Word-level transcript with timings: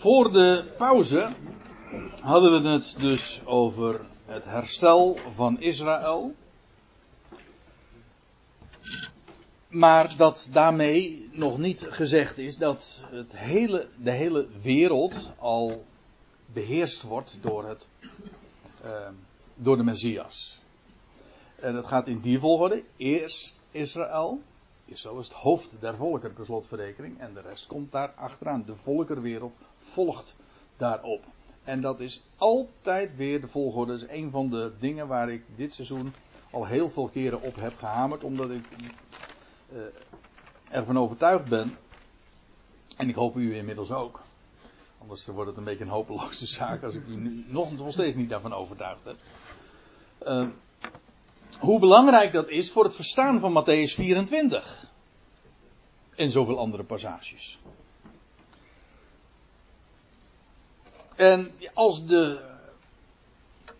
voor 0.00 0.32
de 0.32 0.64
pauze 0.76 1.32
hadden 2.22 2.62
we 2.62 2.68
het 2.68 2.96
dus 2.98 3.40
over 3.44 4.00
het 4.24 4.44
herstel 4.44 5.18
van 5.34 5.60
Israël. 5.60 6.34
Maar 9.68 10.16
dat 10.16 10.48
daarmee 10.52 11.28
nog 11.32 11.58
niet 11.58 11.86
gezegd 11.88 12.38
is 12.38 12.56
dat 12.56 13.04
het 13.10 13.36
hele, 13.36 13.88
de 13.96 14.12
hele 14.12 14.46
wereld 14.62 15.30
al 15.38 15.84
beheerst 16.46 17.02
wordt 17.02 17.38
door, 17.40 17.68
het, 17.68 17.88
uh, 18.84 19.08
door 19.54 19.76
de 19.76 19.84
Messias. 19.84 20.58
En 21.56 21.74
dat 21.74 21.86
gaat 21.86 22.06
in 22.06 22.20
die 22.20 22.38
volgorde. 22.38 22.84
Eerst 22.96 23.56
Israël. 23.70 24.40
Israël 24.84 25.18
is 25.18 25.28
het 25.28 25.36
hoofd 25.36 25.76
der 25.80 25.96
volkeren 25.96 26.34
per 26.34 26.44
slotverrekening. 26.44 27.18
En 27.18 27.34
de 27.34 27.40
rest 27.40 27.66
komt 27.66 27.92
daar 27.92 28.12
achteraan. 28.16 28.64
De 28.66 28.76
volkerwereld 28.76 29.56
volgt 29.90 30.34
daarop. 30.76 31.24
En 31.64 31.80
dat 31.80 32.00
is 32.00 32.22
altijd 32.36 33.16
weer 33.16 33.40
de 33.40 33.48
volgorde. 33.48 33.92
Dat 33.92 34.02
is 34.02 34.08
een 34.08 34.30
van 34.30 34.50
de 34.50 34.72
dingen 34.78 35.06
waar 35.08 35.30
ik 35.30 35.42
dit 35.56 35.74
seizoen 35.74 36.12
al 36.50 36.66
heel 36.66 36.90
veel 36.90 37.08
keren 37.08 37.42
op 37.42 37.56
heb 37.56 37.76
gehamerd. 37.76 38.24
Omdat 38.24 38.50
ik 38.50 38.64
uh, 39.72 39.80
ervan 40.70 40.98
overtuigd 40.98 41.48
ben. 41.48 41.76
En 42.96 43.08
ik 43.08 43.14
hoop 43.14 43.36
u 43.36 43.56
inmiddels 43.56 43.90
ook. 43.90 44.20
Anders 44.98 45.26
wordt 45.26 45.48
het 45.48 45.58
een 45.58 45.64
beetje 45.64 45.84
een 45.84 45.90
hopeloze 45.90 46.46
zaak 46.46 46.82
als 46.82 46.94
ik 46.94 47.06
u 47.06 47.16
nu 47.16 47.44
nog, 47.48 47.92
steeds 47.92 48.16
niet 48.16 48.28
daarvan 48.28 48.52
overtuigd 48.52 49.04
heb. 49.04 49.16
Uh, 50.26 50.48
hoe 51.58 51.80
belangrijk 51.80 52.32
dat 52.32 52.48
is 52.48 52.70
voor 52.70 52.84
het 52.84 52.94
verstaan 52.94 53.40
van 53.40 53.64
Matthäus 53.64 53.94
24. 53.94 54.88
En 56.16 56.30
zoveel 56.30 56.58
andere 56.58 56.84
passages. 56.84 57.58
En 61.20 61.50
als 61.74 62.06
de, 62.06 62.40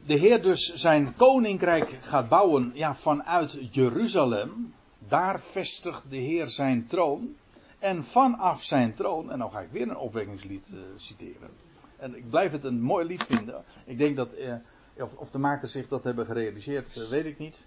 de 0.06 0.14
Heer 0.14 0.42
dus 0.42 0.74
zijn 0.74 1.14
koninkrijk 1.16 1.98
gaat 2.00 2.28
bouwen 2.28 2.70
ja, 2.74 2.94
vanuit 2.94 3.74
Jeruzalem, 3.74 4.74
daar 4.98 5.40
vestigt 5.40 6.10
de 6.10 6.16
Heer 6.16 6.46
zijn 6.46 6.86
troon. 6.86 7.36
En 7.78 8.04
vanaf 8.04 8.62
zijn 8.62 8.94
troon, 8.94 9.30
en 9.30 9.38
dan 9.38 9.50
ga 9.50 9.60
ik 9.60 9.70
weer 9.70 9.88
een 9.88 9.96
opwekkingslied 9.96 10.70
uh, 10.74 10.80
citeren. 10.96 11.50
En 11.96 12.16
ik 12.16 12.30
blijf 12.30 12.52
het 12.52 12.64
een 12.64 12.82
mooi 12.82 13.06
lied 13.06 13.22
vinden. 13.22 13.64
Ik 13.84 13.98
denk 13.98 14.16
dat, 14.16 14.38
uh, 14.38 14.54
of, 14.96 15.16
of, 15.16 15.30
de 15.30 15.38
makers 15.38 15.72
zich 15.72 15.88
dat 15.88 16.04
hebben 16.04 16.26
gerealiseerd, 16.26 16.96
uh, 16.96 17.08
weet 17.08 17.24
ik 17.24 17.38
niet. 17.38 17.66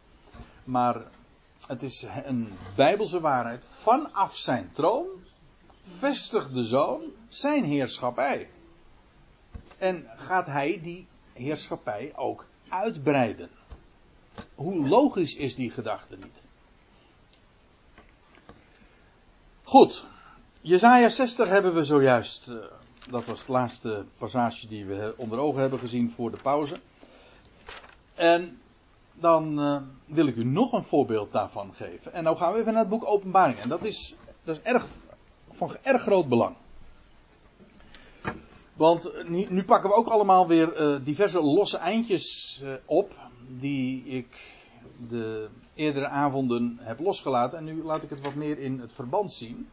Maar 0.64 1.02
het 1.68 1.84
is 1.84 2.06
een 2.24 2.50
bijbelse 2.76 3.20
waarheid. 3.20 3.66
Vanaf 3.66 4.38
zijn 4.38 4.70
troon 4.74 5.08
vestigt 5.98 6.54
de 6.54 6.64
zoon 6.64 7.02
zijn 7.28 7.64
heerschappij. 7.64 8.50
En 9.84 10.08
gaat 10.16 10.46
hij 10.46 10.80
die 10.84 11.08
heerschappij 11.34 12.12
ook 12.16 12.46
uitbreiden. 12.70 13.50
Hoe 14.56 14.88
logisch 14.88 15.36
is 15.36 15.56
die 15.56 15.72
gedachte 15.72 16.18
niet? 16.18 16.44
Goed. 19.64 20.06
Jezaja 20.62 21.10
60 21.10 21.50
hebben 21.50 21.74
we 21.74 21.84
zojuist. 21.84 22.48
Uh, 22.48 22.56
dat 23.10 23.26
was 23.26 23.40
het 23.40 23.48
laatste 23.48 24.06
passage 24.18 24.68
die 24.68 24.86
we 24.86 25.14
onder 25.18 25.40
ogen 25.40 25.62
hebben 25.62 25.80
gezien 25.80 26.12
voor 26.12 26.32
de 26.32 26.42
pauze. 26.42 26.80
En 28.14 28.62
dan 29.14 29.60
uh, 29.60 29.82
wil 30.06 30.28
ik 30.28 30.36
u 30.36 30.44
nog 30.44 30.74
een 30.74 30.86
voorbeeld 30.86 31.32
daarvan 31.32 31.74
geven. 31.74 32.14
En 32.14 32.24
nou 32.24 32.38
gaan 32.38 32.54
we 32.54 32.60
even 32.60 32.72
naar 32.74 32.82
het 32.82 32.92
boek 32.92 33.06
Openbaring. 33.06 33.60
En 33.60 33.70
dat 33.70 33.84
is, 33.84 34.16
dat 34.44 34.56
is 34.56 34.62
erg, 34.62 34.88
van 35.52 35.78
erg 35.82 36.02
groot 36.02 36.28
belang. 36.28 36.56
Want 38.74 39.28
nu, 39.28 39.46
nu 39.50 39.64
pakken 39.64 39.90
we 39.90 39.96
ook 39.96 40.08
allemaal 40.08 40.48
weer 40.48 40.82
uh, 40.82 41.06
diverse 41.06 41.42
losse 41.42 41.78
eindjes 41.78 42.60
uh, 42.64 42.74
op. 42.86 43.18
Die 43.60 44.04
ik 44.04 44.62
de 45.10 45.50
eerdere 45.74 46.08
avonden 46.08 46.78
heb 46.82 47.00
losgelaten. 47.00 47.58
En 47.58 47.64
nu 47.64 47.84
laat 47.84 48.04
ik 48.04 48.10
het 48.10 48.22
wat 48.22 48.36
meer 48.36 48.60
in 48.60 48.80
het 48.80 48.94
verband 48.94 49.32
zien. 49.34 49.70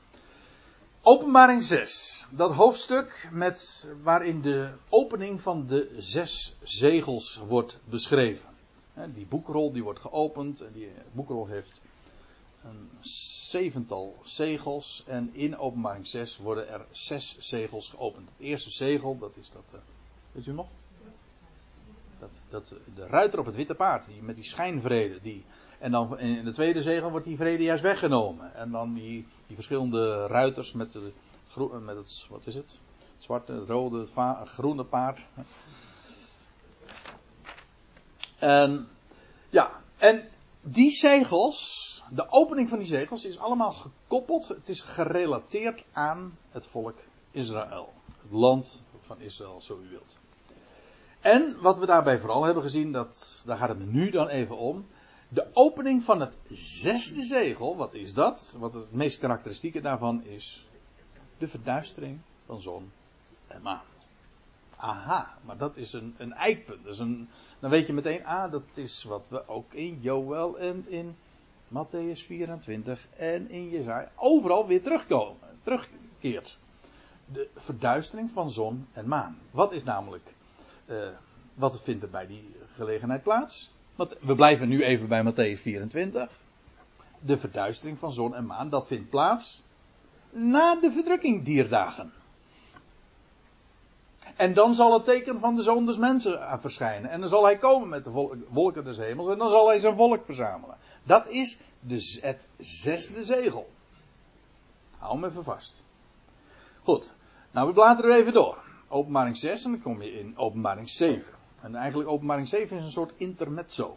Openbaring 1.03 1.65
6. 1.65 2.27
Dat 2.31 2.53
hoofdstuk 2.53 3.28
met, 3.33 3.89
waarin 4.03 4.41
de 4.41 4.71
opening 4.89 5.41
van 5.41 5.66
de 5.66 5.94
zes 5.99 6.56
zegels 6.62 7.41
wordt 7.49 7.81
beschreven. 7.84 8.49
Die 9.15 9.27
boekrol 9.27 9.72
die 9.72 9.83
wordt 9.83 10.00
geopend. 10.00 10.60
En 10.60 10.72
die 10.72 10.93
boekrol 11.12 11.47
heeft 11.47 11.81
een 12.65 12.91
zevental 13.48 14.16
zegels. 14.22 15.04
En 15.06 15.34
in 15.34 15.59
openbaring 15.59 16.06
6 16.06 16.37
worden 16.37 16.69
er 16.69 16.87
zes 16.91 17.37
zegels 17.38 17.91
geopend. 17.91 18.28
Het 18.28 18.47
eerste 18.47 18.71
zegel, 18.71 19.19
dat 19.19 19.37
is 19.37 19.50
dat. 19.50 19.65
Uh, 19.75 19.81
weet 20.32 20.47
u 20.47 20.53
nog? 20.53 20.69
Dat, 22.19 22.31
dat, 22.48 22.75
de 22.94 23.06
ruiter 23.06 23.38
op 23.38 23.47
het 23.47 23.54
witte 23.54 23.75
paard, 23.75 24.06
die, 24.06 24.22
met 24.22 24.34
die 24.34 24.44
schijnvrede. 24.44 25.21
Die, 25.22 25.44
en 25.78 25.91
dan 25.91 26.19
in 26.19 26.44
de 26.44 26.53
tweede 26.53 26.82
zegel 26.82 27.10
wordt 27.10 27.26
die 27.26 27.37
vrede 27.37 27.62
juist 27.62 27.82
weggenomen. 27.82 28.54
En 28.54 28.71
dan 28.71 28.94
die, 28.94 29.27
die 29.47 29.54
verschillende 29.54 30.27
ruiters 30.27 30.72
met, 30.72 30.92
de, 30.92 31.12
met 31.81 31.97
het, 31.97 32.27
wat 32.28 32.47
is 32.47 32.54
het? 32.54 32.81
het 33.21 33.28
zwarte, 33.28 33.53
het 33.53 33.69
rode, 33.69 34.06
het 34.15 34.48
groene 34.48 34.84
paard. 34.84 35.27
En, 38.38 38.88
ja, 39.50 39.71
en 39.97 40.28
die 40.60 40.91
zegels, 40.91 41.90
de 42.10 42.31
opening 42.31 42.69
van 42.69 42.78
die 42.78 42.87
zegels 42.87 43.25
is 43.25 43.38
allemaal 43.38 43.72
gekoppeld, 43.72 44.48
het 44.48 44.69
is 44.69 44.81
gerelateerd 44.81 45.84
aan 45.93 46.38
het 46.50 46.66
volk 46.66 46.98
Israël. 47.31 47.93
Het 48.22 48.31
land 48.31 48.81
van 49.00 49.21
Israël, 49.21 49.60
zo 49.60 49.81
u 49.84 49.88
wilt. 49.88 50.19
En 51.21 51.60
wat 51.60 51.78
we 51.78 51.87
daarbij 51.87 52.19
vooral 52.19 52.44
hebben 52.44 52.62
gezien, 52.62 52.93
dat, 52.93 53.43
daar 53.47 53.56
gaat 53.56 53.69
het 53.69 53.93
nu 53.93 54.10
dan 54.10 54.28
even 54.28 54.56
om. 54.56 54.87
De 55.28 55.47
opening 55.53 56.03
van 56.03 56.21
het 56.21 56.34
zesde 56.50 57.22
zegel, 57.22 57.76
wat 57.76 57.94
is 57.94 58.15
dat? 58.15 58.56
Wat 58.59 58.75
het 58.75 58.92
meest 58.92 59.19
karakteristieke 59.19 59.81
daarvan 59.81 60.25
is 60.25 60.66
de 61.38 61.48
verduistering 61.48 62.21
van 62.47 62.60
zon 62.60 62.92
en 63.47 63.62
maan. 63.62 63.82
Aha, 64.77 65.38
maar 65.44 65.56
dat 65.56 65.77
is 65.77 65.92
een, 65.92 66.15
een 66.19 66.32
eikpunt. 66.32 66.84
Dat 66.84 66.92
is 66.92 66.98
een, 66.98 67.28
dan 67.59 67.71
weet 67.71 67.87
je 67.87 67.92
meteen, 67.92 68.27
ah, 68.27 68.53
dat 68.53 68.62
is 68.75 69.04
wat 69.04 69.28
we 69.28 69.48
ook 69.48 69.72
in 69.72 69.98
Joel 70.00 70.59
en 70.59 70.84
in 70.88 71.16
Matthäus 71.71 72.23
24 72.23 73.07
en 73.17 73.51
in 73.51 73.71
Jezaja 73.71 74.11
overal 74.17 74.67
weer 74.67 74.83
terugkomen, 74.83 75.59
terugkeert. 75.63 76.59
De 77.33 77.49
verduistering 77.57 78.31
van 78.33 78.51
zon 78.51 78.87
en 78.93 79.09
maan. 79.09 79.39
Wat 79.51 79.73
is 79.73 79.85
namelijk, 79.85 80.35
uh, 80.87 81.09
wat 81.55 81.81
vindt 81.83 82.03
er 82.03 82.11
bij 82.11 82.27
die 82.27 82.55
gelegenheid 82.75 83.23
plaats? 83.23 83.71
Want 83.97 84.17
we 84.21 84.35
blijven 84.35 84.69
nu 84.69 84.85
even 84.85 85.09
bij 85.09 85.23
Matthäus 85.23 85.61
24. 85.61 86.31
De 87.21 87.39
verduistering 87.39 87.99
van 87.99 88.13
zon 88.13 88.35
en 88.35 88.47
maan, 88.47 88.69
dat 88.69 88.87
vindt 88.87 89.11
plaats 89.11 89.63
na 90.31 90.75
de 90.75 90.93
verdrukking 90.93 91.45
dierdagen. 91.45 92.13
En 94.37 94.55
dan 94.55 94.75
zal 94.75 94.93
het 94.93 95.05
teken 95.05 95.41
van 95.41 95.57
de 95.57 95.63
zoon 95.63 95.87
des 95.87 95.97
mensen 95.97 96.61
verschijnen. 96.61 97.11
En 97.11 97.21
dan 97.21 97.29
zal 97.29 97.45
hij 97.45 97.59
komen 97.59 97.89
met 97.89 98.05
de 98.05 98.11
wolken 98.49 98.85
des 98.85 98.97
hemels. 98.97 99.29
En 99.29 99.39
dan 99.39 99.51
zal 99.51 99.69
hij 99.69 99.79
zijn 99.79 99.97
volk 99.97 100.25
verzamelen. 100.25 100.77
Dat 101.03 101.28
is 101.28 101.61
de, 101.81 102.19
het 102.21 102.49
zesde 102.59 103.25
zegel. 103.25 103.71
Hou 104.99 105.15
hem 105.15 105.25
even 105.25 105.44
vast. 105.44 105.83
Goed. 106.83 107.12
Nou, 107.50 107.66
we 107.66 107.72
bladeren 107.72 108.16
even 108.16 108.33
door. 108.33 108.59
Openbaring 108.88 109.37
6 109.37 109.65
en 109.65 109.71
dan 109.71 109.83
kom 109.83 110.03
je 110.03 110.12
in 110.12 110.39
openbaring 110.39 110.89
7. 110.91 111.25
En 111.60 111.75
eigenlijk 111.75 112.10
openbaring 112.10 112.49
7 112.49 112.77
is 112.77 112.84
een 112.84 112.91
soort 112.91 113.12
intermezzo. 113.16 113.97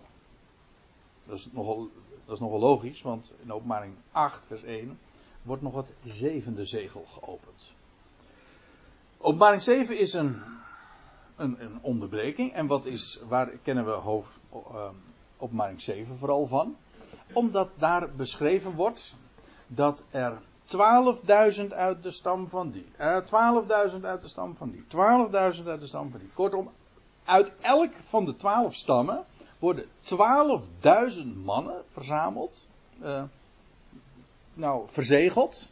Dat 1.25 1.37
is 1.37 1.49
nogal, 1.51 1.89
dat 2.25 2.35
is 2.35 2.39
nogal 2.39 2.59
logisch, 2.59 3.01
want 3.01 3.33
in 3.43 3.51
openbaring 3.51 3.93
8 4.11 4.45
vers 4.45 4.63
1 4.63 4.99
wordt 5.41 5.61
nog 5.61 5.75
het 5.75 5.93
zevende 6.05 6.65
zegel 6.65 7.05
geopend. 7.05 7.71
Openbaring 9.17 9.63
7 9.63 9.99
is 9.99 10.13
een, 10.13 10.41
een, 11.35 11.63
een 11.63 11.79
onderbreking. 11.81 12.53
En 12.53 12.67
wat 12.67 12.85
is, 12.85 13.19
waar 13.27 13.47
kennen 13.47 13.85
we 13.85 13.91
hoofd, 13.91 14.39
uh, 14.53 14.89
openbaring 15.37 15.81
7 15.81 16.17
vooral 16.17 16.47
van? 16.47 16.75
Omdat 17.33 17.69
daar 17.77 18.09
beschreven 18.15 18.71
wordt 18.71 19.15
dat 19.67 20.03
er 20.11 20.41
12.000 20.65 21.67
uit 21.69 22.03
de 22.03 22.11
stam 22.11 22.47
van 22.47 22.71
die. 22.71 22.85
Uh, 22.99 23.17
12.000 23.91 24.01
uit 24.01 24.21
de 24.21 24.27
stam 24.27 24.55
van 24.55 24.71
die. 24.71 24.83
12.000 24.83 25.63
uit 25.65 25.79
de 25.79 25.87
stam 25.87 26.11
van 26.11 26.19
die. 26.19 26.29
Kortom, 26.33 26.71
uit 27.23 27.51
elk 27.61 27.93
van 28.03 28.25
de 28.25 28.35
12 28.35 28.75
stammen 28.75 29.25
worden 29.59 29.85
12.000 29.85 31.27
mannen 31.43 31.83
verzameld. 31.89 32.67
Uh, 33.01 33.23
nou, 34.53 34.87
verzegeld. 34.89 35.69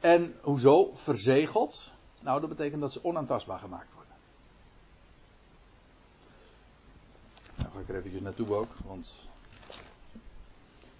En 0.00 0.34
hoezo 0.40 0.90
verzegeld? 0.94 1.92
Nou, 2.20 2.40
dat 2.40 2.48
betekent 2.48 2.80
dat 2.80 2.92
ze 2.92 3.04
onaantastbaar 3.04 3.58
gemaakt 3.58 3.94
worden. 3.94 4.14
Nou 7.56 7.70
ga 7.70 7.78
ik 7.78 7.88
er 7.88 7.96
eventjes 7.96 8.22
naartoe 8.22 8.54
ook, 8.54 8.70
want 8.84 9.14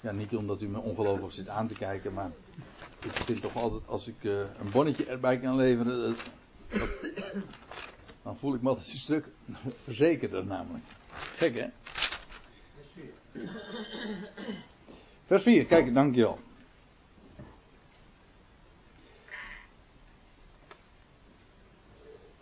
ja, 0.03 0.13
niet 0.13 0.37
omdat 0.37 0.63
u 0.63 0.69
me 0.69 0.79
ongelooflijk 0.79 1.33
zit 1.33 1.49
aan 1.49 1.69
te 1.69 1.75
kijken, 1.75 2.13
maar 2.13 2.31
ik 3.05 3.13
vind 3.13 3.41
toch 3.41 3.57
altijd 3.57 3.83
als 3.87 4.09
ik 4.09 4.23
uh, 4.23 4.39
een 4.39 4.71
bonnetje 4.71 5.07
erbij 5.07 5.39
kan 5.39 5.57
leveren, 5.57 6.17
Dan 8.23 8.37
voel 8.37 8.55
ik 8.55 8.63
me 8.63 8.69
altijd 8.69 8.93
een 8.93 8.99
stuk 8.99 9.29
verzekerder 9.85 10.47
namelijk. 10.47 10.85
Gek 11.37 11.55
hè? 11.59 11.69
Vers 15.27 15.43
4, 15.43 15.67
kijk, 15.67 15.95
dankjewel. 15.95 16.39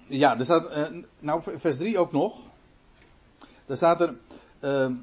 Ja, 0.06 0.38
er 0.38 0.44
staat, 0.44 0.76
uh, 0.92 1.02
nou 1.18 1.58
vers 1.58 1.76
3 1.76 1.98
ook 1.98 2.12
nog. 2.12 2.40
Daar 3.66 3.76
staat 3.76 4.00
er, 4.00 4.14
uh, 4.60 4.96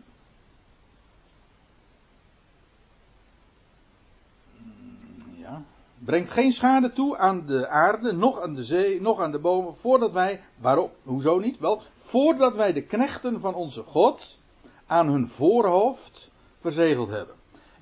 ja, 5.35 5.63
brengt 5.99 6.31
geen 6.31 6.51
schade 6.51 6.91
toe 6.91 7.17
aan 7.17 7.45
de 7.45 7.67
aarde, 7.67 8.11
nog 8.11 8.41
aan 8.41 8.53
de 8.53 8.63
zee, 8.63 9.01
nog 9.01 9.19
aan 9.19 9.31
de 9.31 9.39
bomen, 9.39 9.75
voordat 9.75 10.11
wij, 10.11 10.43
waarom, 10.59 10.89
hoezo 11.03 11.39
niet? 11.39 11.59
Wel, 11.59 11.81
voordat 11.95 12.55
wij 12.55 12.73
de 12.73 12.81
knechten 12.81 13.39
van 13.39 13.53
onze 13.53 13.83
God 13.83 14.39
aan 14.85 15.07
hun 15.07 15.27
voorhoofd 15.27 16.29
verzegeld 16.59 17.09
hebben. 17.09 17.35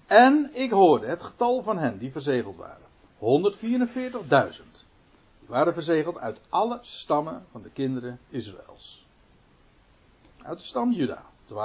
En 0.05 0.49
ik 0.53 0.71
hoorde 0.71 1.05
het 1.05 1.23
getal 1.23 1.63
van 1.63 1.77
hen 1.77 1.97
die 1.97 2.11
verzegeld 2.11 2.57
waren. 2.57 2.83
144.000 4.53 4.85
waren 5.45 5.73
verzegeld 5.73 6.17
uit 6.17 6.39
alle 6.49 6.79
stammen 6.81 7.45
van 7.51 7.61
de 7.61 7.69
kinderen 7.69 8.19
Israëls. 8.29 9.07
Uit 10.41 10.59
de 10.59 10.65
stam 10.65 10.91
Juda, 10.91 11.23
12.000. 11.45 11.55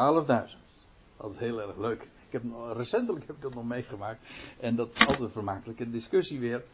Dat 1.17 1.31
is 1.31 1.39
heel 1.39 1.61
erg 1.61 1.77
leuk. 1.77 2.09
Ik 2.31 2.43
heb, 2.43 2.77
recentelijk 2.77 3.27
heb 3.27 3.37
ik 3.37 3.43
dat 3.43 3.55
nog 3.55 3.65
meegemaakt. 3.65 4.21
En 4.61 4.77
dat 4.77 4.93
is 4.93 5.01
altijd 5.01 5.21
een 5.21 5.31
vermakelijke 5.31 5.91
discussie 5.91 6.41
weer. 6.41 6.65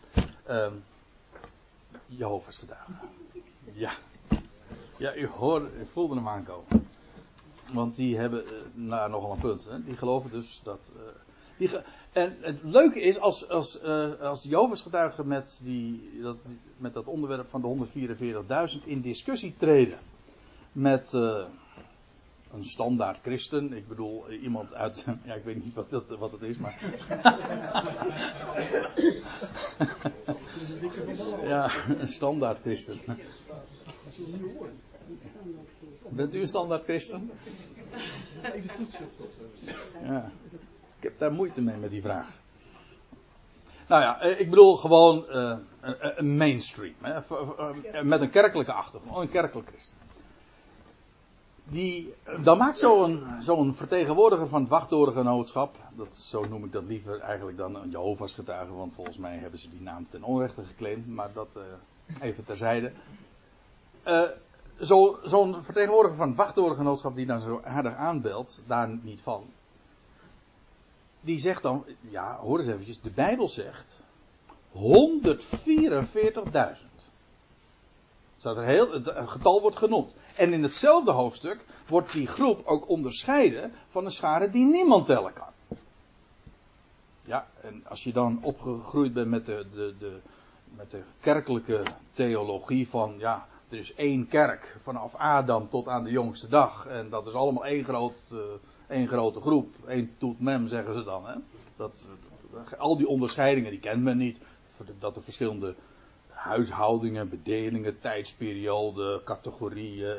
Um, 0.50 0.82
Jehovah's 2.06 2.58
getuigen. 2.58 2.98
Ja. 3.72 3.92
Ja, 4.96 5.16
u 5.16 5.26
hoorde, 5.26 5.66
ik 5.80 5.88
voelde 5.92 6.14
hem 6.14 6.28
aankomen. 6.28 6.88
Want 7.72 7.96
die 7.96 8.16
hebben 8.16 8.44
uh, 8.44 8.50
nou, 8.74 9.10
nogal 9.10 9.32
een 9.32 9.38
punt. 9.38 9.64
Hè? 9.64 9.84
Die 9.84 9.96
geloven 9.96 10.30
dus 10.30 10.60
dat. 10.64 10.92
Uh, 10.96 11.02
die 11.56 11.70
en 12.12 12.36
het 12.40 12.62
leuke 12.62 13.00
is, 13.00 13.18
als, 13.18 13.48
als, 13.48 13.82
uh, 13.82 14.20
als 14.20 14.42
Jehovah's 14.42 14.82
getuigen 14.82 15.28
met, 15.28 15.60
die, 15.64 16.20
dat, 16.22 16.36
met 16.76 16.92
dat 16.92 17.06
onderwerp 17.06 17.48
van 17.48 17.60
de 17.60 17.86
144.000 18.80 18.84
in 18.84 19.00
discussie 19.00 19.54
treden 19.56 19.98
met 20.72 21.12
een 22.56 22.64
standaard 22.64 23.20
christen, 23.20 23.72
ik 23.72 23.88
bedoel 23.88 24.30
iemand 24.30 24.74
uit, 24.74 25.04
ja 25.26 25.34
ik 25.34 25.44
weet 25.44 25.64
niet 25.64 25.74
wat, 25.74 25.90
dat, 25.90 26.08
wat 26.08 26.32
het 26.32 26.42
is, 26.42 26.56
maar. 26.56 26.78
ja, 31.48 31.88
een 31.88 32.08
standaard 32.08 32.60
christen. 32.60 33.00
Bent 36.08 36.34
u 36.34 36.40
een 36.40 36.48
standaard 36.48 36.84
christen? 36.84 37.30
Even 38.42 38.74
toetsen. 38.74 39.08
Ja. 40.02 40.30
Ik 40.96 41.02
heb 41.02 41.18
daar 41.18 41.32
moeite 41.32 41.60
mee 41.60 41.76
met 41.76 41.90
die 41.90 42.02
vraag. 42.02 42.44
Nou 43.88 44.02
ja, 44.02 44.20
eh, 44.20 44.40
ik 44.40 44.50
bedoel 44.50 44.76
gewoon 44.76 45.24
uh, 45.28 45.56
een 46.16 46.36
mainstream. 46.36 46.94
Hè, 47.00 48.04
met 48.04 48.20
een 48.20 48.30
kerkelijke 48.30 48.72
achtergrond, 48.72 49.16
een 49.16 49.28
kerkelijk 49.28 49.68
christen. 49.68 50.05
Die, 51.68 52.14
dan 52.42 52.58
maakt 52.58 52.78
zo'n 52.78 53.26
zo'n 53.40 53.74
vertegenwoordiger 53.74 54.48
van 54.48 54.60
het 54.60 54.70
wachttorengenootschap, 54.70 55.76
dat, 55.96 56.14
zo 56.14 56.44
noem 56.44 56.64
ik 56.64 56.72
dat 56.72 56.84
liever 56.84 57.20
eigenlijk 57.20 57.56
dan 57.56 57.74
een 57.74 57.90
Jehovah's 57.90 58.32
getuige, 58.32 58.72
want 58.72 58.94
volgens 58.94 59.16
mij 59.16 59.36
hebben 59.36 59.60
ze 59.60 59.70
die 59.70 59.80
naam 59.80 60.06
ten 60.08 60.22
onrechte 60.22 60.62
geclaimd, 60.62 61.06
maar 61.06 61.32
dat 61.32 61.48
uh, 61.56 61.62
even 62.20 62.44
terzijde. 62.44 62.92
Zo'n 64.78 65.16
zo 65.26 65.52
vertegenwoordiger 65.60 66.18
van 66.18 66.28
het 66.28 66.36
wachttorengenootschap 66.36 67.14
die 67.14 67.26
dan 67.26 67.40
zo 67.40 67.60
aardig 67.64 67.94
aanbelt, 67.94 68.62
daar 68.66 68.98
niet 69.02 69.20
van 69.20 69.44
die 71.26 71.38
zegt 71.38 71.62
dan, 71.62 71.84
ja, 72.00 72.36
hoor 72.36 72.58
eens 72.58 72.68
eventjes, 72.68 73.00
de 73.00 73.10
Bijbel 73.10 73.48
zegt 73.48 74.04
144.000. 74.72 74.80
Staat 78.46 78.56
er 78.56 78.64
heel, 78.64 78.92
het 78.92 79.12
getal 79.14 79.60
wordt 79.60 79.76
genoemd. 79.76 80.14
En 80.36 80.52
in 80.52 80.62
hetzelfde 80.62 81.12
hoofdstuk 81.12 81.64
wordt 81.88 82.12
die 82.12 82.26
groep 82.26 82.66
ook 82.66 82.88
onderscheiden 82.88 83.72
van 83.88 84.04
een 84.04 84.10
schare 84.10 84.50
die 84.50 84.64
niemand 84.64 85.06
tellen 85.06 85.32
kan. 85.32 85.78
Ja, 87.22 87.46
en 87.60 87.82
als 87.88 88.04
je 88.04 88.12
dan 88.12 88.38
opgegroeid 88.42 89.12
bent 89.12 89.28
met 89.28 89.46
de, 89.46 89.66
de, 89.74 89.94
de, 89.98 90.20
met 90.76 90.90
de 90.90 91.02
kerkelijke 91.20 91.82
theologie 92.12 92.88
van, 92.88 93.14
ja, 93.18 93.46
er 93.68 93.78
is 93.78 93.94
één 93.94 94.28
kerk 94.28 94.78
vanaf 94.82 95.14
Adam 95.14 95.68
tot 95.68 95.88
aan 95.88 96.04
de 96.04 96.10
jongste 96.10 96.48
dag. 96.48 96.86
En 96.86 97.10
dat 97.10 97.26
is 97.26 97.32
allemaal 97.32 97.66
één 97.66 97.84
groot, 97.84 98.14
uh, 98.32 98.38
één 98.88 99.08
grote 99.08 99.40
groep. 99.40 99.74
één 99.86 100.14
toet 100.18 100.40
mem 100.40 100.68
zeggen 100.68 100.94
ze 100.94 101.04
dan. 101.04 101.26
Hè? 101.26 101.34
Dat, 101.76 102.06
dat, 102.50 102.78
al 102.78 102.96
die 102.96 103.08
onderscheidingen 103.08 103.70
die 103.70 103.80
kent 103.80 104.02
men 104.02 104.16
niet. 104.16 104.38
Dat 104.98 105.16
er 105.16 105.22
verschillende 105.22 105.74
huishoudingen, 106.36 107.28
bedelingen, 107.28 108.00
tijdsperioden, 108.00 109.24
categorieën. 109.24 110.16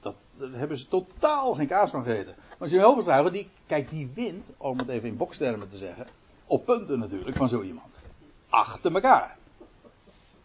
Dat, 0.00 0.14
hebben 0.52 0.78
ze 0.78 0.88
totaal 0.88 1.54
geen 1.54 1.66
kaas 1.66 1.90
van 1.90 2.02
gegeten. 2.02 2.34
Maar 2.58 2.68
Jehovah's 2.68 3.32
die, 3.32 3.48
kijk, 3.66 3.90
die 3.90 4.10
wint, 4.14 4.52
om 4.56 4.78
het 4.78 4.88
even 4.88 5.08
in 5.08 5.16
bokstermen 5.16 5.70
te 5.70 5.78
zeggen, 5.78 6.06
op 6.46 6.64
punten 6.64 6.98
natuurlijk 6.98 7.36
van 7.36 7.48
zo 7.48 7.62
iemand. 7.62 8.02
Achter 8.48 8.94
elkaar. 8.94 9.36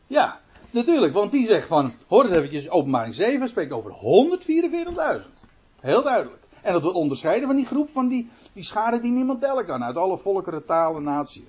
Ja, 0.07 0.39
natuurlijk, 0.71 1.13
want 1.13 1.31
die 1.31 1.47
zegt 1.47 1.67
van, 1.67 1.91
hoor 2.07 2.23
eens 2.23 2.31
eventjes, 2.31 2.69
openbaring 2.69 3.15
7 3.15 3.49
spreekt 3.49 3.71
over 3.71 3.91
144.000. 3.91 5.47
Heel 5.79 6.03
duidelijk. 6.03 6.43
En 6.61 6.73
dat 6.73 6.81
wordt 6.81 6.97
onderscheiden 6.97 7.47
van 7.47 7.55
die 7.55 7.65
groep 7.65 7.89
van 7.89 8.07
die, 8.07 8.29
die 8.53 8.63
schade 8.63 9.01
die 9.01 9.11
niemand 9.11 9.41
tellen 9.41 9.65
kan. 9.65 9.83
Uit 9.83 9.95
alle 9.95 10.17
volkeren, 10.17 10.65
talen, 10.65 11.03
naties. 11.03 11.43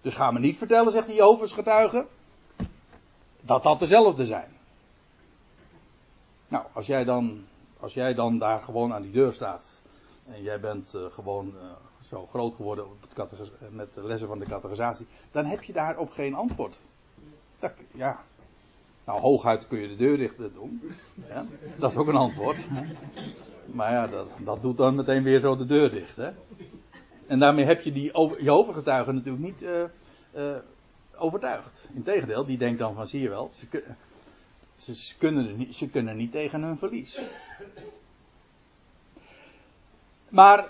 Dus 0.00 0.14
ga 0.14 0.30
me 0.30 0.38
niet 0.38 0.56
vertellen, 0.56 0.92
zegt 0.92 1.06
de 1.06 1.14
Jehovah's 1.14 1.52
getuige, 1.52 2.06
dat 3.40 3.62
dat 3.62 3.78
dezelfde 3.78 4.24
zijn. 4.26 4.56
Nou, 6.48 6.64
als 6.72 6.86
jij 6.86 7.04
dan, 7.04 7.44
als 7.80 7.94
jij 7.94 8.14
dan 8.14 8.38
daar 8.38 8.60
gewoon 8.60 8.94
aan 8.94 9.02
die 9.02 9.12
deur 9.12 9.32
staat. 9.32 9.80
En 10.26 10.42
jij 10.42 10.60
bent 10.60 10.92
uh, 10.96 11.02
gewoon 11.12 11.46
uh, 11.54 11.62
zo 12.08 12.26
groot 12.26 12.54
geworden 12.54 12.86
met 13.70 13.94
de 13.94 14.06
lessen 14.06 14.28
van 14.28 14.38
de 14.38 14.46
categorisatie. 14.46 15.06
Dan 15.30 15.44
heb 15.44 15.62
je 15.62 15.72
daarop 15.72 16.10
geen 16.10 16.34
antwoord. 16.34 16.80
Dat, 17.58 17.72
ja, 17.94 18.24
nou, 19.04 19.20
hooguit 19.20 19.66
kun 19.66 19.78
je 19.78 19.88
de 19.88 19.96
deur 19.96 20.16
dicht 20.16 20.36
doen. 20.54 20.82
Ja, 21.28 21.44
dat 21.78 21.90
is 21.90 21.96
ook 21.96 22.06
een 22.06 22.16
antwoord. 22.16 22.68
Maar 23.72 23.92
ja, 23.92 24.06
dat, 24.06 24.28
dat 24.38 24.62
doet 24.62 24.76
dan 24.76 24.94
meteen 24.94 25.22
weer 25.22 25.40
zo 25.40 25.56
de 25.56 25.66
deur 25.66 25.90
dicht. 25.90 26.16
Hè? 26.16 26.30
En 27.28 27.38
daarmee 27.38 27.64
heb 27.64 27.82
je 27.82 27.92
die 27.92 28.12
Jehovah-getuigen 28.42 29.14
natuurlijk 29.14 29.44
niet 29.44 29.62
uh, 29.62 29.84
uh, 30.36 30.56
overtuigd. 31.16 31.88
Integendeel, 31.94 32.44
die 32.44 32.58
denkt 32.58 32.78
dan 32.78 32.94
van, 32.94 33.06
zie 33.06 33.20
je 33.20 33.28
wel, 33.28 33.50
ze, 33.52 34.94
ze, 34.94 35.16
kunnen 35.16 35.56
niet, 35.56 35.74
ze 35.74 35.88
kunnen 35.88 36.16
niet 36.16 36.32
tegen 36.32 36.62
hun 36.62 36.78
verlies. 36.78 37.26
Maar 40.28 40.68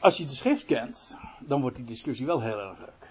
als 0.00 0.16
je 0.16 0.24
de 0.24 0.34
schrift 0.34 0.64
kent, 0.64 1.18
dan 1.40 1.60
wordt 1.60 1.76
die 1.76 1.84
discussie 1.84 2.26
wel 2.26 2.40
heel 2.40 2.58
erg 2.58 2.78
leuk. 2.78 3.08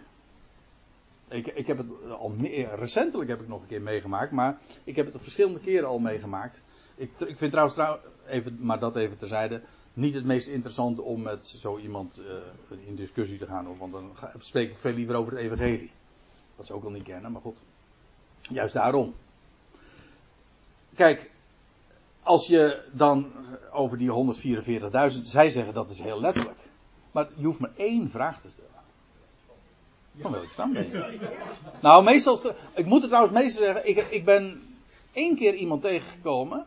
Ik, 1.27 1.47
ik 1.47 1.67
heb 1.67 1.77
het 1.77 2.11
al 2.11 2.29
meer, 2.29 2.75
recentelijk 2.75 3.29
heb 3.29 3.41
ik 3.41 3.47
nog 3.47 3.61
een 3.61 3.67
keer 3.67 3.81
meegemaakt, 3.81 4.31
maar 4.31 4.57
ik 4.83 4.95
heb 4.95 5.05
het 5.13 5.21
verschillende 5.21 5.59
keren 5.59 5.88
al 5.88 5.99
meegemaakt. 5.99 6.63
Ik, 6.95 7.19
ik 7.19 7.38
vind 7.38 7.51
trouwens, 7.51 7.73
trouw, 7.77 7.99
even, 8.27 8.57
maar 8.59 8.79
dat 8.79 8.95
even 8.95 9.17
terzijde, 9.17 9.61
niet 9.99 10.13
het 10.13 10.25
meest 10.25 10.47
interessante 10.47 11.01
om 11.01 11.21
met 11.21 11.47
zo 11.47 11.77
iemand 11.77 12.21
uh, 12.21 12.87
in 12.87 12.95
discussie 12.95 13.37
te 13.37 13.45
gaan. 13.45 13.77
Want 13.77 13.91
dan 13.91 14.11
ga, 14.13 14.31
spreek 14.39 14.71
ik 14.71 14.77
veel 14.77 14.93
liever 14.93 15.15
over 15.15 15.31
het 15.31 15.41
evangelie. 15.41 15.91
Dat 16.55 16.65
ze 16.65 16.73
ook 16.73 16.83
al 16.83 16.91
niet 16.91 17.03
kennen, 17.03 17.31
maar 17.31 17.41
goed. 17.41 17.57
Juist 18.41 18.73
daarom. 18.73 19.15
Kijk, 20.95 21.31
als 22.23 22.47
je 22.47 22.83
dan 22.91 23.31
over 23.71 23.97
die 23.97 24.11
144.000, 25.13 25.21
zij 25.21 25.49
zeggen 25.49 25.73
dat 25.73 25.89
is 25.89 25.99
heel 25.99 26.19
letterlijk. 26.19 26.59
Maar 27.11 27.27
je 27.35 27.45
hoeft 27.45 27.59
maar 27.59 27.73
één 27.75 28.09
vraag 28.09 28.41
te 28.41 28.49
stellen. 28.49 28.69
Van 30.21 30.73
ben 30.73 30.89
je? 30.89 31.19
Nou, 31.81 32.03
meestal, 32.03 32.39
ik 32.75 32.85
moet 32.85 33.01
het 33.01 33.09
trouwens 33.09 33.35
meestal 33.35 33.63
zeggen, 33.63 33.87
ik, 33.87 33.97
ik 33.97 34.25
ben 34.25 34.61
één 35.11 35.35
keer 35.35 35.55
iemand 35.55 35.81
tegengekomen. 35.81 36.65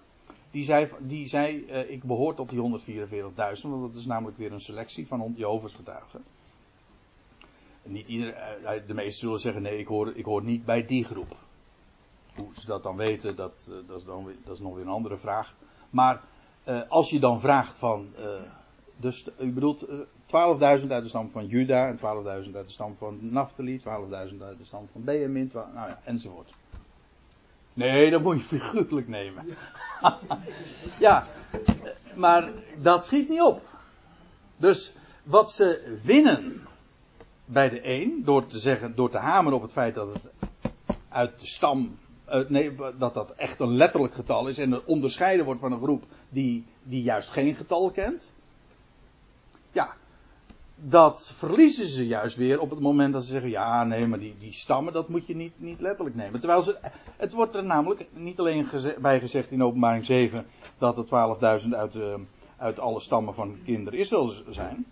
Die 0.52 0.64
zei, 0.64 0.88
die 1.00 1.34
uh, 1.34 1.90
ik 1.90 2.04
behoor 2.04 2.34
tot 2.34 2.50
die 2.50 2.80
144.000, 3.08 3.60
want 3.62 3.92
dat 3.92 3.96
is 3.96 4.06
namelijk 4.06 4.38
weer 4.38 4.52
een 4.52 4.60
selectie 4.60 5.06
van 5.06 5.34
Jehovah's 5.36 5.74
getuigen. 5.74 6.24
niet 7.82 8.08
ieder, 8.08 8.60
uh, 8.62 8.86
de 8.86 8.94
meesten 8.94 9.20
zullen 9.20 9.38
zeggen, 9.38 9.62
nee, 9.62 9.78
ik 9.78 9.86
hoor, 9.86 10.16
ik 10.16 10.24
hoor 10.24 10.44
niet 10.44 10.64
bij 10.64 10.86
die 10.86 11.04
groep. 11.04 11.36
Hoe 12.34 12.48
ze 12.54 12.66
dat 12.66 12.82
dan 12.82 12.96
weten, 12.96 13.36
dat, 13.36 13.72
dat, 13.86 13.98
is, 13.98 14.04
dan, 14.04 14.32
dat 14.44 14.54
is 14.54 14.60
nog 14.60 14.74
weer 14.74 14.84
een 14.84 14.90
andere 14.90 15.16
vraag. 15.16 15.56
Maar 15.90 16.24
als 16.88 17.10
je 17.10 17.20
dan 17.20 17.40
vraagt 17.40 17.78
van, 17.78 18.14
dus 18.96 19.28
u 19.38 19.52
bedoelt 19.52 19.86
12.000 19.86 20.88
uit 20.88 21.02
de 21.02 21.08
stam 21.08 21.30
van 21.30 21.46
Juda 21.46 21.86
en 21.86 21.96
12.000 21.96 22.54
uit 22.54 22.66
de 22.66 22.72
stam 22.72 22.96
van 22.96 23.18
Naphtali, 23.20 23.78
12.000 23.78 23.84
uit 24.40 24.58
de 24.58 24.64
stam 24.64 24.88
van 24.92 25.04
Benjamin, 25.04 25.50
nou 25.52 25.72
ja, 25.74 26.00
enzovoort. 26.04 26.54
Nee, 27.74 28.10
dat 28.10 28.22
moet 28.22 28.38
je 28.38 28.58
figuurlijk 28.58 29.08
nemen. 29.08 29.44
ja, 30.98 31.26
maar 32.14 32.50
dat 32.76 33.04
schiet 33.04 33.28
niet 33.28 33.40
op. 33.40 33.62
Dus 34.56 34.92
wat 35.22 35.50
ze 35.50 35.98
winnen 36.02 36.68
bij 37.44 37.68
de 37.68 37.80
een, 37.88 38.22
door 38.24 38.46
te 38.46 38.58
zeggen, 38.58 38.94
door 38.94 39.10
te 39.10 39.18
hameren 39.18 39.56
op 39.56 39.62
het 39.62 39.72
feit 39.72 39.94
dat 39.94 40.12
het 40.12 40.30
uit 41.08 41.40
de 41.40 41.46
stam, 41.46 41.98
uh, 42.28 42.48
nee, 42.48 42.74
dat 42.98 43.14
dat 43.14 43.30
echt 43.30 43.60
een 43.60 43.76
letterlijk 43.76 44.14
getal 44.14 44.48
is 44.48 44.58
en 44.58 44.86
onderscheiden 44.86 45.44
wordt 45.44 45.60
van 45.60 45.72
een 45.72 45.82
groep 45.82 46.04
die, 46.28 46.66
die 46.82 47.02
juist 47.02 47.28
geen 47.28 47.54
getal 47.54 47.90
kent. 47.90 48.32
Ja, 49.72 49.94
dat 50.84 51.34
verliezen 51.36 51.88
ze 51.88 52.06
juist 52.06 52.36
weer 52.36 52.60
op 52.60 52.70
het 52.70 52.80
moment 52.80 53.12
dat 53.12 53.24
ze 53.24 53.30
zeggen: 53.30 53.50
ja, 53.50 53.84
nee, 53.84 54.06
maar 54.06 54.18
die, 54.18 54.34
die 54.38 54.52
stammen, 54.52 54.92
dat 54.92 55.08
moet 55.08 55.26
je 55.26 55.36
niet, 55.36 55.52
niet 55.56 55.80
letterlijk 55.80 56.16
nemen. 56.16 56.40
Terwijl 56.40 56.62
ze, 56.62 56.78
het 57.16 57.32
wordt 57.32 57.54
er 57.54 57.64
namelijk 57.64 58.06
niet 58.12 58.38
alleen 58.38 58.66
bij 59.00 59.20
gezegd 59.20 59.50
in 59.50 59.62
openbaring 59.62 60.04
7 60.04 60.46
dat 60.78 60.98
er 60.98 61.60
12.000 61.62 61.68
uit, 61.68 61.94
uh, 61.94 62.14
uit 62.56 62.78
alle 62.78 63.00
stammen 63.00 63.34
van 63.34 63.58
kinderen 63.64 63.98
Israël 63.98 64.32
zijn. 64.48 64.86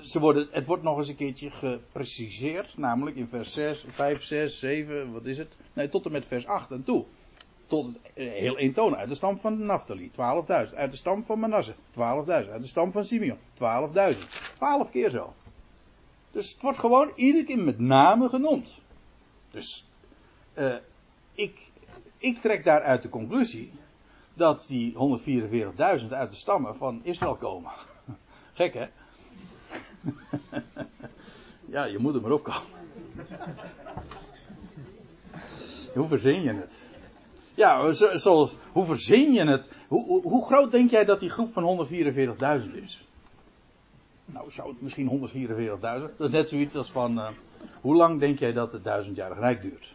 Ze 0.00 0.20
worden, 0.20 0.48
het 0.50 0.66
wordt 0.66 0.82
nog 0.82 0.98
eens 0.98 1.08
een 1.08 1.16
keertje 1.16 1.50
gepreciseerd, 1.50 2.76
namelijk 2.76 3.16
in 3.16 3.28
vers 3.28 3.52
6, 3.52 3.84
5, 3.88 4.22
6, 4.22 4.58
7, 4.58 5.12
wat 5.12 5.24
is 5.24 5.38
het? 5.38 5.56
Nee, 5.72 5.88
tot 5.88 6.04
en 6.04 6.12
met 6.12 6.26
vers 6.26 6.46
8 6.46 6.70
en 6.70 6.84
toe. 6.84 7.04
Tot 7.66 7.86
eh, 8.14 8.32
heel 8.32 8.58
eentonig. 8.58 8.98
Uit 8.98 9.08
de 9.08 9.14
stam 9.14 9.38
van 9.38 9.64
Naphtali, 9.64 10.10
12.000. 10.10 10.16
Uit 10.74 10.90
de 10.90 10.96
stam 10.96 11.24
van 11.24 11.38
Manasse, 11.38 11.74
12.000. 11.74 11.78
Uit 12.26 12.62
de 12.62 12.66
stam 12.66 12.92
van 12.92 13.04
Simeon, 13.04 13.38
12.000. 13.38 13.42
12 14.54 14.90
keer 14.90 15.10
zo. 15.10 15.32
Dus 16.30 16.52
het 16.52 16.62
wordt 16.62 16.78
gewoon 16.78 17.12
iedere 17.14 17.44
keer 17.44 17.58
met 17.58 17.78
name 17.78 18.28
genoemd. 18.28 18.80
Dus 19.50 19.88
uh, 20.58 20.76
ik, 21.32 21.70
ik 22.18 22.40
trek 22.40 22.64
daaruit 22.64 23.02
de 23.02 23.08
conclusie 23.08 23.72
dat 24.34 24.64
die 24.68 24.92
144.000 24.92 24.98
uit 26.08 26.30
de 26.30 26.36
stammen 26.36 26.76
van 26.76 27.00
Israël 27.02 27.36
komen. 27.36 27.72
Gek 28.52 28.74
hè? 28.74 28.86
ja, 31.74 31.84
je 31.84 31.98
moet 31.98 32.14
er 32.14 32.20
maar 32.20 32.32
opkomen. 32.32 32.62
Hoe 35.94 36.08
verzin 36.08 36.42
je 36.42 36.52
het? 36.52 36.95
Ja, 37.56 37.92
zoals, 37.92 38.56
hoe 38.72 38.84
verzin 38.84 39.32
je 39.32 39.46
het? 39.46 39.68
Hoe, 39.88 40.06
hoe, 40.06 40.22
hoe, 40.22 40.46
groot 40.46 40.70
denk 40.70 40.90
jij 40.90 41.04
dat 41.04 41.20
die 41.20 41.30
groep 41.30 41.52
van 41.52 41.86
144.000 41.86 42.82
is? 42.82 43.06
Nou, 44.24 44.50
zou 44.50 44.68
het 44.68 44.80
misschien 44.82 45.30
144.000? 45.30 45.80
Dat 45.80 46.26
is 46.26 46.30
net 46.30 46.48
zoiets 46.48 46.74
als 46.74 46.90
van, 46.90 47.18
uh, 47.18 47.28
hoe 47.80 47.96
lang 47.96 48.20
denk 48.20 48.38
jij 48.38 48.52
dat 48.52 48.72
het 48.72 48.84
duizendjarig 48.84 49.38
rijk 49.38 49.62
duurt? 49.62 49.94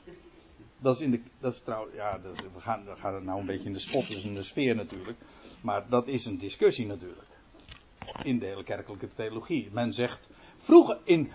Dat 0.78 0.96
is 0.96 1.02
in 1.02 1.12
de, 1.12 1.22
dat 1.40 1.54
is 1.54 1.62
trouwens, 1.62 1.96
ja, 1.96 2.18
dat, 2.18 2.42
we 2.54 2.60
gaan, 2.60 2.86
we 2.86 2.96
gaan 2.96 3.14
het 3.14 3.24
nou 3.24 3.40
een 3.40 3.46
beetje 3.46 3.68
in 3.68 3.74
de 3.74 3.80
spot, 3.80 4.08
dus 4.08 4.24
in 4.24 4.36
de 4.36 4.44
sfeer 4.44 4.76
natuurlijk. 4.76 5.18
Maar 5.62 5.86
dat 5.90 6.08
is 6.08 6.26
een 6.26 6.38
discussie 6.38 6.86
natuurlijk. 6.86 7.28
In 8.24 8.40
de 8.40 8.46
hele 8.46 8.64
kerkelijke 8.64 9.08
theologie. 9.08 9.70
Men 9.72 9.94
zegt, 9.94 10.30
vroeger 10.58 11.00
in, 11.04 11.32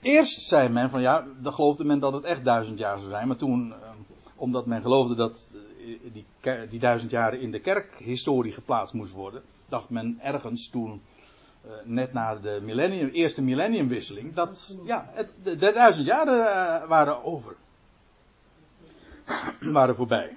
eerst 0.00 0.40
zei 0.40 0.68
men 0.68 0.90
van 0.90 1.00
ja, 1.00 1.26
dan 1.40 1.52
geloofde 1.52 1.84
men 1.84 1.98
dat 1.98 2.12
het 2.12 2.24
echt 2.24 2.44
duizend 2.44 2.78
jaar 2.78 2.98
zou 2.98 3.10
zijn. 3.10 3.26
Maar 3.26 3.36
toen, 3.36 3.68
uh, 3.68 3.90
omdat 4.38 4.66
men 4.66 4.82
geloofde 4.82 5.14
dat 5.14 5.50
die, 6.12 6.26
die 6.68 6.80
duizend 6.80 7.10
jaren 7.10 7.40
in 7.40 7.50
de 7.50 7.60
kerkhistorie 7.60 8.52
geplaatst 8.52 8.94
moest 8.94 9.12
worden, 9.12 9.42
dacht 9.68 9.90
men 9.90 10.18
ergens 10.20 10.68
toen, 10.68 11.02
uh, 11.66 11.72
net 11.84 12.12
na 12.12 12.34
de 12.34 12.60
millennium, 12.62 13.08
eerste 13.08 13.42
millenniumwisseling, 13.42 14.34
dat 14.34 14.78
ja, 14.84 15.10
het, 15.12 15.28
de, 15.42 15.56
duizend 15.56 16.06
jaren 16.06 16.38
uh, 16.38 16.88
waren 16.88 17.24
over. 17.24 17.56
waren 19.78 19.96
voorbij. 19.96 20.36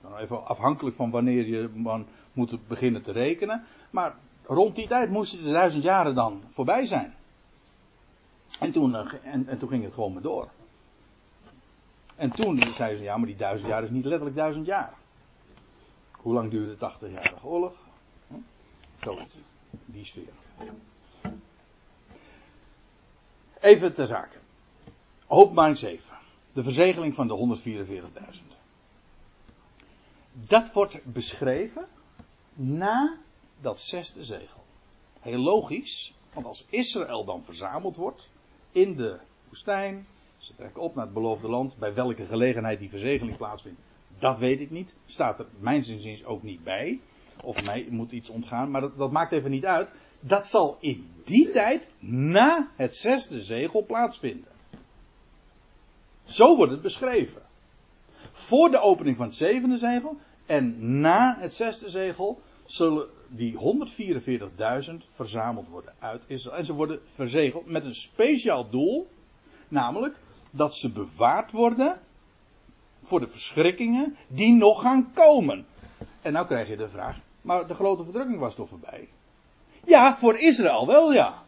Dan 0.00 0.16
even 0.16 0.46
afhankelijk 0.46 0.96
van 0.96 1.10
wanneer 1.10 1.46
je 1.46 1.68
man 1.74 2.06
moet 2.32 2.68
beginnen 2.68 3.02
te 3.02 3.12
rekenen. 3.12 3.64
Maar 3.90 4.14
rond 4.44 4.74
die 4.74 4.88
tijd 4.88 5.10
moesten 5.10 5.42
de 5.42 5.52
duizend 5.52 5.82
jaren 5.82 6.14
dan 6.14 6.42
voorbij 6.50 6.86
zijn. 6.86 7.14
En 8.60 8.72
toen, 8.72 8.94
en, 9.22 9.46
en 9.46 9.58
toen 9.58 9.68
ging 9.68 9.84
het 9.84 9.94
gewoon 9.94 10.12
maar 10.12 10.22
door. 10.22 10.48
En 12.20 12.30
toen 12.30 12.62
zeiden 12.72 12.98
ze, 12.98 13.04
ja, 13.04 13.16
maar 13.16 13.26
die 13.26 13.36
duizend 13.36 13.68
jaar 13.68 13.82
is 13.82 13.90
niet 13.90 14.04
letterlijk 14.04 14.36
duizend 14.36 14.66
jaar. 14.66 14.94
Hoe 16.10 16.34
lang 16.34 16.50
duurde 16.50 16.76
de 16.76 16.92
80-jarige 16.92 17.46
oorlog? 17.46 17.74
Hm? 18.26 18.34
Zoiets. 19.02 19.38
Die 19.84 20.04
sfeer. 20.04 20.32
Even 23.60 23.94
ter 23.94 24.06
zake. 24.06 24.36
Openbaring 25.26 25.78
7. 25.78 26.16
De 26.52 26.62
verzegeling 26.62 27.14
van 27.14 27.26
de 27.26 27.58
144.000. 28.32 28.40
Dat 30.32 30.72
wordt 30.72 31.04
beschreven 31.04 31.86
na 32.54 33.16
dat 33.60 33.80
zesde 33.80 34.24
zegel. 34.24 34.64
Heel 35.20 35.40
logisch, 35.40 36.14
want 36.32 36.46
als 36.46 36.66
Israël 36.68 37.24
dan 37.24 37.44
verzameld 37.44 37.96
wordt 37.96 38.30
in 38.70 38.96
de 38.96 39.18
woestijn, 39.48 40.06
ze 40.40 40.54
trekken 40.54 40.82
op 40.82 40.94
naar 40.94 41.04
het 41.04 41.14
beloofde 41.14 41.48
land, 41.48 41.76
bij 41.78 41.94
welke 41.94 42.24
gelegenheid 42.24 42.78
die 42.78 42.88
verzegeling 42.88 43.36
plaatsvindt, 43.36 43.80
dat 44.18 44.38
weet 44.38 44.60
ik 44.60 44.70
niet. 44.70 44.94
Staat 45.06 45.38
er 45.38 45.46
mijn 45.58 45.84
zinziens 45.84 46.24
ook 46.24 46.42
niet 46.42 46.64
bij. 46.64 47.00
Of 47.42 47.66
mij 47.66 47.86
moet 47.90 48.12
iets 48.12 48.30
ontgaan, 48.30 48.70
maar 48.70 48.80
dat, 48.80 48.98
dat 48.98 49.12
maakt 49.12 49.32
even 49.32 49.50
niet 49.50 49.64
uit. 49.64 49.90
Dat 50.20 50.46
zal 50.46 50.76
in 50.80 51.10
die 51.24 51.50
tijd 51.50 51.88
na 51.98 52.70
het 52.76 52.96
zesde 52.96 53.40
zegel 53.40 53.84
plaatsvinden. 53.84 54.50
Zo 56.24 56.56
wordt 56.56 56.72
het 56.72 56.82
beschreven. 56.82 57.42
Voor 58.32 58.70
de 58.70 58.80
opening 58.80 59.16
van 59.16 59.26
het 59.26 59.34
zevende 59.34 59.78
zegel 59.78 60.16
en 60.46 61.00
na 61.00 61.36
het 61.38 61.54
zesde 61.54 61.90
zegel 61.90 62.40
zullen 62.64 63.08
die 63.28 63.56
144.000 64.90 64.94
verzameld 65.10 65.68
worden 65.68 65.94
uit 65.98 66.24
Israël. 66.26 66.56
En 66.56 66.64
ze 66.64 66.74
worden 66.74 67.00
verzegeld 67.04 67.66
met 67.66 67.84
een 67.84 67.94
speciaal 67.94 68.70
doel, 68.70 69.08
namelijk 69.68 70.16
dat 70.50 70.74
ze 70.74 70.90
bewaard 70.90 71.52
worden 71.52 72.00
voor 73.02 73.20
de 73.20 73.28
verschrikkingen 73.28 74.16
die 74.28 74.52
nog 74.52 74.80
gaan 74.80 75.12
komen. 75.12 75.66
En 76.22 76.32
nou 76.32 76.46
krijg 76.46 76.68
je 76.68 76.76
de 76.76 76.88
vraag, 76.88 77.20
maar 77.40 77.66
de 77.66 77.74
grote 77.74 78.04
verdrukking 78.04 78.38
was 78.38 78.54
toch 78.54 78.68
voorbij? 78.68 79.08
Ja, 79.84 80.16
voor 80.16 80.38
Israël 80.38 80.86
wel 80.86 81.12
ja. 81.12 81.42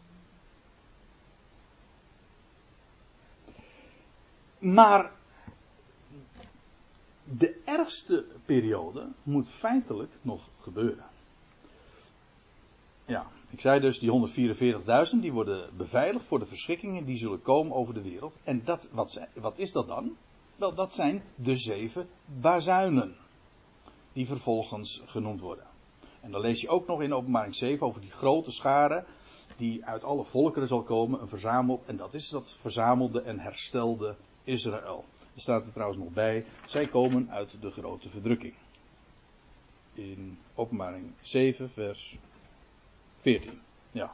Maar 4.59 5.11
de 7.25 7.61
ergste 7.65 8.27
periode 8.45 9.09
moet 9.23 9.49
feitelijk 9.49 10.13
nog 10.23 10.49
gebeuren. 10.61 11.05
Ja, 13.05 13.27
ik 13.53 13.61
zei 13.61 13.81
dus 13.81 13.99
die 13.99 14.29
144.000 15.15 15.21
die 15.21 15.33
worden 15.33 15.77
beveiligd 15.77 16.25
voor 16.25 16.39
de 16.39 16.47
verschrikkingen 16.47 17.05
die 17.05 17.19
zullen 17.19 17.43
komen 17.43 17.77
over 17.77 17.95
de 17.95 18.03
wereld. 18.03 18.35
En 18.45 18.65
dat, 18.65 18.89
wat, 18.93 19.27
wat 19.35 19.59
is 19.59 19.73
dat 19.73 19.89
dan? 19.89 20.17
Wel, 20.57 20.75
dat 20.75 20.95
zijn 20.95 21.23
de 21.35 21.57
zeven 21.57 22.09
bazuinen. 22.41 23.17
Die 24.13 24.27
vervolgens 24.27 25.03
genoemd 25.07 25.41
worden. 25.41 25.67
En 26.21 26.31
dan 26.31 26.41
lees 26.41 26.61
je 26.61 26.69
ook 26.69 26.87
nog 26.87 27.03
in 27.03 27.15
openbaring 27.15 27.55
7 27.55 27.87
over 27.87 28.01
die 28.01 28.11
grote 28.11 28.51
schare. 28.51 29.05
Die 29.57 29.85
uit 29.85 30.05
alle 30.05 30.25
volkeren 30.25 30.69
zal 30.69 30.83
komen. 30.83 31.21
Een 31.21 31.29
verzameld. 31.29 31.83
En 31.87 31.97
dat 31.97 32.15
is 32.15 32.29
dat 32.29 32.57
verzamelde 32.61 33.23
en 33.23 33.39
herstelde 33.39 34.17
Israël. 34.45 35.05
Er 35.35 35.41
staat 35.41 35.67
er 35.67 35.73
trouwens 35.73 35.99
nog 35.99 36.13
bij. 36.13 36.45
Zij 36.67 36.87
komen 36.87 37.31
uit 37.31 37.57
de 37.61 37.71
grote 37.71 38.09
verdrukking. 38.09 38.55
In 39.95 40.39
openbaring 40.55 41.13
7 41.21 41.71
vers 41.71 42.17
14. 43.23 43.61
Ja. 43.91 44.13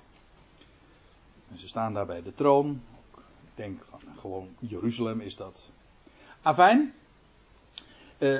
En 1.51 1.59
ze 1.59 1.69
staan 1.69 1.95
daar 1.95 2.07
bij 2.07 2.23
de 2.23 2.35
troon. 2.35 2.83
Ik 3.17 3.55
denk 3.55 3.85
van 3.91 4.01
gewoon 4.19 4.49
Jeruzalem 4.59 5.21
is 5.21 5.37
dat. 5.37 5.71
Afijn. 6.43 6.95
Uh, 8.19 8.39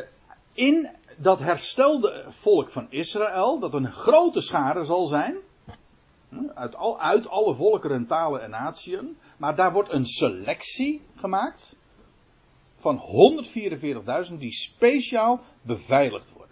in 0.53 0.91
dat 1.17 1.39
herstelde 1.39 2.25
volk 2.29 2.71
van 2.71 2.87
Israël, 2.91 3.59
dat 3.59 3.75
een 3.75 3.93
grote 3.93 4.41
schare 4.41 4.85
zal 4.85 5.07
zijn. 5.07 5.37
Uit, 6.55 6.77
al, 6.77 7.01
uit 7.01 7.29
alle 7.29 7.55
volkeren, 7.55 8.07
talen 8.07 8.43
en 8.43 8.51
natieën. 8.51 9.17
Maar 9.37 9.55
daar 9.55 9.73
wordt 9.73 9.93
een 9.93 10.07
selectie 10.07 11.03
gemaakt. 11.17 11.77
Van 12.77 13.03
144.000 14.31 14.35
die 14.39 14.53
speciaal 14.53 15.41
beveiligd 15.63 16.33
worden 16.33 16.48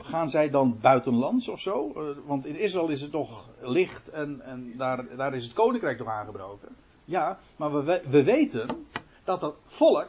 gaan 0.00 0.28
zij 0.28 0.50
dan 0.50 0.78
buitenlands 0.80 1.48
of 1.48 1.60
zo? 1.60 1.92
Uh, 1.96 2.02
want 2.26 2.46
in 2.46 2.56
Israël 2.56 2.88
is 2.88 3.00
het 3.00 3.10
toch 3.10 3.50
licht 3.60 4.08
en, 4.08 4.40
en 4.40 4.76
daar, 4.76 5.16
daar 5.16 5.34
is 5.34 5.44
het 5.44 5.52
koninkrijk 5.52 5.98
toch 5.98 6.08
aangebroken. 6.08 6.76
Ja, 7.04 7.38
maar 7.56 7.84
we, 7.84 8.02
we 8.08 8.24
weten 8.24 8.86
dat 9.24 9.40
dat 9.40 9.56
volk 9.66 10.08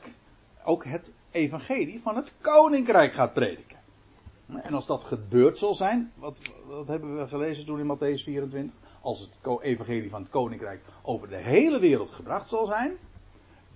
ook 0.63 0.85
het 0.85 1.11
evangelie 1.31 2.01
van 2.01 2.15
het 2.15 2.33
koninkrijk 2.41 3.13
gaat 3.13 3.33
prediken. 3.33 3.77
En 4.47 4.73
als 4.73 4.85
dat 4.85 5.03
gebeurd 5.03 5.57
zal 5.57 5.75
zijn, 5.75 6.11
wat, 6.15 6.41
wat 6.65 6.87
hebben 6.87 7.17
we 7.17 7.27
gelezen 7.27 7.65
toen 7.65 7.79
in 7.79 7.97
Matthäus 7.97 8.23
24? 8.23 8.79
Als 9.01 9.19
het 9.19 9.61
evangelie 9.61 10.09
van 10.09 10.21
het 10.21 10.29
koninkrijk 10.29 10.81
over 11.01 11.29
de 11.29 11.37
hele 11.37 11.79
wereld 11.79 12.11
gebracht 12.11 12.49
zal 12.49 12.65
zijn, 12.65 12.97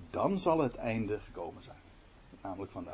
dan 0.09 0.39
zal 0.39 0.59
het 0.59 0.75
einde 0.75 1.19
gekomen 1.19 1.63
zijn. 1.63 1.81
namelijk 2.41 2.71
van 2.71 2.83
de. 2.83 2.91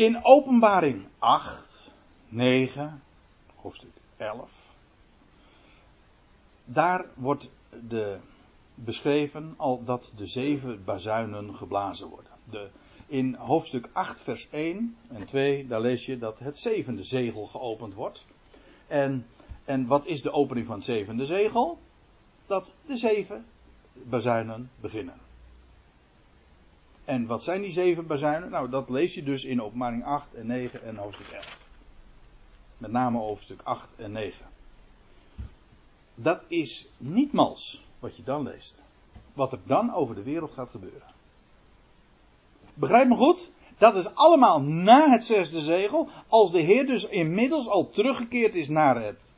In 0.00 0.24
openbaring 0.24 1.06
8, 1.18 1.92
9, 2.28 3.02
hoofdstuk 3.56 3.90
11. 4.16 4.74
Daar 6.64 7.06
wordt 7.14 7.50
de, 7.88 8.18
beschreven 8.74 9.54
al 9.56 9.84
dat 9.84 10.12
de 10.16 10.26
zeven 10.26 10.84
bazuinen 10.84 11.54
geblazen 11.54 12.08
worden. 12.08 12.32
De, 12.50 12.70
in 13.06 13.34
hoofdstuk 13.34 13.88
8, 13.92 14.20
vers 14.20 14.48
1 14.50 14.96
en 15.08 15.26
2, 15.26 15.66
daar 15.66 15.80
lees 15.80 16.06
je 16.06 16.18
dat 16.18 16.38
het 16.38 16.58
zevende 16.58 17.02
zegel 17.02 17.46
geopend 17.46 17.94
wordt. 17.94 18.26
En, 18.86 19.26
en 19.64 19.86
wat 19.86 20.06
is 20.06 20.22
de 20.22 20.32
opening 20.32 20.66
van 20.66 20.76
het 20.76 20.84
zevende 20.84 21.24
zegel? 21.24 21.78
Dat 22.46 22.72
de 22.86 22.96
zeven 22.96 23.46
bazuinen 23.92 24.70
beginnen. 24.80 25.29
En 27.10 27.26
wat 27.26 27.42
zijn 27.42 27.60
die 27.60 27.72
zeven 27.72 28.06
bazuinen? 28.06 28.50
Nou, 28.50 28.68
dat 28.68 28.90
lees 28.90 29.14
je 29.14 29.22
dus 29.22 29.44
in 29.44 29.62
openbaring 29.62 30.04
8 30.04 30.34
en 30.34 30.46
9 30.46 30.82
en 30.82 30.96
hoofdstuk 30.96 31.26
11. 31.26 31.58
Met 32.78 32.90
name 32.90 33.18
hoofdstuk 33.18 33.60
8 33.64 33.88
en 33.96 34.12
9. 34.12 34.46
Dat 36.14 36.42
is 36.48 36.88
niet 36.96 37.32
mals 37.32 37.84
wat 37.98 38.16
je 38.16 38.22
dan 38.22 38.42
leest. 38.42 38.84
Wat 39.32 39.52
er 39.52 39.58
dan 39.66 39.94
over 39.94 40.14
de 40.14 40.22
wereld 40.22 40.50
gaat 40.50 40.70
gebeuren. 40.70 41.08
Begrijp 42.74 43.08
me 43.08 43.16
goed? 43.16 43.50
Dat 43.78 43.96
is 43.96 44.14
allemaal 44.14 44.60
na 44.62 45.10
het 45.10 45.24
zesde 45.24 45.60
zegel. 45.60 46.08
Als 46.28 46.52
de 46.52 46.60
Heer 46.60 46.86
dus 46.86 47.04
inmiddels 47.04 47.68
al 47.68 47.88
teruggekeerd 47.88 48.54
is 48.54 48.68
naar, 48.68 49.02
het, 49.02 49.32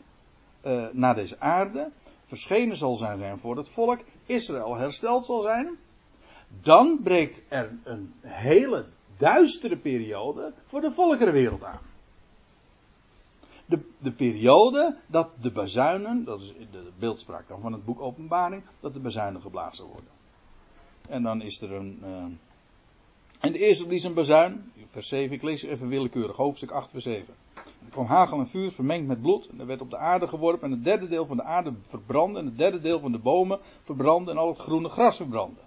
uh, 0.64 0.86
naar 0.92 1.14
deze 1.14 1.40
aarde. 1.40 1.90
Verschenen 2.24 2.76
zal 2.76 2.96
zijn 2.96 3.38
voor 3.38 3.56
het 3.56 3.68
volk. 3.68 4.00
Israël 4.26 4.76
hersteld 4.76 5.24
zal 5.24 5.40
zijn. 5.40 5.78
Dan 6.60 7.00
breekt 7.02 7.42
er 7.48 7.78
een 7.84 8.12
hele 8.20 8.86
duistere 9.16 9.76
periode 9.76 10.52
voor 10.66 10.80
de 10.80 10.92
volkerenwereld 10.92 11.64
aan. 11.64 11.80
De, 13.66 13.78
de 13.98 14.12
periode 14.12 14.96
dat 15.06 15.30
de 15.40 15.52
bazuinen, 15.52 16.24
dat 16.24 16.40
is 16.40 16.52
de 16.70 16.90
beeldspraak 16.98 17.48
dan 17.48 17.60
van 17.60 17.72
het 17.72 17.84
boek 17.84 18.00
Openbaring, 18.00 18.62
dat 18.80 18.94
de 18.94 19.00
bazuinen 19.00 19.40
geblazen 19.40 19.86
worden. 19.86 20.10
En 21.08 21.22
dan 21.22 21.42
is 21.42 21.60
er 21.60 21.72
een. 21.72 21.98
Uh, 22.02 22.24
en 23.40 23.52
de 23.52 23.58
eerste 23.58 23.86
blies 23.86 24.04
een 24.04 24.14
bazuin, 24.14 24.72
vers 24.86 25.08
7, 25.08 25.36
ik 25.36 25.42
lees 25.42 25.62
even 25.62 25.88
willekeurig, 25.88 26.36
hoofdstuk 26.36 26.70
8, 26.70 26.90
vers 26.90 27.04
7. 27.04 27.34
Er 27.84 27.90
kwam 27.90 28.06
hagel 28.06 28.38
en 28.38 28.46
vuur 28.46 28.70
vermengd 28.70 29.06
met 29.06 29.20
bloed. 29.20 29.46
En 29.46 29.60
er 29.60 29.66
werd 29.66 29.80
op 29.80 29.90
de 29.90 29.96
aarde 29.96 30.28
geworpen. 30.28 30.64
En 30.64 30.70
het 30.70 30.84
derde 30.84 31.08
deel 31.08 31.26
van 31.26 31.36
de 31.36 31.42
aarde 31.42 31.72
verbrandde. 31.80 32.38
En 32.38 32.44
het 32.44 32.58
derde 32.58 32.80
deel 32.80 33.00
van 33.00 33.12
de 33.12 33.18
bomen 33.18 33.60
verbrandde. 33.82 34.30
En 34.30 34.36
al 34.36 34.48
het 34.48 34.58
groene 34.58 34.88
gras 34.88 35.16
verbrandde. 35.16 35.60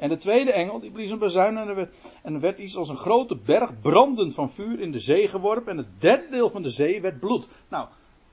En 0.00 0.08
de 0.08 0.18
tweede 0.18 0.52
engel, 0.52 0.80
die 0.80 0.90
blies 0.90 1.10
een 1.10 1.18
bazuin 1.18 1.56
en 1.56 1.68
er, 1.68 1.74
werd, 1.74 1.94
en 2.22 2.34
er 2.34 2.40
werd 2.40 2.58
iets 2.58 2.76
als 2.76 2.88
een 2.88 2.96
grote 2.96 3.36
berg 3.36 3.80
brandend 3.80 4.34
van 4.34 4.50
vuur 4.50 4.80
in 4.80 4.92
de 4.92 4.98
zee 4.98 5.28
geworpen. 5.28 5.72
En 5.72 5.76
het 5.76 6.00
derde 6.00 6.28
deel 6.30 6.50
van 6.50 6.62
de 6.62 6.70
zee 6.70 7.00
werd 7.00 7.20
bloed. 7.20 7.48
Nou, 7.68 7.88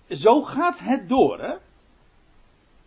zo 0.10 0.42
gaat 0.42 0.80
het 0.80 1.10
door, 1.10 1.40
hè. 1.40 1.56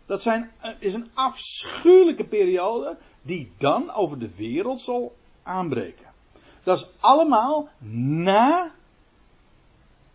Dat 0.05 0.21
zijn, 0.21 0.51
eh, 0.59 0.71
is 0.79 0.93
een 0.93 1.09
afschuwelijke 1.13 2.23
periode 2.23 2.97
die 3.21 3.51
dan 3.57 3.91
over 3.91 4.19
de 4.19 4.35
wereld 4.35 4.81
zal 4.81 5.15
aanbreken. 5.43 6.05
Dat 6.63 6.77
is 6.77 6.87
allemaal 6.99 7.69
na 8.17 8.71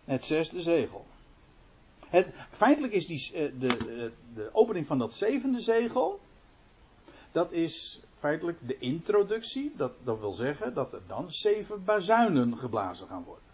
het 0.04 0.24
zesde 0.24 0.62
zegel. 0.62 1.06
Het, 2.08 2.28
feitelijk 2.50 2.92
is 2.92 3.06
die, 3.06 3.32
eh, 3.34 3.42
de, 3.58 3.76
de, 3.76 4.12
de 4.34 4.50
opening 4.52 4.86
van 4.86 4.98
dat 4.98 5.14
zevende 5.14 5.60
zegel. 5.60 6.20
Dat 7.32 7.52
is 7.52 8.05
feitelijk 8.26 8.58
de 8.68 8.78
introductie. 8.78 9.72
Dat, 9.76 9.92
dat 10.04 10.18
wil 10.18 10.32
zeggen 10.32 10.74
dat 10.74 10.92
er 10.92 11.02
dan 11.06 11.32
zeven 11.32 11.84
bazuinen 11.84 12.58
geblazen 12.58 13.06
gaan 13.06 13.24
worden. 13.24 13.44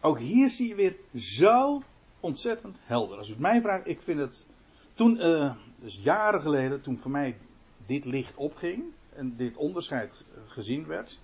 Ook 0.00 0.18
hier 0.18 0.50
zie 0.50 0.68
je 0.68 0.74
weer 0.74 0.96
zo 1.14 1.82
ontzettend 2.20 2.78
helder. 2.82 3.18
Als 3.18 3.28
u 3.28 3.30
het 3.30 3.40
mij 3.40 3.60
vraagt, 3.60 3.88
ik 3.88 4.00
vind 4.00 4.20
het. 4.20 4.46
Toen, 4.94 5.16
uh, 5.16 5.54
dus 5.80 6.00
jaren 6.02 6.40
geleden, 6.40 6.80
toen 6.80 6.98
voor 6.98 7.10
mij 7.10 7.38
dit 7.86 8.04
licht 8.04 8.36
opging. 8.36 8.84
En 9.14 9.36
dit 9.36 9.56
onderscheid 9.56 10.24
gezien 10.46 10.86
werd. 10.86 11.18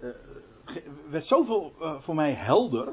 Uh, 0.00 0.10
werd 1.10 1.26
zoveel 1.26 1.72
uh, 1.80 2.00
voor 2.00 2.14
mij 2.14 2.32
helder 2.32 2.92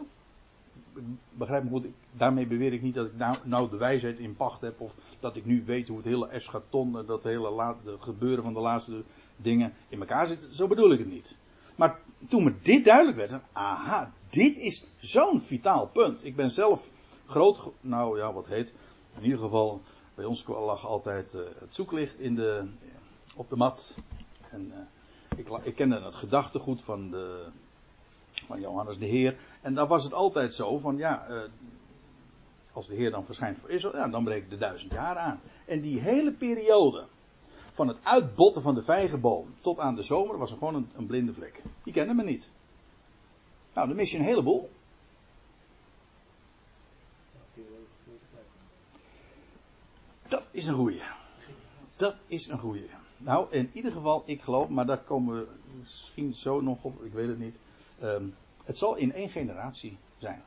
begrijp 1.32 1.64
me 1.64 1.70
goed, 1.70 1.86
daarmee 2.12 2.48
beweer 2.48 2.74
ik 2.74 2.82
niet 2.82 2.94
dat 2.94 3.06
ik 3.06 3.16
nou, 3.18 3.38
nou, 3.44 3.70
de 3.70 3.78
wijsheid 3.78 4.20
in 4.20 4.36
pacht 4.36 4.62
heb. 4.62 4.80
Of 4.80 4.92
dat 5.20 5.36
ik 5.36 5.46
nu 5.46 5.64
weet 5.66 5.88
hoe 5.88 5.98
het 5.98 6.06
hele 6.06 6.28
eschaton, 6.28 7.06
dat 7.06 7.24
hele 7.24 7.50
laat, 7.50 7.78
de 7.84 7.96
gebeuren 8.00 8.44
van 8.44 8.54
de 8.54 8.60
laatste 8.60 9.04
dingen 9.36 9.74
in 9.90 10.00
elkaar 10.00 10.28
zit. 10.28 10.48
Zo 10.52 10.68
bedoel 10.68 10.92
ik 10.92 11.00
het 11.00 11.12
niet. 11.12 11.38
Maar 11.76 12.00
toen 12.30 12.44
me 12.44 12.54
dit 12.62 12.86
duidelijk 12.86 13.18
werd, 13.18 13.42
aha, 13.52 14.14
dit 14.30 14.58
is 14.58 14.86
zo'n 14.98 15.42
vitaal 15.42 15.88
punt. 15.88 16.26
Ik 16.26 16.36
ben 16.36 16.52
zelf 16.52 16.90
groot, 17.26 17.72
nou 17.82 18.18
ja, 18.18 18.34
wat 18.34 18.48
heet. 18.48 18.74
In 19.18 19.24
ieder 19.24 19.40
geval, 19.40 19.82
bij 20.16 20.26
ons 20.26 20.46
lag 20.48 20.86
altijd 20.86 21.34
uh, 21.34 21.42
het 21.60 21.76
zoeklicht 21.76 22.20
in 22.20 22.36
de, 22.36 22.70
op 23.36 23.50
de 23.50 23.56
mat. 23.56 23.98
En 24.50 24.66
uh, 24.68 25.40
ik, 25.40 25.48
ik 25.64 25.76
kende 25.76 26.02
het 26.02 26.16
gedachtegoed 26.16 26.82
van 26.82 27.10
de, 27.10 27.48
van 28.32 28.60
Johannes 28.60 28.98
de 28.98 29.06
Heer. 29.06 29.38
En 29.62 29.74
dan 29.74 29.88
was 29.88 30.04
het 30.04 30.14
altijd 30.14 30.54
zo 30.54 30.78
van 30.78 30.98
ja, 30.98 31.30
uh, 31.30 31.42
als 32.74 32.88
de 32.88 32.96
Heer 32.96 33.12
dan 33.12 33.26
verschijnt 33.26 33.58
voor 33.58 33.70
Israël, 33.70 33.96
ja, 33.96 34.08
dan 34.08 34.24
breekt 34.24 34.50
de 34.50 34.58
duizend 34.58 34.92
jaar 34.92 35.18
aan. 35.18 35.42
En 35.66 35.82
die 35.82 36.00
hele 36.00 36.32
periode 36.32 37.06
van 37.72 37.88
het 37.88 37.98
uitbotten 38.04 38.62
van 38.62 38.76
de 38.76 38.84
vijgenboom 38.84 39.54
tot 39.62 39.80
aan 39.80 39.96
de 39.96 40.02
zomer 40.02 40.38
was 40.38 40.52
er 40.52 40.58
gewoon 40.58 40.76
een, 40.76 40.90
een 40.96 41.06
blinde 41.06 41.34
vlek. 41.34 41.62
Die 41.84 41.94
kende 41.94 42.14
me 42.14 42.24
niet. 42.24 42.50
Nou, 43.74 43.88
dan 43.88 43.96
mis 43.96 44.12
je 44.12 44.18
een 44.18 44.24
heleboel. 44.24 44.70
Dat 50.28 50.44
is 50.52 50.66
een 50.66 50.76
goeie. 50.76 51.02
Dat 51.96 52.16
is 52.28 52.48
een 52.48 52.60
goeie. 52.60 52.90
Nou, 53.18 53.48
in 53.52 53.70
ieder 53.74 53.92
geval, 53.92 54.24
ik 54.26 54.42
geloof, 54.42 54.70
maar 54.70 54.86
daar 54.86 55.04
komen 55.04 55.36
we 55.36 55.48
misschien 55.80 56.34
zo 56.34 56.62
nog 56.62 56.84
op, 56.84 57.04
ik 57.04 57.14
weet 57.14 57.28
het 57.28 57.40
niet. 57.40 57.56
Um, 58.04 58.36
het 58.66 58.78
zal 58.78 58.96
in 58.96 59.14
één 59.14 59.30
generatie 59.30 59.98
zijn. 60.18 60.44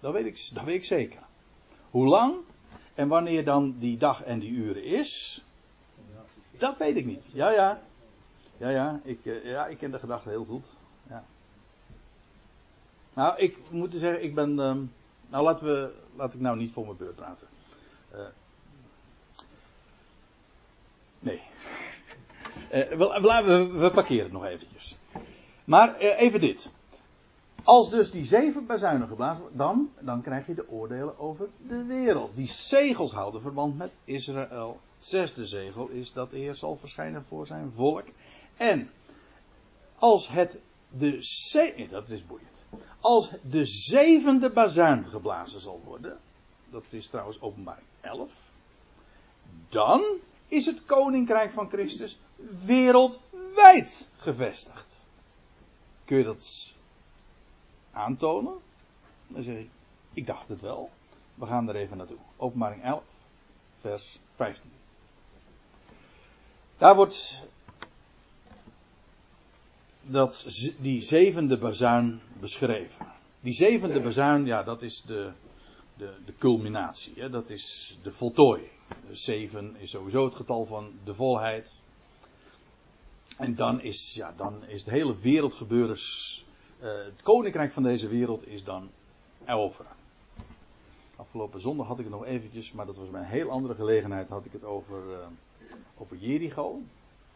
Dat 0.00 0.12
weet, 0.12 0.26
ik, 0.26 0.48
dat 0.52 0.64
weet 0.64 0.74
ik 0.74 0.84
zeker. 0.84 1.20
Hoe 1.90 2.06
lang 2.06 2.34
en 2.94 3.08
wanneer 3.08 3.44
dan 3.44 3.74
die 3.78 3.96
dag 3.96 4.22
en 4.22 4.38
die 4.38 4.50
uren 4.50 4.84
is, 4.84 5.44
dat 6.58 6.78
weet 6.78 6.96
ik 6.96 7.04
niet. 7.04 7.28
Ja, 7.32 7.50
ja. 7.50 7.80
Ja, 8.56 8.68
ja. 8.68 9.00
Ik, 9.02 9.18
uh, 9.22 9.44
ja, 9.44 9.66
ik 9.66 9.78
ken 9.78 9.90
de 9.90 9.98
gedachte 9.98 10.28
heel 10.28 10.44
goed. 10.44 10.70
Ja. 11.08 11.24
Nou, 13.14 13.38
ik 13.38 13.56
moet 13.70 13.94
zeggen, 13.94 14.24
ik 14.24 14.34
ben. 14.34 14.58
Um, 14.58 14.92
nou, 15.28 15.44
laten 15.44 15.66
we, 15.66 15.94
laat 16.16 16.34
ik 16.34 16.40
nou 16.40 16.56
niet 16.56 16.72
voor 16.72 16.84
mijn 16.84 16.96
beurt 16.96 17.16
praten. 17.16 17.46
Uh, 18.14 18.20
nee. 21.18 21.42
Uh, 22.74 22.88
we, 22.88 23.42
we, 23.44 23.66
we 23.78 23.90
parkeren 23.90 24.24
het 24.24 24.32
nog 24.32 24.44
eventjes. 24.44 24.96
Maar 25.64 25.96
even 25.96 26.40
dit. 26.40 26.70
Als 27.70 27.90
dus 27.90 28.10
die 28.10 28.24
zeven 28.24 28.66
bazuinen 28.66 29.08
geblazen 29.08 29.40
worden, 29.40 29.58
dan, 29.58 29.90
dan 30.00 30.22
krijg 30.22 30.46
je 30.46 30.54
de 30.54 30.68
oordelen 30.68 31.18
over 31.18 31.48
de 31.68 31.84
wereld. 31.84 32.36
Die 32.36 32.50
zegels 32.50 33.12
houden 33.12 33.40
verband 33.40 33.76
met 33.78 33.90
Israël. 34.04 34.80
Het 34.94 35.04
zesde 35.04 35.46
zegel 35.46 35.88
is 35.88 36.12
dat 36.12 36.30
de 36.30 36.36
Heer 36.36 36.54
zal 36.54 36.76
verschijnen 36.76 37.24
voor 37.28 37.46
zijn 37.46 37.72
volk. 37.74 38.04
En 38.56 38.90
als 39.98 40.28
het 40.28 40.58
de 40.88 41.16
ze 41.20 41.86
dat 41.90 42.10
is 42.10 42.26
boeiend. 42.26 42.60
Als 43.00 43.30
de 43.42 43.64
zevende 43.64 44.50
bazuin 44.50 45.08
geblazen 45.08 45.60
zal 45.60 45.80
worden, 45.84 46.18
dat 46.70 46.84
is 46.88 47.08
trouwens 47.08 47.40
openbaring 47.40 47.86
11, 48.00 48.32
dan 49.68 50.04
is 50.48 50.66
het 50.66 50.84
koninkrijk 50.84 51.50
van 51.50 51.68
Christus 51.68 52.18
wereldwijd 52.64 54.10
gevestigd. 54.16 55.04
Kun 56.04 56.18
je 56.18 56.24
dat 56.24 56.72
aantonen? 57.92 58.54
Dan 59.26 59.42
zeg 59.42 59.56
ik, 59.56 59.68
ik 60.12 60.26
dacht 60.26 60.48
het 60.48 60.60
wel. 60.60 60.90
We 61.34 61.46
gaan 61.46 61.68
er 61.68 61.76
even 61.76 61.96
naartoe. 61.96 62.18
Openbaring 62.36 62.82
11, 62.82 63.02
vers 63.80 64.18
15. 64.34 64.70
Daar 66.78 66.94
wordt 66.94 67.42
dat, 70.02 70.46
die 70.78 71.02
zevende 71.02 71.58
bazuin 71.58 72.20
beschreven. 72.40 73.06
Die 73.40 73.52
zevende 73.52 74.00
bazuin, 74.00 74.46
ja, 74.46 74.62
dat 74.62 74.82
is 74.82 75.02
de, 75.02 75.32
de, 75.96 76.14
de 76.24 76.34
culminatie. 76.38 77.12
Hè? 77.16 77.30
Dat 77.30 77.50
is 77.50 77.98
de 78.02 78.12
voltooiing. 78.12 78.70
zeven 79.10 79.76
is 79.76 79.90
sowieso 79.90 80.24
het 80.24 80.34
getal 80.34 80.64
van 80.64 80.92
de 81.04 81.14
volheid. 81.14 81.80
En 83.36 83.54
dan 83.54 83.80
is, 83.80 84.14
ja, 84.14 84.34
dan 84.36 84.64
is 84.64 84.80
het 84.80 84.90
hele 84.90 85.18
wereldgebeuren 85.18 85.98
het 86.80 87.22
koninkrijk 87.22 87.72
van 87.72 87.82
deze 87.82 88.08
wereld 88.08 88.46
is 88.46 88.64
dan 88.64 88.90
over. 89.46 89.86
Afgelopen 91.16 91.60
zondag 91.60 91.86
had 91.86 91.98
ik 91.98 92.04
het 92.04 92.14
nog 92.14 92.24
eventjes, 92.24 92.72
maar 92.72 92.86
dat 92.86 92.96
was 92.96 93.10
bij 93.10 93.20
een 93.20 93.26
heel 93.26 93.50
andere 93.50 93.74
gelegenheid, 93.74 94.28
had 94.28 94.44
ik 94.44 94.52
het 94.52 94.64
over, 94.64 95.02
uh, 95.10 95.26
over 95.96 96.16
Jericho. 96.16 96.80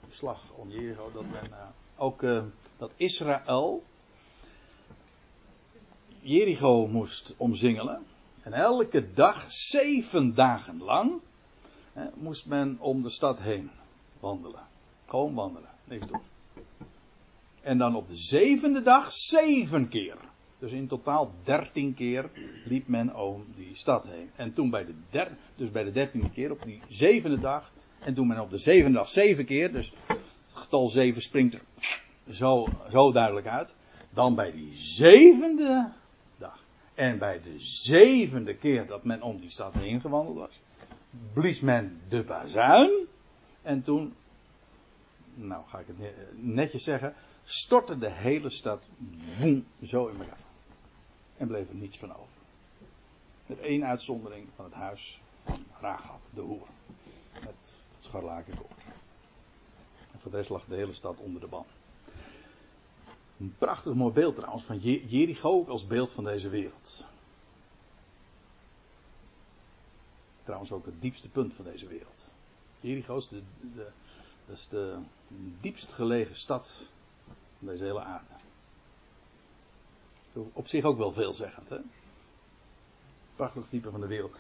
De 0.07 0.14
slag 0.14 0.52
om 0.54 0.70
Jericho, 0.70 1.11
dat 1.12 1.22
men 1.30 1.50
uh, 1.50 1.66
ook 1.96 2.20
dat 2.76 2.92
Israël 2.96 3.83
Jericho 6.24 6.87
moest 6.87 7.35
omzingelen. 7.37 8.07
En 8.42 8.52
elke 8.52 9.12
dag, 9.12 9.52
zeven 9.52 10.35
dagen 10.35 10.83
lang, 10.83 11.20
hè, 11.92 12.07
moest 12.14 12.46
men 12.46 12.76
om 12.80 13.02
de 13.02 13.11
stad 13.11 13.40
heen 13.40 13.70
wandelen. 14.20 14.66
Gewoon 15.07 15.35
wandelen, 15.35 15.70
niks 15.85 16.07
doen. 16.07 16.20
En 17.64 17.79
dan 17.79 17.96
op 17.96 18.09
de 18.09 18.16
zevende 18.16 18.83
dag 18.83 19.12
zeven 19.12 19.88
keer. 19.88 20.16
Dus 20.59 20.72
in 20.72 20.87
totaal 20.87 21.33
dertien 21.42 21.94
keer 21.94 22.31
liep 22.64 22.88
men 22.88 23.16
om 23.16 23.44
die 23.57 23.77
stad 23.77 24.09
heen. 24.09 24.31
En 24.37 24.53
toen 24.53 24.70
bij 24.70 24.85
de, 24.85 24.94
der, 25.11 25.37
dus 25.57 25.70
bij 25.70 25.85
de 25.85 25.90
dertiende 25.90 26.31
keer, 26.31 26.50
op 26.50 26.62
die 26.62 26.81
zevende 26.88 27.38
dag. 27.38 27.72
En 27.98 28.14
toen 28.14 28.27
men 28.27 28.40
op 28.40 28.50
de 28.50 28.59
zevende 28.59 28.98
dag 28.98 29.09
zeven 29.09 29.44
keer, 29.44 29.72
dus 29.72 29.92
het 30.07 30.55
getal 30.55 30.88
zeven 30.88 31.22
springt 31.22 31.55
er 31.55 31.62
zo, 32.31 32.66
zo 32.90 33.12
duidelijk 33.12 33.46
uit. 33.46 33.77
Dan 34.11 34.35
bij 34.35 34.53
die 34.53 34.74
zevende 34.74 35.92
dag. 36.38 36.64
En 36.94 37.18
bij 37.18 37.40
de 37.42 37.59
zevende 37.59 38.57
keer 38.57 38.87
dat 38.87 39.05
men 39.05 39.22
om 39.22 39.40
die 39.40 39.50
stad 39.50 39.74
heen 39.74 40.00
gewandeld 40.00 40.37
was. 40.37 40.61
Blies 41.33 41.61
men 41.61 42.00
de 42.09 42.22
bazuin. 42.22 43.07
En 43.62 43.83
toen, 43.83 44.14
nou 45.35 45.64
ga 45.66 45.79
ik 45.79 45.87
het 45.87 45.96
netjes 46.37 46.85
zeggen, 46.85 47.14
stortte 47.44 47.98
de 47.98 48.11
hele 48.11 48.50
stad 48.50 48.90
zo 49.83 50.07
in 50.07 50.18
elkaar. 50.18 50.38
En 51.37 51.46
bleef 51.46 51.68
er 51.68 51.74
niets 51.74 51.98
van 51.98 52.12
over. 52.12 52.35
Met 53.46 53.59
één 53.59 53.85
uitzondering 53.85 54.48
van 54.54 54.64
het 54.64 54.74
huis 54.74 55.20
van 55.44 55.64
Rahab, 55.80 56.20
de 56.30 56.40
hoer. 56.40 56.66
Met 57.33 57.44
het 57.44 57.88
scharlakenkoord. 57.98 58.72
En 60.12 60.20
voor 60.20 60.30
de 60.30 60.37
rest 60.37 60.50
lag 60.50 60.64
de 60.64 60.74
hele 60.74 60.92
stad 60.92 61.20
onder 61.20 61.40
de 61.40 61.46
ban. 61.46 61.66
Een 63.38 63.54
prachtig 63.59 63.94
mooi 63.94 64.12
beeld 64.12 64.35
trouwens 64.35 64.64
van 64.64 64.78
Jericho 64.78 65.50
ook 65.50 65.68
als 65.68 65.87
beeld 65.87 66.12
van 66.12 66.24
deze 66.24 66.48
wereld. 66.48 67.04
Trouwens 70.42 70.72
ook 70.72 70.87
het 70.87 71.00
diepste 71.00 71.28
punt 71.28 71.54
van 71.54 71.64
deze 71.64 71.87
wereld. 71.87 72.30
Jericho 72.80 73.16
is 73.16 73.28
de, 73.28 73.42
de, 73.74 73.88
is 74.52 74.68
de 74.68 74.98
diepst 75.61 75.92
gelegen 75.92 76.37
stad 76.37 76.87
deze 77.66 77.85
hele 77.85 78.03
aarde. 78.03 78.33
Op 80.53 80.68
zich 80.68 80.85
ook 80.85 80.98
wel 80.98 81.12
veelzeggend, 81.12 81.68
hè? 81.68 81.79
Prachtig 83.37 83.68
type 83.68 83.90
van 83.90 84.00
de 84.00 84.07
wereld. 84.07 84.37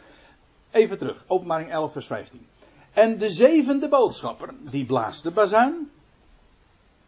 Even 0.70 0.98
terug, 0.98 1.24
openbaring 1.26 1.70
11, 1.70 1.92
vers 1.92 2.06
15. 2.06 2.46
En 2.92 3.18
de 3.18 3.30
zevende 3.30 3.88
boodschapper, 3.88 4.54
die 4.70 4.86
blaast 4.86 5.22
de 5.22 5.30
bazuin, 5.30 5.90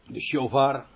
de 0.07 0.20
shofar. 0.20 0.87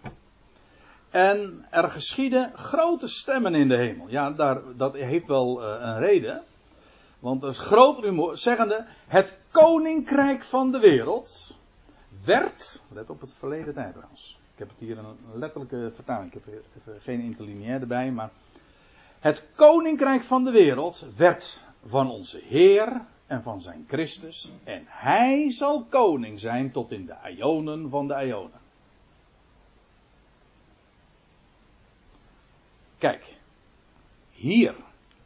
En 1.10 1.66
er 1.70 1.90
geschieden 1.90 2.52
grote 2.54 3.08
stemmen 3.08 3.54
in 3.54 3.68
de 3.68 3.76
hemel. 3.76 4.08
Ja, 4.08 4.30
daar, 4.30 4.76
dat 4.76 4.94
heeft 4.94 5.26
wel 5.26 5.62
uh, 5.62 5.80
een 5.80 5.98
reden. 5.98 6.42
Want 7.18 7.42
is 7.42 7.58
groot 7.58 7.98
rumoer, 7.98 8.38
zeggende, 8.38 8.86
het 9.06 9.38
koninkrijk 9.50 10.44
van 10.44 10.70
de 10.70 10.78
wereld 10.78 11.58
werd, 12.24 12.82
let 12.92 13.10
op 13.10 13.20
het 13.20 13.34
verleden 13.34 13.74
tijd 13.74 13.92
trouwens. 13.92 14.39
Ik 14.60 14.66
heb 14.66 14.78
het 14.78 14.88
hier 14.88 14.98
een 14.98 15.38
letterlijke 15.38 15.92
vertaling, 15.94 16.34
ik 16.34 16.42
heb 16.44 17.02
geen 17.02 17.20
interlineair 17.20 17.80
erbij, 17.80 18.10
maar 18.10 18.30
het 19.20 19.46
koninkrijk 19.54 20.22
van 20.22 20.44
de 20.44 20.50
wereld 20.50 21.06
werd 21.16 21.64
van 21.84 22.10
onze 22.10 22.40
Heer 22.44 23.00
en 23.26 23.42
van 23.42 23.60
zijn 23.60 23.84
Christus 23.88 24.52
en 24.64 24.82
hij 24.86 25.52
zal 25.52 25.84
koning 25.84 26.40
zijn 26.40 26.70
tot 26.70 26.92
in 26.92 27.06
de 27.06 27.34
ionen 27.36 27.90
van 27.90 28.08
de 28.08 28.24
ionen. 28.26 28.60
Kijk, 32.98 33.34
hier 34.30 34.74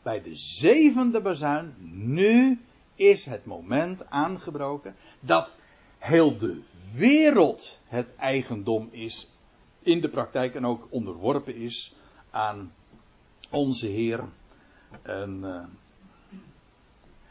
bij 0.03 0.23
de 0.23 0.37
zevende 0.37 1.20
bazuin, 1.20 1.75
nu 2.14 2.61
is 2.94 3.25
het 3.25 3.44
moment 3.44 4.11
aangebroken 4.11 4.94
dat 5.20 5.55
heel 5.99 6.38
de 6.38 6.62
wereld 6.96 7.78
het 7.85 8.16
eigendom 8.16 8.88
is 8.90 9.28
in 9.78 10.00
de 10.00 10.09
praktijk 10.09 10.54
en 10.54 10.66
ook 10.66 10.87
onderworpen 10.90 11.54
is 11.54 11.94
aan 12.30 12.72
onze 13.50 13.87
Heer. 13.87 14.24
En, 15.02 15.42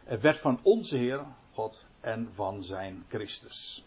het 0.03 0.21
werd 0.21 0.39
van 0.39 0.59
onze 0.61 0.97
Heer, 0.97 1.25
God, 1.51 1.85
en 1.99 2.29
van 2.33 2.63
zijn 2.63 3.05
Christus. 3.07 3.83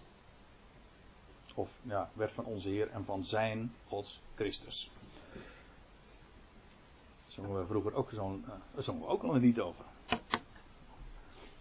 Of 1.55 1.71
ja, 1.83 2.11
werd 2.12 2.33
van 2.33 2.45
onze 2.45 2.69
Heer 2.69 2.91
en 2.91 3.05
van 3.05 3.25
zijn 3.25 3.75
Gods 3.89 4.21
Christus. 4.35 4.91
Zongen 7.27 7.59
we 7.59 7.67
vroeger 7.67 7.95
ook 7.95 8.11
zo'n, 8.12 8.45
uh, 8.49 8.83
zongen 8.83 9.03
we 9.03 9.09
ook 9.09 9.23
nog 9.23 9.37
lied 9.37 9.61
over. 9.61 9.85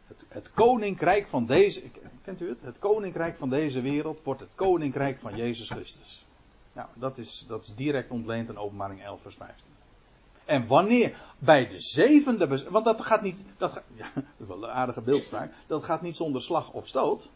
Het, 0.07 0.25
het, 0.29 0.53
koninkrijk 0.53 1.27
van 1.27 1.45
deze, 1.45 1.83
kent 2.23 2.41
u 2.41 2.49
het? 2.49 2.61
Het 2.61 2.79
koninkrijk 2.79 3.37
van 3.37 3.49
deze 3.49 3.81
wereld 3.81 4.23
wordt 4.23 4.41
het 4.41 4.55
koninkrijk 4.55 5.19
van 5.19 5.35
Jezus 5.35 5.69
Christus. 5.69 6.25
Nou, 6.73 6.87
dat 6.93 7.17
is, 7.17 7.45
dat 7.47 7.63
is 7.63 7.75
direct 7.75 8.11
ontleend 8.11 8.49
aan 8.49 8.57
openbaring 8.57 9.03
11 9.03 9.21
vers 9.21 9.35
15. 9.35 9.65
En 10.45 10.67
wanneer, 10.67 11.17
bij 11.39 11.67
de 11.67 11.79
zevende, 11.79 12.69
want 12.69 12.85
dat 12.85 13.01
gaat 13.01 13.21
niet, 13.21 13.43
dat, 13.57 13.83
ja, 13.93 14.11
dat 14.15 14.23
is 14.37 14.47
wel 14.47 14.63
een 14.63 14.69
aardige 14.69 15.01
beeldspraak, 15.01 15.53
dat 15.67 15.83
gaat 15.83 16.01
niet 16.01 16.15
zonder 16.15 16.41
slag 16.41 16.71
of 16.71 16.87
stoot. 16.87 17.29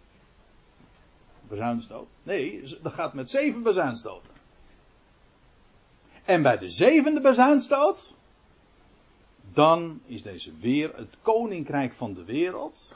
Bezuinstoot. 1.48 2.12
Nee, 2.24 2.64
dat 2.82 2.94
gaat 2.94 3.14
met 3.14 3.30
zeven 3.30 3.64
bezuinstoten. 3.64 4.34
En 6.26 6.42
bij 6.42 6.58
de 6.58 6.70
zevende 6.70 7.22
bezuinstoot, 7.22 8.16
dan 9.54 10.02
is 10.06 10.22
deze 10.22 10.58
weer 10.58 10.96
het 10.96 11.18
koninkrijk 11.22 11.94
van 11.94 12.14
de 12.14 12.24
wereld. 12.24 12.96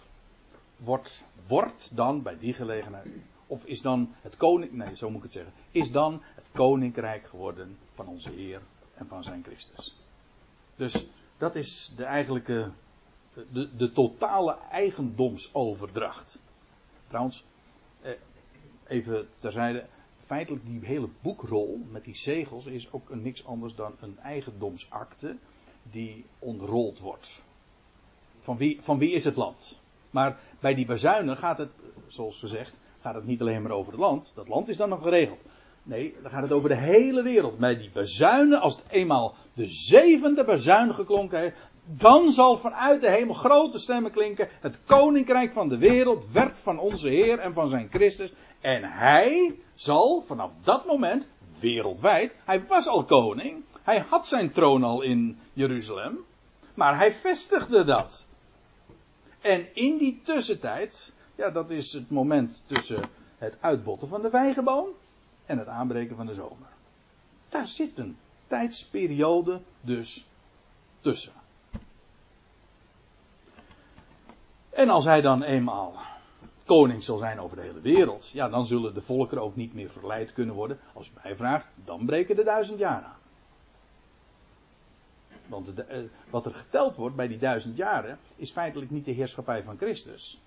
Wordt, 0.78 1.26
wordt 1.48 1.96
dan 1.96 2.22
bij 2.22 2.38
die 2.38 2.54
gelegenheid. 2.54 3.10
Of 3.48 3.66
is 3.66 3.82
dan 3.82 4.13
het 4.22 4.38
koning. 4.38 4.72
Nee, 4.72 4.96
zo 4.96 5.08
moet 5.08 5.18
ik 5.18 5.24
het 5.24 5.32
zeggen. 5.32 5.54
Is 5.72 5.92
dan 5.92 6.22
het 6.36 6.48
koninkrijk 6.52 7.28
geworden 7.28 7.78
van 7.94 8.08
onze 8.08 8.32
Heer 8.32 8.62
en 8.94 9.08
van 9.08 9.24
zijn 9.24 9.44
Christus. 9.44 9.96
Dus 10.76 11.08
dat 11.38 11.56
is 11.56 11.94
de 11.96 12.04
eigenlijke. 12.04 12.72
De, 13.52 13.76
de 13.76 13.92
totale 13.92 14.58
eigendomsoverdracht. 14.72 16.39
Trouwens, 17.08 17.46
eh, 18.02 18.12
even 18.88 19.28
terzijde. 19.38 19.86
Feitelijk, 20.20 20.66
die 20.66 20.86
hele 20.86 21.10
boekrol 21.22 21.86
met 21.92 22.04
die 22.04 22.16
zegels 22.16 22.66
is 22.66 22.92
ook 22.92 23.16
niks 23.16 23.46
anders 23.46 23.76
dan 23.76 23.96
een 24.00 24.20
eigendomsakte 24.20 25.38
die 25.91 26.26
ontrold 26.39 27.00
wordt. 27.00 27.43
Van 28.39 28.58
wie, 28.58 28.78
van 28.82 28.98
wie 28.98 29.12
is 29.12 29.24
het 29.24 29.36
land? 29.36 29.80
Maar 30.10 30.39
bij 30.60 30.74
die 30.74 30.86
bazuinen 30.86 31.38
gaat 31.38 31.58
het, 31.58 31.69
zoals 32.08 32.39
gezegd, 32.39 32.80
gaat 33.00 33.15
het 33.15 33.26
niet 33.26 33.41
alleen 33.41 33.62
maar 33.62 33.72
over 33.72 33.91
het 33.91 34.02
land. 34.02 34.32
Dat 34.36 34.48
land 34.48 34.69
is 34.69 34.78
dan 34.78 34.89
nog 34.89 35.02
geregeld. 35.02 35.41
Nee, 35.84 36.15
dan 36.22 36.32
gaat 36.32 36.41
het 36.41 36.52
over 36.52 36.69
de 36.69 36.78
hele 36.78 37.24
wereld. 37.24 37.58
Bij 37.58 37.78
die 37.78 37.89
bazuinen, 37.93 38.60
als 38.60 38.76
het 38.76 38.86
eenmaal 38.89 39.36
de 39.54 39.67
zevende 39.67 40.43
bazuin 40.43 40.93
geklonken 40.93 41.39
heeft, 41.39 41.56
dan 41.86 42.32
zal 42.32 42.58
vanuit 42.58 43.02
de 43.02 43.10
hemel 43.10 43.34
grote 43.34 43.78
stemmen 43.78 44.12
klinken. 44.12 44.50
Het 44.62 44.80
koninkrijk 44.86 45.54
van 45.54 45.69
de 45.69 45.78
wereld 45.78 46.32
werd 46.32 46.60
van 46.60 46.80
onze 46.80 47.10
Heer 47.10 47.39
en 47.39 47.54
van 47.54 47.69
zijn 47.69 47.89
Christus. 47.89 48.34
En 48.62 48.84
hij 48.84 49.60
zal 49.74 50.22
vanaf 50.22 50.54
dat 50.63 50.86
moment, 50.86 51.28
wereldwijd, 51.60 52.36
hij 52.46 52.65
was 52.67 52.88
al 52.88 53.06
koning, 53.06 53.63
hij 53.84 54.00
had 54.00 54.28
zijn 54.28 54.52
troon 54.52 54.84
al 54.84 55.02
in 55.02 55.39
Jeruzalem, 55.54 56.17
maar 56.74 56.98
hij 56.98 57.13
vestigde 57.13 57.84
dat. 57.84 58.28
En 59.41 59.76
in 59.76 59.98
die 59.98 60.22
tussentijd, 60.24 61.13
ja, 61.36 61.50
dat 61.50 61.69
is 61.69 61.93
het 61.93 62.10
moment 62.10 62.63
tussen 62.65 63.10
het 63.38 63.58
uitbotten 63.60 64.08
van 64.08 64.22
de 64.22 64.30
vijgenboom 64.30 64.88
en 65.46 65.58
het 65.58 65.67
aanbreken 65.67 66.15
van 66.15 66.26
de 66.26 66.34
zomer. 66.34 66.67
Daar 67.50 67.67
zit 67.67 67.98
een 67.98 68.17
tijdsperiode 68.48 69.62
dus 69.82 70.26
tussen. 71.02 71.34
En 74.69 74.89
als 74.89 75.06
hij 75.06 75.22
dan 75.22 75.43
eenmaal 75.43 75.96
koning 76.65 77.04
zal 77.04 77.17
zijn 77.17 77.39
over 77.39 77.58
de 77.58 77.63
hele 77.63 77.82
wereld, 77.82 78.30
ja, 78.30 78.50
dan 78.50 78.65
zullen 78.65 78.93
de 78.93 79.02
volkeren 79.02 79.43
ook 79.43 79.56
niet 79.56 79.74
meer 79.74 79.89
verleid 79.89 80.34
kunnen 80.34 80.56
worden. 80.56 80.80
Als 80.93 81.10
u 81.10 81.12
mij 81.24 81.36
vraagt, 81.36 81.67
dan 81.86 82.06
breken 82.06 82.36
de 82.36 82.43
duizend 82.43 82.80
jaar 82.80 83.04
aan. 83.04 83.22
Want 85.47 85.75
de, 85.75 85.86
uh, 85.91 85.97
wat 86.29 86.45
er 86.45 86.53
geteld 86.53 86.95
wordt 86.95 87.15
bij 87.15 87.27
die 87.27 87.38
duizend 87.38 87.77
jaren 87.77 88.19
is 88.36 88.51
feitelijk 88.51 88.91
niet 88.91 89.06
de 89.06 89.12
heerschappij 89.12 89.63
van 89.63 89.77
Christus. 89.77 90.41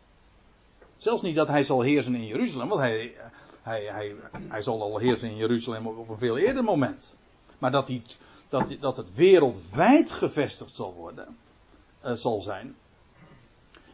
Zelfs 0.97 1.23
niet 1.23 1.37
dat 1.37 1.49
hij 1.49 1.65
zal 1.65 1.81
heersen 1.81 2.15
in 2.15 2.27
Jeruzalem, 2.27 2.69
want 2.69 2.81
hij, 2.81 3.15
hij, 3.63 3.85
hij, 3.85 4.15
hij 4.49 4.63
zal 4.63 4.83
al 4.83 4.99
heersen 4.99 5.31
in 5.31 5.37
Jeruzalem 5.37 5.87
op 5.87 6.09
een 6.09 6.19
veel 6.19 6.39
eerder 6.39 6.65
moment. 6.65 7.17
Maar 7.59 7.71
dat, 7.71 7.87
die, 7.87 8.03
dat, 8.49 8.77
dat 8.81 8.97
het 8.97 9.15
wereldwijd 9.15 10.11
gevestigd 10.11 10.75
zal 10.75 10.95
worden, 10.95 11.37
uh, 12.05 12.13
zal 12.13 12.41
zijn. 12.41 12.77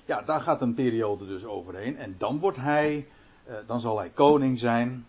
Ja, 0.04 0.22
daar 0.22 0.40
gaat 0.40 0.60
een 0.60 0.74
periode 0.74 1.26
dus 1.26 1.44
overheen. 1.44 1.96
En 1.96 2.14
dan 2.18 2.38
wordt 2.38 2.56
hij, 2.56 3.06
dan 3.66 3.80
zal 3.80 3.98
hij 3.98 4.10
koning 4.10 4.58
zijn. 4.58 5.06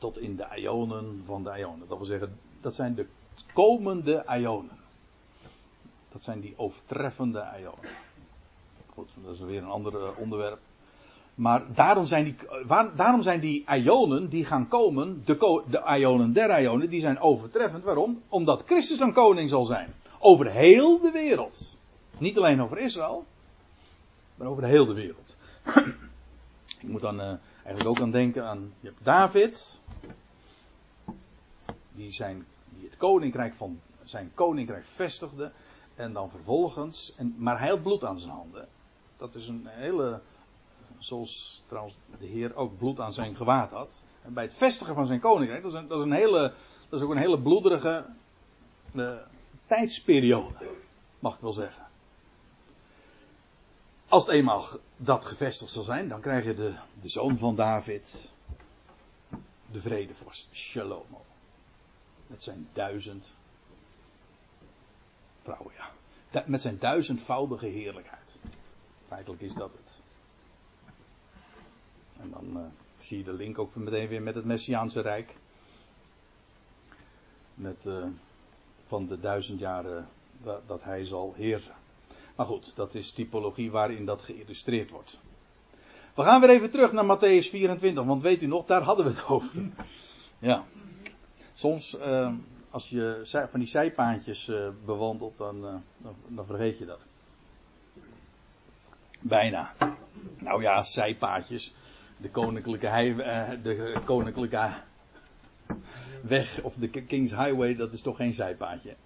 Tot 0.00 0.18
in 0.18 0.36
de 0.36 0.46
ionen 0.56 1.22
van 1.26 1.44
de 1.44 1.58
ionen. 1.58 1.88
Dat 1.88 1.98
wil 1.98 2.06
zeggen, 2.06 2.38
dat 2.60 2.74
zijn 2.74 2.94
de 2.94 3.06
komende 3.52 4.24
ionen. 4.28 4.78
Dat 6.12 6.24
zijn 6.24 6.40
die 6.40 6.54
overtreffende 6.56 7.46
ionen. 7.58 7.90
Goed, 8.86 9.08
dat 9.24 9.34
is 9.34 9.40
weer 9.40 9.62
een 9.62 9.68
ander 9.68 10.16
onderwerp. 10.16 10.58
Maar 11.34 11.74
daarom 11.74 12.06
zijn 12.06 12.24
die, 12.24 12.36
waar, 12.66 12.96
daarom 12.96 13.22
zijn 13.22 13.40
die 13.40 13.64
ionen 13.74 14.28
die 14.28 14.44
gaan 14.44 14.68
komen, 14.68 15.22
de, 15.24 15.62
de 15.70 15.98
ionen 15.98 16.32
der 16.32 16.62
ionen, 16.62 16.90
die 16.90 17.00
zijn 17.00 17.20
overtreffend. 17.20 17.84
Waarom? 17.84 18.22
Omdat 18.28 18.62
Christus 18.66 18.98
dan 18.98 19.12
koning 19.12 19.50
zal 19.50 19.64
zijn. 19.64 19.94
Over 20.18 20.50
heel 20.50 21.00
de 21.00 21.10
wereld. 21.10 21.76
Niet 22.18 22.36
alleen 22.36 22.62
over 22.62 22.78
Israël, 22.78 23.24
maar 24.34 24.48
over 24.48 24.62
de 24.62 24.68
hele 24.68 24.92
wereld. 24.92 25.36
Ik 26.80 26.88
moet 26.88 27.00
dan 27.00 27.20
uh, 27.20 27.32
eigenlijk 27.70 27.86
ook 27.88 28.06
aan 28.06 28.10
denken 28.10 28.44
aan 28.44 28.72
je 28.80 28.88
hebt 28.88 29.04
David, 29.04 29.80
die, 31.92 32.12
zijn, 32.12 32.46
die 32.68 32.84
het 32.84 32.96
koninkrijk 32.96 33.54
van 33.54 33.80
zijn 34.04 34.30
koninkrijk 34.34 34.84
vestigde. 34.84 35.52
En 35.94 36.12
dan 36.12 36.30
vervolgens, 36.30 37.14
en, 37.16 37.34
maar 37.38 37.58
hij 37.58 37.68
had 37.68 37.82
bloed 37.82 38.04
aan 38.04 38.18
zijn 38.18 38.32
handen. 38.32 38.68
Dat 39.16 39.34
is 39.34 39.48
een 39.48 39.66
hele 39.66 40.20
Zoals 40.98 41.62
trouwens 41.66 41.96
de 42.18 42.26
Heer 42.26 42.54
ook 42.54 42.78
bloed 42.78 43.00
aan 43.00 43.12
zijn 43.12 43.36
gewaad 43.36 43.70
had. 43.70 44.02
En 44.22 44.32
bij 44.32 44.44
het 44.44 44.54
vestigen 44.54 44.94
van 44.94 45.06
zijn 45.06 45.20
koninkrijk, 45.20 45.62
dat 45.62 45.72
is, 45.72 45.88
dat 45.88 45.98
is, 45.98 46.04
een 46.04 46.12
hele, 46.12 46.52
dat 46.88 47.00
is 47.00 47.06
ook 47.06 47.10
een 47.10 47.16
hele 47.16 47.40
bloederige 47.40 48.04
uh, 48.92 49.12
tijdsperiode. 49.66 50.54
Mag 51.18 51.34
ik 51.34 51.40
wel 51.40 51.52
zeggen. 51.52 51.89
Als 54.10 54.26
het 54.26 54.34
eenmaal 54.34 54.66
dat 54.96 55.24
gevestigd 55.24 55.70
zal 55.72 55.82
zijn, 55.82 56.08
dan 56.08 56.20
krijg 56.20 56.44
je 56.44 56.54
de, 56.54 56.74
de 57.00 57.08
zoon 57.08 57.38
van 57.38 57.56
David, 57.56 58.30
de 59.70 59.80
vredevorst, 59.80 60.48
Shalom. 60.52 61.04
Met 62.26 62.42
zijn 62.42 62.68
duizend 62.72 63.30
vrouwen, 65.42 65.72
ja. 65.76 66.42
Met 66.46 66.60
zijn 66.60 66.78
duizendvoudige 66.78 67.66
heerlijkheid. 67.66 68.40
Feitelijk 69.08 69.42
is 69.42 69.54
dat 69.54 69.72
het. 69.72 69.92
En 72.20 72.30
dan 72.30 72.56
uh, 72.56 72.66
zie 72.98 73.18
je 73.18 73.24
de 73.24 73.32
link 73.32 73.58
ook 73.58 73.74
meteen 73.74 74.08
weer 74.08 74.22
met 74.22 74.34
het 74.34 74.44
Messiaanse 74.44 75.00
Rijk. 75.00 75.34
Met, 77.54 77.84
uh, 77.84 78.06
van 78.86 79.06
de 79.06 79.20
duizend 79.20 79.58
jaren 79.58 80.08
dat 80.66 80.82
hij 80.82 81.04
zal 81.04 81.34
heersen. 81.36 81.79
Maar 82.40 82.48
goed, 82.48 82.76
dat 82.76 82.94
is 82.94 83.10
typologie 83.10 83.70
waarin 83.70 84.04
dat 84.04 84.22
geïllustreerd 84.22 84.90
wordt. 84.90 85.20
We 86.14 86.22
gaan 86.22 86.40
weer 86.40 86.50
even 86.50 86.70
terug 86.70 86.92
naar 86.92 87.16
Matthäus 87.16 87.48
24, 87.48 88.04
want 88.04 88.22
weet 88.22 88.42
u 88.42 88.46
nog, 88.46 88.66
daar 88.66 88.82
hadden 88.82 89.04
we 89.04 89.10
het 89.10 89.28
over. 89.28 89.50
Ja. 90.38 90.64
Soms, 91.54 91.98
uh, 91.98 92.34
als 92.70 92.88
je 92.88 93.20
van 93.50 93.60
die 93.60 93.68
zijpaantjes 93.68 94.48
uh, 94.48 94.68
bewandelt, 94.84 95.38
dan, 95.38 95.56
uh, 95.56 95.74
dan, 95.96 96.14
dan, 96.28 96.46
vergeet 96.46 96.78
je 96.78 96.86
dat. 96.86 97.00
Bijna. 99.20 99.72
Nou 100.38 100.62
ja, 100.62 100.82
zijpaadjes 100.82 101.74
de 102.16 102.30
koninklijke, 102.30 102.86
hei, 102.86 103.14
de 103.62 104.00
koninklijke 104.04 104.70
weg 106.22 106.62
of 106.62 106.74
de 106.74 106.88
King's 106.88 107.30
Highway, 107.30 107.76
dat 107.76 107.92
is 107.92 108.02
toch 108.02 108.16
geen 108.16 108.34
zijpaadje. 108.34 108.96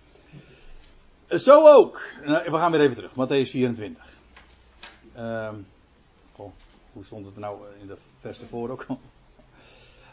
Uh, 1.28 1.38
zo 1.38 1.68
ook. 1.68 2.02
Nou, 2.24 2.50
we 2.50 2.58
gaan 2.58 2.70
weer 2.70 2.80
even 2.80 2.96
terug. 2.96 3.12
Matthäus 3.12 3.50
24. 3.50 4.04
Uh, 5.16 5.48
oh, 6.36 6.52
hoe 6.92 7.04
stond 7.04 7.26
het 7.26 7.36
nou 7.36 7.58
in 7.80 7.86
de 7.86 7.96
vers 8.18 8.40
ervoor 8.40 8.70
ook? 8.70 8.86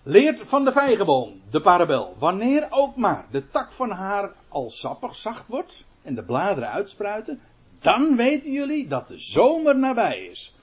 Leert 0.04 0.42
van 0.44 0.66
de 0.66 0.72
vijgenboom, 0.72 1.42
de 1.50 1.62
parabel. 1.62 2.16
Wanneer 2.20 2.68
ook 2.70 2.96
maar 2.96 3.26
de 3.32 3.50
tak 3.50 3.72
van 3.72 3.92
haar 3.92 4.32
al 4.48 4.70
sappig 4.70 5.16
zacht 5.16 5.48
wordt 5.48 5.84
en 6.02 6.16
de 6.16 6.24
bladeren 6.24 6.70
uitspruiten, 6.70 7.42
dan 7.80 8.16
weten 8.16 8.52
jullie 8.52 8.88
dat 8.88 9.08
de 9.08 9.20
zomer 9.20 9.80
nabij 9.80 10.26
is 10.26 10.54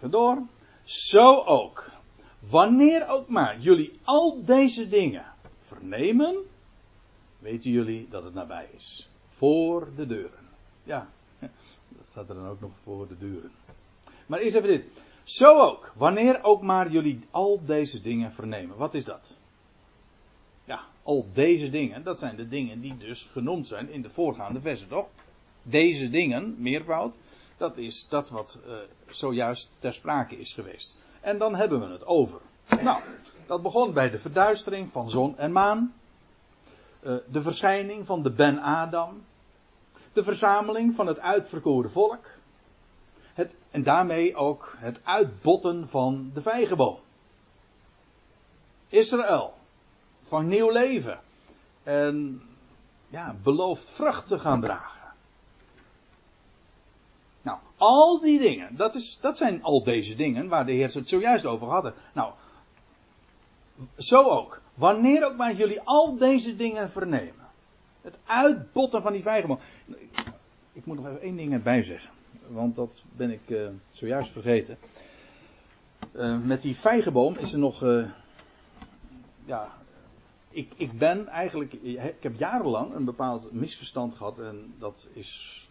door. 0.00 0.42
Zo 0.84 1.34
ook. 1.34 1.90
Wanneer 2.38 3.08
ook 3.08 3.28
maar 3.28 3.58
jullie 3.58 3.98
al 4.04 4.44
deze 4.44 4.88
dingen 4.88 5.24
vernemen, 5.60 6.36
weten 7.38 7.70
jullie 7.70 8.08
dat 8.10 8.24
het 8.24 8.34
nabij 8.34 8.68
is. 8.76 9.08
Voor 9.26 9.88
de 9.96 10.06
deuren. 10.06 10.48
Ja, 10.82 11.08
dat 11.98 12.06
staat 12.10 12.28
er 12.28 12.34
dan 12.34 12.46
ook 12.46 12.60
nog 12.60 12.72
voor 12.82 13.08
de 13.08 13.18
deuren. 13.18 13.50
Maar 14.26 14.38
eerst 14.38 14.56
even 14.56 14.68
dit. 14.68 14.86
Zo 15.22 15.58
ook, 15.58 15.92
wanneer 15.96 16.42
ook 16.42 16.62
maar 16.62 16.90
jullie 16.90 17.20
al 17.30 17.60
deze 17.64 18.00
dingen 18.00 18.32
vernemen. 18.32 18.76
Wat 18.76 18.94
is 18.94 19.04
dat? 19.04 19.36
Ja, 20.64 20.80
al 21.02 21.26
deze 21.32 21.70
dingen, 21.70 22.02
dat 22.02 22.18
zijn 22.18 22.36
de 22.36 22.48
dingen 22.48 22.80
die 22.80 22.96
dus 22.96 23.28
genoemd 23.32 23.66
zijn 23.66 23.90
in 23.90 24.02
de 24.02 24.10
voorgaande 24.10 24.60
versen, 24.60 24.88
toch? 24.88 25.08
Deze 25.62 26.08
dingen, 26.08 26.54
meervoud, 26.58 27.18
dat 27.56 27.76
is 27.76 28.06
dat 28.08 28.30
wat 28.30 28.58
uh, 28.66 28.74
zojuist 29.06 29.70
ter 29.78 29.92
sprake 29.92 30.38
is 30.38 30.52
geweest. 30.52 30.96
En 31.20 31.38
dan 31.38 31.54
hebben 31.54 31.80
we 31.80 31.86
het 31.86 32.06
over. 32.06 32.40
Nou, 32.82 33.02
dat 33.46 33.62
begon 33.62 33.92
bij 33.92 34.10
de 34.10 34.18
verduistering 34.18 34.92
van 34.92 35.10
zon 35.10 35.38
en 35.38 35.52
maan. 35.52 35.94
Uh, 37.02 37.16
de 37.30 37.42
verschijning 37.42 38.06
van 38.06 38.22
de 38.22 38.30
Ben 38.30 38.58
Adam. 38.58 39.24
De 40.12 40.22
verzameling 40.22 40.94
van 40.94 41.06
het 41.06 41.18
uitverkoren 41.18 41.90
volk. 41.90 42.26
Het, 43.34 43.56
en 43.70 43.82
daarmee 43.82 44.36
ook 44.36 44.76
het 44.78 45.00
uitbotten 45.04 45.88
van 45.88 46.30
de 46.34 46.42
vijgenboom. 46.42 46.98
Israël. 48.88 49.54
Van 50.20 50.48
nieuw 50.48 50.70
leven. 50.70 51.20
En 51.82 52.42
ja, 53.08 53.36
belooft 53.42 53.90
vrucht 53.90 54.34
gaan 54.34 54.60
dragen. 54.60 55.08
Nou, 57.42 57.58
al 57.76 58.20
die 58.20 58.38
dingen, 58.38 58.76
dat, 58.76 58.94
is, 58.94 59.18
dat 59.20 59.36
zijn 59.36 59.62
al 59.62 59.82
deze 59.82 60.14
dingen 60.14 60.48
waar 60.48 60.66
de 60.66 60.72
Heer 60.72 60.94
het 60.94 61.08
zojuist 61.08 61.46
over 61.46 61.68
hadden. 61.68 61.94
Nou, 62.12 62.32
zo 63.96 64.22
ook. 64.22 64.60
Wanneer 64.74 65.26
ook 65.26 65.36
maar 65.36 65.54
jullie 65.54 65.80
al 65.80 66.16
deze 66.16 66.56
dingen 66.56 66.90
vernemen. 66.90 67.46
Het 68.00 68.18
uitbotten 68.26 69.02
van 69.02 69.12
die 69.12 69.22
vijgenboom. 69.22 69.58
Ik 70.72 70.86
moet 70.86 70.96
nog 70.96 71.06
even 71.06 71.20
één 71.20 71.36
ding 71.36 71.52
erbij 71.52 71.82
zeggen. 71.82 72.10
Want 72.46 72.76
dat 72.76 73.02
ben 73.16 73.30
ik 73.30 73.40
uh, 73.46 73.68
zojuist 73.90 74.32
vergeten. 74.32 74.78
Uh, 76.12 76.38
met 76.44 76.62
die 76.62 76.76
vijgenboom 76.76 77.36
is 77.36 77.52
er 77.52 77.58
nog. 77.58 77.82
Uh, 77.82 78.10
ja. 79.44 79.72
Ik, 80.50 80.72
ik 80.76 80.98
ben 80.98 81.26
eigenlijk. 81.26 81.72
Ik 81.72 82.22
heb 82.22 82.34
jarenlang 82.36 82.94
een 82.94 83.04
bepaald 83.04 83.52
misverstand 83.52 84.14
gehad. 84.14 84.38
En 84.38 84.74
dat 84.78 85.08
is 85.12 85.68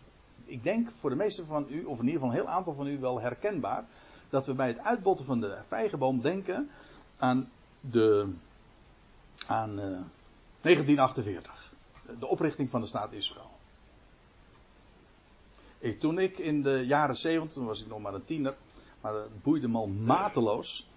ik 0.48 0.64
denk 0.64 0.90
voor 0.96 1.10
de 1.10 1.16
meeste 1.16 1.46
van 1.46 1.66
u, 1.70 1.84
of 1.84 2.00
in 2.00 2.06
ieder 2.06 2.22
geval 2.22 2.30
een 2.30 2.42
heel 2.42 2.54
aantal 2.54 2.74
van 2.74 2.88
u, 2.88 3.00
wel 3.00 3.22
herkenbaar. 3.22 3.86
Dat 4.30 4.46
we 4.46 4.54
bij 4.54 4.68
het 4.68 4.80
uitbotten 4.80 5.26
van 5.26 5.40
de 5.40 5.58
vijgenboom 5.68 6.22
denken 6.22 6.70
aan 7.18 7.50
de. 7.80 8.34
aan 9.48 9.80
uh, 9.80 9.86
eh, 9.86 10.02
1948. 10.62 11.74
De 12.20 12.28
oprichting 12.28 12.70
van 12.70 12.82
de 12.82 12.88
staat 12.88 13.12
Israël. 13.12 13.56
Toen 16.00 16.20
ik 16.20 16.38
in 16.38 16.64
de 16.64 16.86
jaren 16.86 17.18
70, 17.18 17.54
toen 17.54 17.66
was 17.66 17.82
ik 17.82 17.88
nog 17.88 18.02
maar 18.02 18.14
een 18.14 18.24
tiener, 18.24 18.56
maar 19.02 19.14
het 19.14 19.44
boeide 19.44 19.68
me 19.68 19.78
al 19.78 19.88
mateloos. 19.88 20.88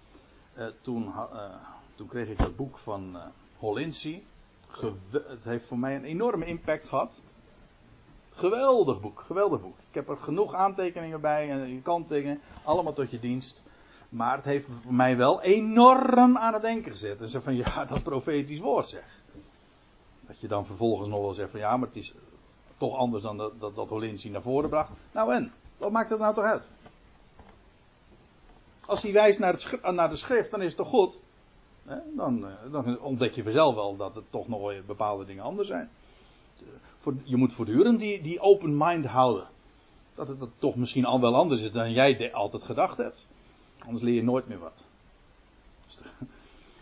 Uh, 0.57 0.65
toen, 0.81 1.03
uh, 1.03 1.55
toen 1.95 2.07
kreeg 2.07 2.27
ik 2.27 2.37
het 2.37 2.55
boek 2.55 2.77
van 2.77 3.17
uh. 3.59 4.23
Het 5.11 5.43
heeft 5.43 5.65
voor 5.65 5.79
mij 5.79 5.95
een 5.95 6.03
enorme 6.03 6.45
impact 6.45 6.85
gehad. 6.85 7.21
Geweldig 8.29 9.01
boek, 9.01 9.19
geweldig 9.19 9.61
boek. 9.61 9.77
Ik 9.77 9.93
heb 9.93 10.09
er 10.09 10.17
genoeg 10.17 10.53
aantekeningen 10.53 11.21
bij 11.21 11.49
en 11.49 11.81
kanttekeningen, 11.81 12.41
allemaal 12.63 12.93
tot 12.93 13.11
je 13.11 13.19
dienst. 13.19 13.63
Maar 14.11 14.35
het 14.35 14.45
heeft 14.45 14.67
voor 14.83 14.93
mij 14.93 15.17
wel 15.17 15.41
enorm 15.41 16.37
aan 16.37 16.53
het 16.53 16.61
denken 16.61 16.91
gezet. 16.91 17.21
En 17.21 17.29
ze 17.29 17.41
van 17.41 17.55
ja, 17.55 17.85
dat 17.85 18.03
profetisch 18.03 18.59
woord 18.59 18.87
zeg. 18.87 19.21
Dat 20.27 20.39
je 20.39 20.47
dan 20.47 20.65
vervolgens 20.65 21.09
nog 21.09 21.21
wel 21.21 21.33
zegt 21.33 21.51
van 21.51 21.59
ja, 21.59 21.77
maar 21.77 21.87
het 21.87 21.97
is 21.97 22.13
toch 22.77 22.95
anders 22.97 23.23
dan 23.23 23.37
dat, 23.37 23.59
dat, 23.59 23.75
dat 23.75 23.89
naar 24.23 24.41
voren 24.41 24.69
bracht. 24.69 24.91
Nou 25.11 25.33
en, 25.33 25.53
wat 25.77 25.91
maakt 25.91 26.09
het 26.09 26.19
nou 26.19 26.33
toch 26.33 26.43
uit? 26.43 26.71
Als 28.85 29.01
hij 29.01 29.11
wijst 29.11 29.39
naar, 29.39 29.53
het, 29.53 29.91
naar 29.91 30.09
de 30.09 30.15
schrift, 30.15 30.51
dan 30.51 30.61
is 30.61 30.67
het 30.67 30.77
toch 30.77 30.89
goed? 30.89 31.19
Dan, 32.15 32.47
eh, 32.47 32.71
dan 32.71 32.99
ontdek 32.99 33.33
je 33.33 33.43
vanzelf 33.43 33.75
wel 33.75 33.95
dat 33.95 34.15
het 34.15 34.25
toch 34.29 34.47
nog 34.47 34.85
bepaalde 34.85 35.25
dingen 35.25 35.43
anders 35.43 35.67
zijn 35.67 35.89
je 37.23 37.35
moet 37.35 37.53
voortdurend 37.53 37.99
die, 37.99 38.21
die 38.21 38.39
open 38.39 38.77
mind 38.77 39.05
houden. 39.05 39.47
Dat 40.15 40.27
het 40.27 40.39
toch 40.59 40.75
misschien 40.75 41.05
al 41.05 41.19
wel 41.19 41.35
anders 41.35 41.61
is 41.61 41.71
dan 41.71 41.91
jij 41.91 42.33
altijd 42.33 42.63
gedacht 42.63 42.97
hebt. 42.97 43.27
Anders 43.85 44.03
leer 44.03 44.13
je 44.13 44.23
nooit 44.23 44.47
meer 44.47 44.59
wat. 44.59 44.83
Dus 45.85 45.97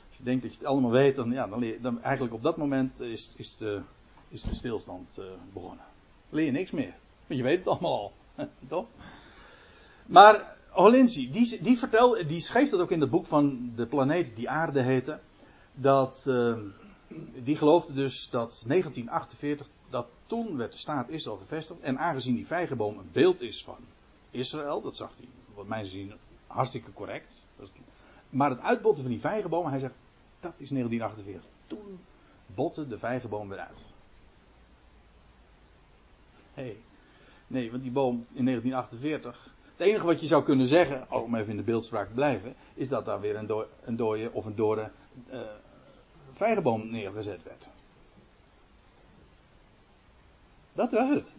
als 0.07 0.17
je 0.17 0.23
denkt 0.23 0.41
dat 0.41 0.51
je 0.51 0.57
het 0.57 0.67
allemaal 0.67 0.91
weet, 0.91 1.15
dan, 1.15 1.31
ja, 1.31 1.47
dan, 1.47 1.59
leer, 1.59 1.81
dan 1.81 2.01
eigenlijk 2.01 2.33
op 2.33 2.43
dat 2.43 2.57
moment 2.57 2.99
is, 2.99 3.33
is, 3.35 3.57
de, 3.57 3.81
is 4.27 4.41
de 4.41 4.55
stilstand 4.55 5.07
uh, 5.19 5.25
begonnen. 5.53 5.85
Leer 6.29 6.45
je 6.45 6.51
niks 6.51 6.71
meer. 6.71 6.93
Want 7.27 7.39
je 7.39 7.43
weet 7.43 7.57
het 7.57 7.67
allemaal 7.67 7.99
al. 7.99 8.11
Toch? 8.67 8.85
Maar 10.05 10.57
Holinsi, 10.69 11.31
die, 11.31 11.61
die 11.61 11.77
vertelde, 11.77 12.25
die 12.25 12.39
schreef 12.39 12.69
dat 12.69 12.79
ook 12.79 12.91
in 12.91 13.01
het 13.01 13.09
boek 13.09 13.25
van 13.25 13.71
de 13.75 13.85
planeet 13.85 14.35
die 14.35 14.49
aarde 14.49 14.81
heette. 14.81 15.19
Dat, 15.73 16.25
uh, 16.27 16.59
die 17.43 17.55
geloofde 17.55 17.93
dus 17.93 18.29
dat 18.29 18.63
1948, 18.67 19.67
dat 19.89 20.07
toen 20.25 20.57
werd 20.57 20.71
de 20.71 20.77
staat 20.77 21.09
Israël 21.09 21.37
gevestigd. 21.37 21.79
En 21.79 21.99
aangezien 21.99 22.35
die 22.35 22.47
vijgenboom 22.47 22.97
een 22.97 23.09
beeld 23.11 23.41
is 23.41 23.63
van 23.63 23.77
Israël, 24.31 24.81
dat 24.81 24.95
zag 24.95 25.11
hij, 25.17 25.27
wat 25.55 25.67
mij 25.67 25.85
zien, 25.85 26.13
hartstikke 26.49 26.93
correct. 26.93 27.45
Maar 28.29 28.49
het 28.49 28.61
uitbotten 28.61 29.03
van 29.03 29.11
die 29.11 29.21
vijgenboom, 29.21 29.65
hij 29.65 29.79
zegt, 29.79 29.93
dat 30.39 30.53
is 30.57 30.69
1948. 30.69 31.49
Toen 31.67 31.99
botte 32.45 32.87
de 32.87 32.97
vijgenboom 32.97 33.49
weer 33.49 33.59
uit. 33.59 33.85
Hey. 36.53 36.77
Nee, 37.47 37.71
want 37.71 37.83
die 37.83 37.91
boom 37.91 38.25
in 38.33 38.45
1948. 38.45 39.53
Het 39.71 39.87
enige 39.87 40.05
wat 40.05 40.21
je 40.21 40.27
zou 40.27 40.43
kunnen 40.43 40.67
zeggen, 40.67 41.11
om 41.11 41.35
even 41.35 41.49
in 41.49 41.57
de 41.57 41.63
beeldspraak 41.63 42.07
te 42.07 42.13
blijven, 42.13 42.55
is 42.73 42.87
dat 42.87 43.05
daar 43.05 43.19
weer 43.19 43.35
een, 43.35 43.45
do 43.95 44.13
een 44.13 44.31
of 44.31 44.45
een 44.45 44.55
dode 44.55 44.91
uh, 45.31 45.39
vijgenboom 46.33 46.89
neergezet 46.89 47.43
werd. 47.43 47.67
Dat 50.73 50.91
was 50.91 51.09
het. 51.09 51.33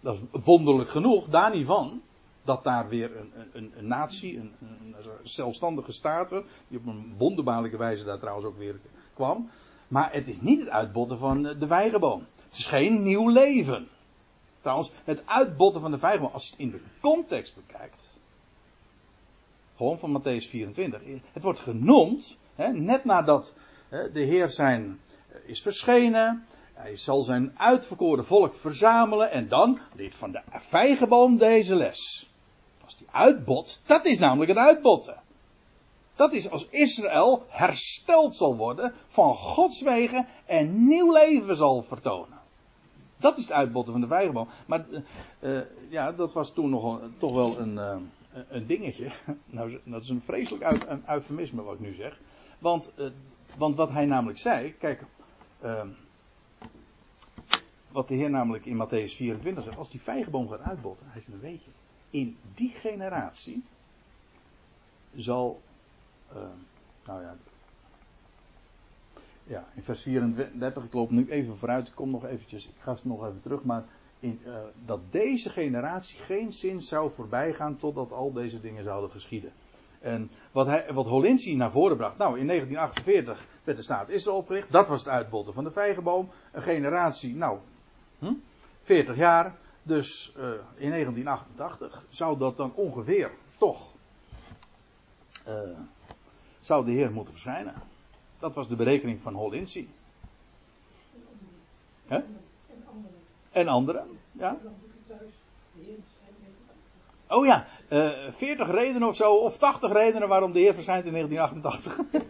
Dat 0.00 0.14
is 0.14 0.44
wonderlijk 0.44 0.90
genoeg, 0.90 1.28
daar 1.28 1.54
niet 1.54 1.66
van, 1.66 2.02
dat 2.44 2.64
daar 2.64 2.88
weer 2.88 3.16
een, 3.16 3.32
een, 3.52 3.72
een 3.76 3.86
natie, 3.86 4.38
een, 4.38 4.52
een, 4.60 4.94
zelfstandige 5.22 5.92
staat, 5.92 6.28
die 6.68 6.78
op 6.78 6.86
een 6.86 7.14
wonderbaarlijke 7.18 7.76
wijze 7.76 8.04
daar 8.04 8.18
trouwens 8.18 8.46
ook 8.46 8.58
weer 8.58 8.80
kwam. 9.14 9.50
Maar 9.88 10.12
het 10.12 10.28
is 10.28 10.40
niet 10.40 10.60
het 10.60 10.68
uitbotten 10.68 11.18
van 11.18 11.42
de 11.42 11.66
vijgenboom. 11.66 12.26
Het 12.48 12.58
is 12.58 12.66
geen 12.66 13.02
nieuw 13.02 13.28
leven. 13.28 13.88
Trouwens, 14.60 14.92
het 15.04 15.26
uitbotten 15.26 15.80
van 15.80 15.90
de 15.90 15.98
vijgenboom, 15.98 16.32
als 16.32 16.44
je 16.44 16.50
het 16.50 16.60
in 16.60 16.70
de 16.70 16.80
context 17.00 17.54
bekijkt, 17.54 18.12
gewoon 19.76 19.98
van 19.98 20.20
Matthäus 20.20 20.48
24, 20.48 21.02
het 21.32 21.42
wordt 21.42 21.60
genoemd, 21.60 22.38
hè, 22.54 22.72
net 22.72 23.04
nadat 23.04 23.56
hè, 23.88 24.12
de 24.12 24.20
Heer 24.20 24.48
zijn, 24.48 25.00
eh, 25.28 25.36
is 25.46 25.62
verschenen, 25.62 26.46
hij 26.74 26.96
zal 26.96 27.22
zijn 27.22 27.58
uitverkoren 27.58 28.24
volk 28.24 28.54
verzamelen 28.54 29.30
en 29.30 29.48
dan 29.48 29.78
dit 29.94 30.14
van 30.14 30.32
de 30.32 30.42
vijgenboom 30.50 31.36
deze 31.36 31.74
les. 31.74 32.31
Als 32.84 32.96
die 32.96 33.06
uitbot, 33.10 33.80
dat 33.86 34.04
is 34.04 34.18
namelijk 34.18 34.50
het 34.50 34.60
uitbotten. 34.60 35.20
Dat 36.14 36.32
is 36.32 36.50
als 36.50 36.68
Israël 36.68 37.46
hersteld 37.48 38.34
zal 38.34 38.56
worden 38.56 38.94
van 39.06 39.34
Gods 39.34 39.82
wegen 39.82 40.26
en 40.46 40.86
nieuw 40.86 41.12
leven 41.12 41.56
zal 41.56 41.82
vertonen. 41.82 42.40
Dat 43.16 43.38
is 43.38 43.42
het 43.42 43.52
uitbotten 43.52 43.92
van 43.92 44.02
de 44.02 44.08
vijgenboom. 44.08 44.48
Maar 44.66 44.84
uh, 45.40 45.60
ja, 45.88 46.12
dat 46.12 46.32
was 46.32 46.52
toen 46.52 46.70
nog 46.70 47.00
een, 47.00 47.14
toch 47.18 47.34
wel 47.34 47.58
een, 47.58 47.74
uh, 47.74 47.96
een 48.48 48.66
dingetje. 48.66 49.12
Nou, 49.44 49.78
dat 49.84 50.02
is 50.02 50.08
een 50.08 50.22
vreselijk 50.22 50.64
uit, 50.64 50.86
een 50.86 51.02
eufemisme 51.06 51.62
wat 51.62 51.74
ik 51.74 51.80
nu 51.80 51.94
zeg. 51.94 52.20
Want, 52.58 52.92
want 53.56 53.76
wat 53.76 53.90
hij 53.90 54.06
namelijk 54.06 54.38
zei, 54.38 54.74
kijk, 54.74 55.04
wat 57.92 58.08
de 58.08 58.14
Heer 58.14 58.30
namelijk 58.30 58.66
in 58.66 58.86
Matthäus 58.86 59.14
24 59.16 59.64
zegt, 59.64 59.76
als 59.76 59.90
die 59.90 60.00
vijgenboom 60.00 60.48
gaat 60.48 60.60
uitbotten, 60.60 61.06
hij 61.10 61.20
zegt, 61.20 61.40
weet 61.40 61.64
je, 61.64 61.70
in 62.12 62.36
die 62.54 62.70
generatie 62.70 63.64
zal, 65.14 65.60
nou 67.04 67.22
ja, 67.22 67.36
ja, 69.44 69.66
in 69.74 69.82
vers 69.82 70.02
34, 70.02 70.84
ik 70.84 70.92
loop 70.92 71.10
nu 71.10 71.30
even 71.30 71.56
vooruit, 71.56 71.88
ik 71.88 71.94
kom 71.94 72.10
nog 72.10 72.24
eventjes, 72.24 72.66
ik 72.66 72.74
ga 72.80 72.96
nog 73.02 73.26
even 73.26 73.40
terug, 73.42 73.62
maar 73.62 73.84
in, 74.20 74.40
uh, 74.46 74.54
dat 74.84 75.00
deze 75.10 75.50
generatie 75.50 76.18
geen 76.18 76.52
zin 76.52 76.80
zou 76.80 77.10
voorbij 77.10 77.52
gaan 77.52 77.76
totdat 77.76 78.12
al 78.12 78.32
deze 78.32 78.60
dingen 78.60 78.84
zouden 78.84 79.10
geschieden. 79.10 79.52
En 80.00 80.30
wat, 80.52 80.66
hij, 80.66 80.92
wat 80.92 81.06
Holinsi 81.06 81.56
naar 81.56 81.70
voren 81.70 81.96
bracht, 81.96 82.18
nou 82.18 82.38
in 82.38 82.46
1948 82.46 83.48
werd 83.64 83.78
de 83.78 83.84
staat 83.84 84.08
Israël 84.08 84.36
opgericht, 84.36 84.72
dat 84.72 84.88
was 84.88 85.04
het 85.04 85.12
uitbotten 85.12 85.54
van 85.54 85.64
de 85.64 85.70
vijgenboom, 85.70 86.28
een 86.52 86.62
generatie, 86.62 87.34
nou, 87.34 87.58
hm, 88.18 88.32
40 88.82 89.16
jaar, 89.16 89.56
dus 89.82 90.32
uh, 90.36 90.44
in 90.76 90.90
1988 90.90 92.04
zou 92.08 92.38
dat 92.38 92.56
dan 92.56 92.72
ongeveer 92.74 93.30
toch, 93.58 93.88
uh, 95.48 95.78
zou 96.60 96.84
de 96.84 96.90
Heer 96.90 97.12
moeten 97.12 97.32
verschijnen. 97.32 97.74
Dat 98.38 98.54
was 98.54 98.68
de 98.68 98.76
berekening 98.76 99.20
van 99.20 99.34
Holinsi. 99.34 99.90
Hè? 102.06 102.20
En 103.50 103.68
anderen, 103.68 104.06
ja. 104.32 104.58
Oh 107.28 107.46
ja, 107.46 107.66
uh, 107.88 108.26
eh, 108.26 108.32
40 108.32 108.70
redenen 108.70 109.08
of 109.08 109.16
zo, 109.16 109.34
of 109.34 109.58
80 109.58 109.92
redenen 109.92 110.28
waarom 110.28 110.52
de 110.52 110.58
Heer 110.58 110.74
verschijnt 110.74 111.04
in 111.04 111.12
1988. 111.12 112.22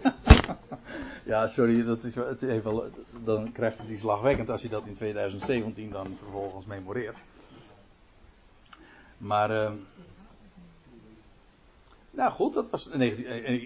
ja, 1.33 1.47
sorry, 1.47 1.85
dat 1.85 2.05
is, 2.05 2.15
het 2.15 2.43
even, 2.43 2.93
dan 3.25 3.53
krijgt 3.53 3.79
het 3.79 3.89
iets 3.89 4.03
lachwekkend 4.03 4.51
als 4.51 4.63
je 4.63 4.69
dat 4.69 4.87
in 4.87 4.95
2017 4.95 5.91
dan 5.91 6.17
vervolgens 6.23 6.67
memoreert. 6.67 7.17
Maar, 9.23 9.51
uh, 9.51 9.73
nou 12.11 12.33
goed, 12.33 12.55
dat 12.55 12.71
was. 12.71 12.89
Nee, 12.89 13.17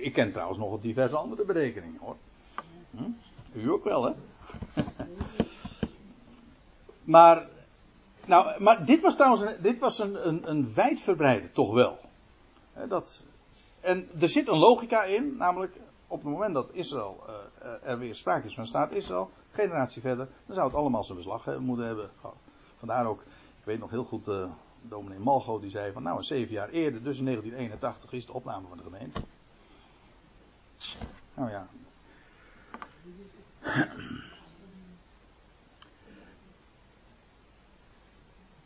ik 0.01 0.13
ken 0.13 0.33
trouwens 0.33 0.59
nog 0.59 0.81
diverse 0.81 1.17
andere 1.17 1.45
berekeningen 1.45 2.01
hoor. 2.01 2.17
Hm? 2.91 3.11
U 3.53 3.71
ook 3.71 3.85
wel, 3.85 4.05
hè? 4.05 4.13
maar, 7.15 7.49
nou, 8.27 8.63
maar 8.63 8.87
dit 8.87 9.01
was 9.03 9.15
trouwens 9.15 9.43
een, 9.43 9.57
dit 9.61 9.79
was 9.79 9.99
een, 9.99 10.29
een, 10.29 10.51
een 10.51 10.75
wijdverbreide, 10.75 11.53
toch 11.53 11.73
wel. 11.73 11.99
Dat, 12.89 13.27
en 13.81 14.09
er 14.21 14.29
zit 14.29 14.49
een 14.49 14.59
logica 14.59 15.05
in, 15.05 15.37
namelijk 15.37 15.77
op 16.07 16.23
het 16.23 16.33
moment 16.33 16.55
dat 16.55 16.73
Israël 16.73 17.25
uh, 17.63 17.89
er 17.91 17.99
weer 17.99 18.15
sprake 18.15 18.47
is 18.47 18.55
van 18.55 18.67
staat 18.67 18.93
Israël, 18.93 19.31
generatie 19.51 20.03
verder, 20.03 20.29
dan 20.47 20.55
zou 20.55 20.67
het 20.67 20.77
allemaal 20.77 21.05
zijn 21.05 21.19
beslag 21.19 21.59
moeten 21.59 21.87
hebben 21.87 22.11
gehad. 22.21 22.37
Vandaar 22.77 23.07
ook, 23.07 23.21
ik 23.59 23.65
weet 23.65 23.79
nog 23.79 23.91
heel 23.91 24.05
goed, 24.05 24.29
dominee 24.89 25.19
Malgo 25.19 25.61
die 25.61 25.71
zei 25.71 25.93
van 25.93 26.03
nou, 26.03 26.23
zeven 26.23 26.53
jaar 26.53 26.69
eerder, 26.69 27.03
dus 27.03 27.19
in 27.19 27.25
1981 27.25 28.13
is 28.13 28.27
de 28.27 28.33
opname 28.33 28.69
van 28.69 28.77
de 28.77 28.83
gemeente. 28.83 29.21
Nou 31.35 31.51
ja, 31.51 31.69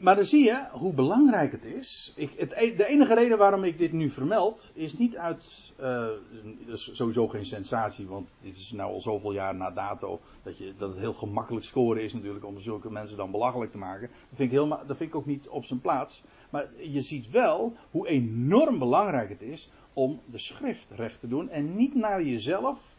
maar 0.01 0.15
dan 0.15 0.25
zie 0.25 0.45
je 0.45 0.69
hoe 0.73 0.93
belangrijk 0.95 1.53
het 1.53 1.65
is. 1.65 2.13
Ik, 2.17 2.33
het, 2.37 2.53
e- 2.53 2.77
de 2.77 2.87
enige 2.87 3.15
reden 3.15 3.39
waarom 3.39 3.65
ik 3.65 3.79
dit 3.79 3.93
nu 3.93 4.11
vermeld 4.11 4.71
is 4.75 4.99
niet 4.99 5.17
uit. 5.17 5.73
Uh, 5.81 6.09
is 6.67 6.91
sowieso 6.93 7.29
geen 7.29 7.47
sensatie, 7.47 8.07
want 8.07 8.37
dit 8.41 8.57
is 8.57 8.73
nou 8.73 8.93
al 8.93 9.01
zoveel 9.01 9.33
jaar 9.33 9.55
na 9.55 9.71
dato. 9.71 10.21
Dat, 10.43 10.59
je, 10.59 10.75
dat 10.77 10.91
het 10.91 10.99
heel 10.99 11.13
gemakkelijk 11.13 11.65
scoren 11.65 12.03
is 12.03 12.13
natuurlijk 12.13 12.45
om 12.45 12.61
zulke 12.61 12.91
mensen 12.91 13.17
dan 13.17 13.31
belachelijk 13.31 13.73
te 13.73 13.79
maken. 13.79 14.09
Dat 14.09 14.37
vind, 14.37 14.53
ik 14.53 14.59
heel, 14.59 14.69
dat 14.69 14.97
vind 14.97 15.11
ik 15.11 15.15
ook 15.15 15.27
niet 15.27 15.49
op 15.49 15.65
zijn 15.65 15.81
plaats. 15.81 16.23
Maar 16.51 16.69
je 16.83 17.01
ziet 17.01 17.31
wel 17.31 17.77
hoe 17.91 18.09
enorm 18.09 18.79
belangrijk 18.79 19.29
het 19.29 19.43
is 19.43 19.71
om 19.93 20.21
de 20.31 20.39
schrift 20.39 20.91
recht 20.91 21.21
te 21.21 21.29
doen 21.29 21.49
en 21.49 21.77
niet 21.77 21.95
naar 21.95 22.23
jezelf. 22.23 22.97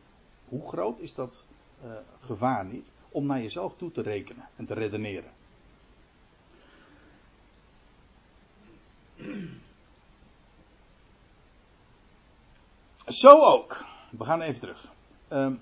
Hoe 0.47 0.67
groot 0.67 0.99
is 0.99 1.13
dat 1.13 1.47
uh, 1.83 1.91
gevaar 2.19 2.65
niet 2.65 2.93
om 3.09 3.25
naar 3.25 3.41
jezelf 3.41 3.75
toe 3.75 3.91
te 3.91 4.01
rekenen 4.01 4.49
en 4.55 4.65
te 4.65 4.73
redeneren. 4.73 5.31
Zo 13.21 13.39
ook. 13.39 13.85
We 14.09 14.25
gaan 14.25 14.41
even 14.41 14.59
terug. 14.59 14.87
Um, 15.29 15.59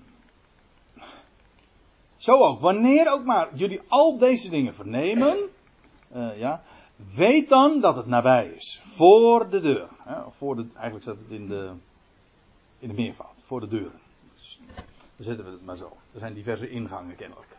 zo 2.16 2.38
ook. 2.38 2.60
Wanneer 2.60 3.12
ook 3.12 3.24
maar 3.24 3.48
jullie 3.54 3.80
al 3.88 4.18
deze 4.18 4.50
dingen 4.50 4.74
vernemen. 4.74 5.38
Uh, 6.14 6.38
ja, 6.38 6.62
weet 7.14 7.48
dan 7.48 7.80
dat 7.80 7.96
het 7.96 8.06
nabij 8.06 8.46
is. 8.46 8.80
Voor 8.84 9.50
de 9.50 9.60
deur. 9.60 9.88
Hè, 10.02 10.30
voor 10.30 10.56
eigenlijk 10.56 11.02
staat 11.02 11.18
het 11.18 11.30
in 11.30 11.48
de, 11.48 11.72
in 12.78 12.88
de 12.88 12.94
meervoud. 12.94 13.42
Voor 13.46 13.60
de 13.60 13.68
deur. 13.68 13.90
Dan 15.16 15.24
zetten 15.24 15.44
we 15.44 15.50
het 15.50 15.64
maar 15.64 15.76
zo. 15.76 15.96
Er 16.12 16.18
zijn 16.18 16.34
diverse 16.34 16.70
ingangen 16.70 17.16
kennelijk. 17.16 17.56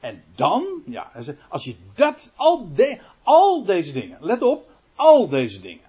En 0.00 0.24
dan, 0.34 0.82
ja, 0.86 1.10
als 1.48 1.64
je 1.64 1.76
dat, 1.94 2.32
al, 2.36 2.68
de, 2.74 3.00
al 3.22 3.64
deze 3.64 3.92
dingen, 3.92 4.18
let 4.20 4.42
op, 4.42 4.70
al 4.94 5.28
deze 5.28 5.60
dingen. 5.60 5.84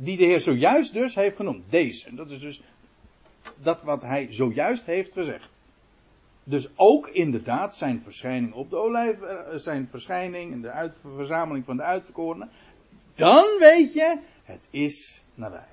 Die 0.00 0.16
de 0.16 0.24
Heer 0.24 0.40
zojuist 0.40 0.92
dus 0.92 1.14
heeft 1.14 1.36
genoemd. 1.36 1.70
Deze. 1.70 2.14
Dat 2.14 2.30
is 2.30 2.40
dus 2.40 2.62
dat 3.62 3.82
wat 3.82 4.02
hij 4.02 4.26
zojuist 4.30 4.84
heeft 4.84 5.12
gezegd. 5.12 5.48
Dus 6.44 6.68
ook 6.76 7.08
inderdaad 7.08 7.74
zijn 7.74 8.02
verschijning 8.02 8.52
op 8.52 8.70
de 8.70 8.76
olijf, 8.76 9.20
eh, 9.20 9.56
zijn 9.56 9.88
verschijning 9.90 10.52
en 10.52 10.60
de 10.60 10.70
uit, 10.70 10.96
verzameling 11.14 11.64
van 11.64 11.76
de 11.76 11.82
uitverkorenen. 11.82 12.50
Dan 13.14 13.46
weet 13.58 13.92
je, 13.92 14.18
het 14.42 14.68
is 14.70 15.22
nabij. 15.34 15.66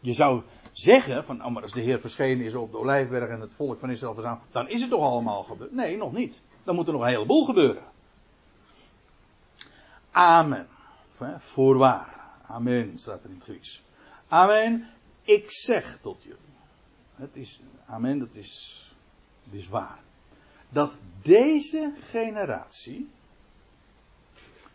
Je 0.00 0.12
zou 0.12 0.42
zeggen 0.72 1.24
van, 1.24 1.44
oh, 1.44 1.52
maar 1.52 1.62
als 1.62 1.72
de 1.72 1.80
Heer 1.80 2.00
verschenen 2.00 2.44
is 2.44 2.54
op 2.54 2.70
de 2.70 2.78
Olijfberg 2.78 3.28
en 3.28 3.40
het 3.40 3.52
volk 3.52 3.78
van 3.78 3.90
Israël 3.90 4.14
verzameld, 4.14 4.42
dan 4.50 4.68
is 4.68 4.80
het 4.80 4.90
toch 4.90 5.02
allemaal 5.02 5.42
gebeurd? 5.42 5.72
Nee, 5.72 5.96
nog 5.96 6.12
niet. 6.12 6.42
Dan 6.64 6.74
moet 6.74 6.86
er 6.86 6.92
nog 6.92 7.02
een 7.02 7.08
heleboel 7.08 7.44
gebeuren. 7.44 7.82
Amen. 10.10 10.66
Voorwaar. 11.38 12.18
Amen 12.42 12.98
staat 12.98 13.24
er 13.24 13.30
in 13.30 13.34
het 13.34 13.44
Grieks. 13.44 13.82
Amen. 14.28 14.90
Ik 15.22 15.50
zeg 15.50 15.98
tot 16.00 16.22
jullie. 16.22 16.38
Het 17.14 17.36
is, 17.36 17.60
amen, 17.86 18.18
dat 18.18 18.34
is, 18.34 18.84
dat 19.44 19.54
is 19.54 19.68
waar. 19.68 20.00
Dat 20.68 20.96
deze 21.22 21.92
generatie 22.00 23.10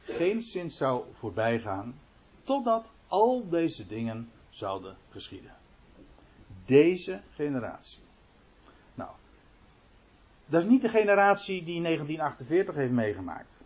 geen 0.03 0.41
zin 0.41 0.71
zou 0.71 1.05
voorbijgaan 1.11 1.99
totdat 2.43 2.91
al 3.07 3.49
deze 3.49 3.87
dingen 3.87 4.31
zouden 4.49 4.97
geschieden. 5.09 5.55
Deze 6.65 7.21
generatie. 7.33 8.03
Nou, 8.95 9.11
dat 10.45 10.63
is 10.63 10.69
niet 10.69 10.81
de 10.81 10.89
generatie 10.89 11.63
die 11.63 11.81
1948 11.81 12.75
heeft 12.75 12.91
meegemaakt. 12.91 13.65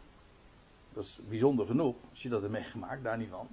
Dat 0.97 1.05
is 1.05 1.19
bijzonder 1.29 1.65
genoeg, 1.65 1.95
als 2.09 2.21
je 2.21 2.29
dat 2.29 2.41
hebt 2.41 2.53
meegemaakt, 2.53 3.03
daar 3.03 3.17
niet 3.17 3.29
van. 3.29 3.47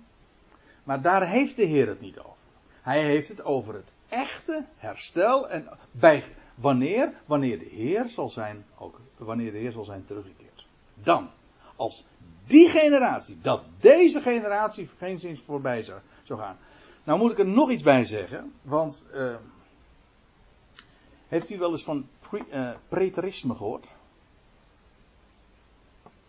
Maar 0.84 1.02
daar 1.02 1.28
heeft 1.28 1.56
de 1.56 1.64
Heer 1.64 1.86
het 1.86 2.00
niet 2.00 2.18
over. 2.18 2.36
Hij 2.82 3.04
heeft 3.04 3.28
het 3.28 3.42
over 3.42 3.74
het 3.74 3.92
echte 4.08 4.64
herstel 4.76 5.48
en 5.48 5.68
bij 5.90 6.24
wanneer, 6.54 7.12
wanneer 7.26 7.58
de 7.58 7.64
Heer 7.64 8.08
zal 8.08 8.28
zijn, 8.28 8.66
ook 8.78 9.00
wanneer 9.16 9.52
de 9.52 9.58
Heer 9.58 9.72
zal 9.72 9.84
zijn 9.84 10.04
teruggekeerd. 10.04 10.66
Dan, 10.94 11.30
als 11.76 12.04
die 12.46 12.68
generatie, 12.68 13.40
dat 13.40 13.64
deze 13.80 14.20
generatie 14.20 14.88
geen 14.96 15.18
zins 15.18 15.40
voorbij 15.40 15.82
zou, 15.82 16.00
gaan. 16.24 16.56
Nou 17.04 17.18
moet 17.18 17.32
ik 17.32 17.38
er 17.38 17.46
nog 17.46 17.70
iets 17.70 17.82
bij 17.82 18.04
zeggen, 18.04 18.52
want 18.62 19.06
uh, 19.14 19.36
heeft 21.28 21.50
u 21.50 21.58
wel 21.58 21.70
eens 21.70 21.84
van 21.84 22.08
uh, 22.32 22.74
preterisme 22.88 23.54
gehoord? 23.54 23.88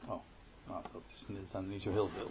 Oh, 0.07 0.21
nou, 0.67 0.83
dat, 0.91 1.25
zijn 1.45 1.63
er 1.63 1.69
niet 1.69 1.81
zo 1.81 1.91
heel 1.91 2.07
veel. 2.07 2.29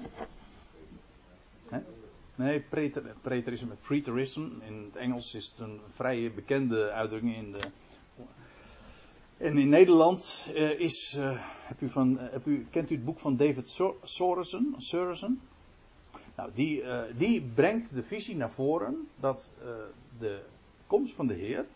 Nee, 2.35 2.61
preter, 2.61 3.15
preterisme, 3.21 3.75
preterism. 3.75 4.49
In 4.61 4.85
het 4.85 4.97
Engels 4.97 5.35
is 5.35 5.45
het 5.45 5.67
een 5.67 5.81
vrij 5.89 6.33
bekende 6.35 6.91
uitdrukking 6.91 7.37
in 7.37 7.53
de. 7.53 7.61
En 9.37 9.59
in 9.59 9.69
Nederland 9.69 10.51
uh, 10.55 10.81
is. 10.81 11.17
Uh, 11.19 11.41
heb 11.43 11.81
u 11.81 11.91
van, 11.91 12.19
heb 12.19 12.47
u, 12.47 12.67
kent 12.71 12.91
u 12.91 12.95
het 12.95 13.05
boek 13.05 13.19
van 13.19 13.37
David 13.37 13.81
Sorensen? 14.03 14.75
Sorensen? 14.77 15.41
Nou, 16.37 16.51
die, 16.55 16.83
die 17.17 17.43
brengt 17.55 17.95
de 17.95 18.03
visie 18.03 18.37
naar 18.37 18.51
voren 18.51 19.09
dat 19.21 19.53
de 20.19 20.43
komst 20.87 21.15
van 21.15 21.27
de 21.27 21.35
Heer 21.35 21.67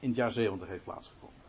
in 0.00 0.08
het 0.08 0.16
jaar 0.16 0.30
70 0.30 0.68
heeft 0.68 0.84
plaatsgevonden. 0.84 1.42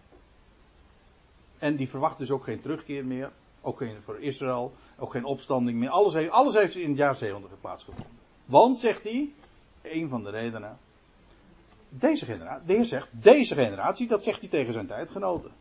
En 1.57 1.75
die 1.75 1.89
verwacht 1.89 2.17
dus 2.17 2.31
ook 2.31 2.43
geen 2.43 2.61
terugkeer 2.61 3.05
meer. 3.05 3.31
Ook 3.61 3.77
geen 3.77 4.01
voor 4.01 4.19
Israël. 4.19 4.73
Ook 4.97 5.11
geen 5.11 5.25
opstanding 5.25 5.79
meer. 5.79 5.89
Alles 5.89 6.13
heeft, 6.13 6.29
alles 6.29 6.53
heeft 6.53 6.75
in 6.75 6.89
het 6.89 6.97
jaar 6.97 7.15
70 7.15 7.59
plaatsgevonden. 7.61 8.11
Want, 8.45 8.79
zegt 8.79 9.03
hij, 9.03 9.33
een 9.81 10.09
van 10.09 10.23
de 10.23 10.29
redenen. 10.29 10.77
Deze 11.89 12.25
generatie, 12.25 12.67
de 12.67 12.73
Heer 12.73 12.85
zegt, 12.85 13.07
deze 13.11 13.55
generatie, 13.55 14.07
dat 14.07 14.23
zegt 14.23 14.39
hij 14.39 14.49
tegen 14.49 14.73
zijn 14.73 14.87
tijdgenoten. 14.87 15.51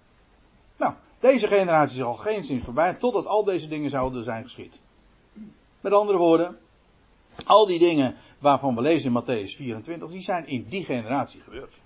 Nou, 0.76 0.94
deze 1.18 1.48
generatie 1.48 1.96
zal 1.96 2.14
geen 2.14 2.44
zins 2.44 2.64
voorbij, 2.64 2.94
totdat 2.94 3.26
al 3.26 3.44
deze 3.44 3.68
dingen 3.68 3.90
zouden 3.90 4.24
zijn 4.24 4.42
geschied. 4.42 4.78
Met 5.80 5.92
andere 5.92 6.18
woorden, 6.18 6.58
al 7.44 7.66
die 7.66 7.78
dingen 7.78 8.16
waarvan 8.38 8.74
we 8.74 8.80
lezen 8.80 9.14
in 9.14 9.22
Matthäus 9.22 9.56
24, 9.56 10.10
die 10.10 10.20
zijn 10.20 10.46
in 10.46 10.66
die 10.68 10.84
generatie 10.84 11.40
gebeurd. 11.40 11.78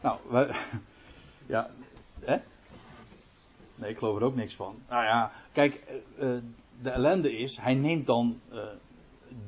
Nou, 0.00 0.18
we, 0.28 0.54
ja, 1.54 1.70
hè? 2.20 2.36
Nee, 3.74 3.90
ik 3.90 3.98
geloof 3.98 4.16
er 4.16 4.22
ook 4.22 4.34
niks 4.34 4.54
van. 4.54 4.76
Nou 4.88 5.04
ja, 5.04 5.32
kijk, 5.52 6.02
uh, 6.18 6.38
de 6.82 6.90
ellende 6.90 7.38
is, 7.38 7.56
hij 7.56 7.74
neemt 7.74 8.06
dan 8.06 8.40
uh, 8.52 8.62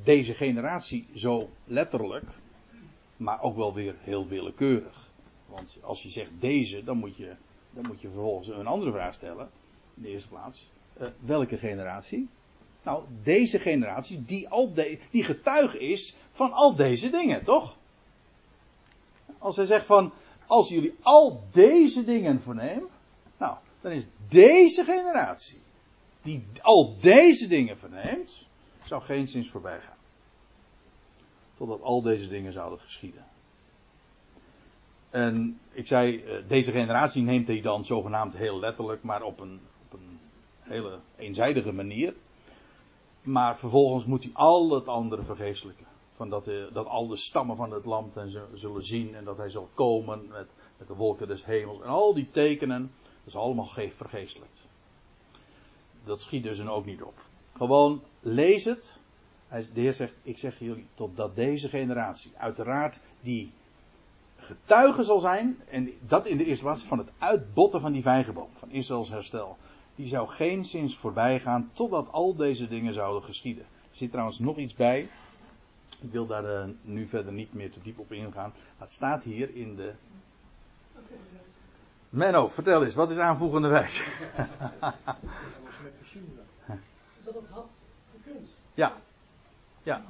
deze 0.03 0.35
generatie 0.35 1.09
zo 1.15 1.51
letterlijk, 1.65 2.27
maar 3.17 3.43
ook 3.43 3.57
wel 3.57 3.75
weer 3.75 3.95
heel 4.01 4.29
willekeurig. 4.29 5.09
Want 5.47 5.79
als 5.83 6.03
je 6.03 6.09
zegt 6.11 6.31
deze, 6.39 6.85
dan 6.85 6.97
moet 6.97 7.17
je, 7.17 7.35
dan 7.71 7.87
moet 7.87 8.01
je 8.01 8.11
vervolgens 8.11 8.49
een 8.49 8.67
andere 8.67 8.93
vraag 8.93 9.15
stellen. 9.15 9.51
In 9.95 10.03
de 10.03 10.09
eerste 10.09 10.29
plaats, 10.29 10.71
welke 11.19 11.57
generatie? 11.57 12.29
Nou, 12.83 13.05
deze 13.23 13.59
generatie 13.59 14.23
die, 14.23 14.49
al 14.49 14.73
de, 14.75 14.99
die 15.11 15.25
getuige 15.25 15.79
is 15.79 16.17
van 16.31 16.53
al 16.53 16.75
deze 16.75 17.11
dingen, 17.11 17.45
toch? 17.45 17.77
Als 19.39 19.57
hij 19.57 19.67
zegt 19.67 19.87
van, 19.87 20.13
als 20.51 20.69
jullie 20.69 20.95
al 21.03 21.45
deze 21.53 22.05
dingen 22.05 22.43
vernemen, 22.43 22.89
nou, 23.39 23.57
dan 23.81 23.93
is 23.93 24.05
deze 24.29 24.85
generatie, 24.85 25.61
die 26.23 26.47
al 26.63 26.97
deze 27.01 27.49
dingen 27.49 27.79
verneemt, 27.79 28.47
zou 28.85 29.03
geen 29.03 29.29
zins 29.29 29.51
voorbij 29.51 29.81
gaan. 29.81 29.97
Totdat 31.55 31.83
al 31.83 32.03
deze 32.03 32.29
dingen 32.29 32.53
zouden 32.53 32.79
geschieden. 32.81 33.25
En 35.11 35.61
ik 35.73 35.87
zei, 35.87 36.23
eh, 36.23 36.49
deze 36.49 36.71
generatie 36.71 37.23
neemt 37.23 37.47
hij 37.47 37.61
dan 37.61 37.85
zogenaamd 37.85 38.37
heel 38.37 38.59
letterlijk, 38.59 39.03
maar 39.03 39.23
op 39.23 39.41
een, 39.41 39.61
op 39.85 39.93
een 39.93 40.19
hele 40.61 40.99
eenzijdige 41.17 41.73
manier. 41.73 42.15
Maar 43.23 43.57
vervolgens 43.57 44.05
moet 44.05 44.23
hij 44.23 44.33
al 44.35 44.71
het 44.71 44.87
andere 44.87 45.23
vergeestelijken. 45.23 45.87
Van 46.21 46.31
dat, 46.31 46.45
de, 46.45 46.71
dat 46.73 46.87
al 46.87 47.07
de 47.09 47.17
stammen 47.17 47.57
van 47.57 47.71
het 47.71 47.85
land 47.85 48.17
en 48.17 48.31
zullen 48.55 48.83
zien 48.83 49.15
en 49.15 49.25
dat 49.25 49.37
hij 49.37 49.51
zal 49.51 49.69
komen 49.75 50.29
met, 50.29 50.47
met 50.79 50.89
de 50.89 50.95
wolken 50.95 51.29
des 51.29 51.45
hemels 51.45 51.81
en 51.81 51.89
al 51.89 52.15
die 52.15 52.31
tekenen. 52.31 52.93
Dat 53.01 53.27
is 53.27 53.37
allemaal 53.37 53.69
vergeestelijkt. 53.97 54.69
Dat 56.05 56.21
schiet 56.21 56.43
dus 56.43 56.67
ook 56.67 56.85
niet 56.85 57.03
op. 57.03 57.25
Gewoon 57.57 58.03
lees 58.21 58.65
het. 58.65 58.99
De 59.49 59.81
Heer 59.81 59.93
zegt, 59.93 60.15
ik 60.23 60.39
zeg 60.39 60.59
jullie, 60.59 60.87
totdat 60.95 61.35
deze 61.35 61.69
generatie, 61.69 62.33
uiteraard 62.37 63.01
die 63.21 63.53
getuige 64.37 65.03
zal 65.03 65.19
zijn, 65.19 65.63
en 65.69 65.91
dat 66.07 66.27
in 66.27 66.37
de 66.37 66.45
eerste 66.45 66.65
plaats 66.65 66.83
van 66.83 66.99
het 66.99 67.13
uitbotten 67.19 67.81
van 67.81 67.93
die 67.93 68.03
vijgenboom, 68.03 68.51
van 68.53 68.71
Israëls 68.71 69.11
herstel, 69.11 69.57
die 69.95 70.09
zou 70.09 70.29
geen 70.29 70.65
zins 70.65 70.97
voorbij 70.97 71.41
gaan 71.41 71.71
totdat 71.73 72.13
al 72.13 72.35
deze 72.37 72.69
dingen 72.69 72.95
zouden 72.95 73.23
geschieden. 73.23 73.65
Er 73.65 73.97
zit 73.97 74.11
trouwens 74.11 74.39
nog 74.39 74.57
iets 74.57 74.75
bij. 74.75 75.09
Ik 76.01 76.11
wil 76.11 76.27
daar 76.27 76.45
uh, 76.45 76.75
nu 76.83 77.07
verder 77.07 77.33
niet 77.33 77.55
meer 77.55 77.71
te 77.71 77.83
diep 77.83 77.99
op 77.99 78.13
ingaan. 78.13 78.53
Het 78.79 78.93
staat 78.93 79.23
hier 79.23 79.55
in 79.55 79.77
de 79.77 79.93
Menno, 82.11 82.49
vertel 82.49 82.85
eens, 82.85 82.95
wat 82.95 83.11
is 83.11 83.17
aanvoegende 83.17 83.69
wijs? 83.69 84.05
dat 87.25 87.35
het 87.35 87.49
had 87.51 87.69
gekund. 88.13 88.49
Ja. 88.75 88.97
Ja. 89.83 90.05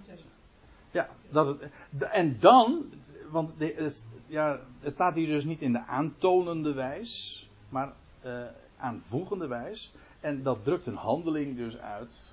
Ja, 0.91 1.09
dat 1.31 1.61
het, 1.61 2.03
en 2.03 2.37
dan, 2.41 2.85
want 3.29 3.55
de, 3.59 4.01
ja, 4.27 4.61
het 4.81 4.95
staat 4.95 5.15
hier 5.15 5.27
dus 5.27 5.45
niet 5.45 5.61
in 5.61 5.73
de 5.73 5.87
aantonende 5.87 6.73
wijs, 6.73 7.49
maar 7.69 7.93
uh, 8.25 8.43
aanvoegende 8.77 9.47
wijs. 9.47 9.93
En 10.21 10.43
dat 10.43 10.65
drukt 10.65 10.87
een 10.87 10.97
handeling 10.97 11.57
dus 11.57 11.77
uit 11.77 12.25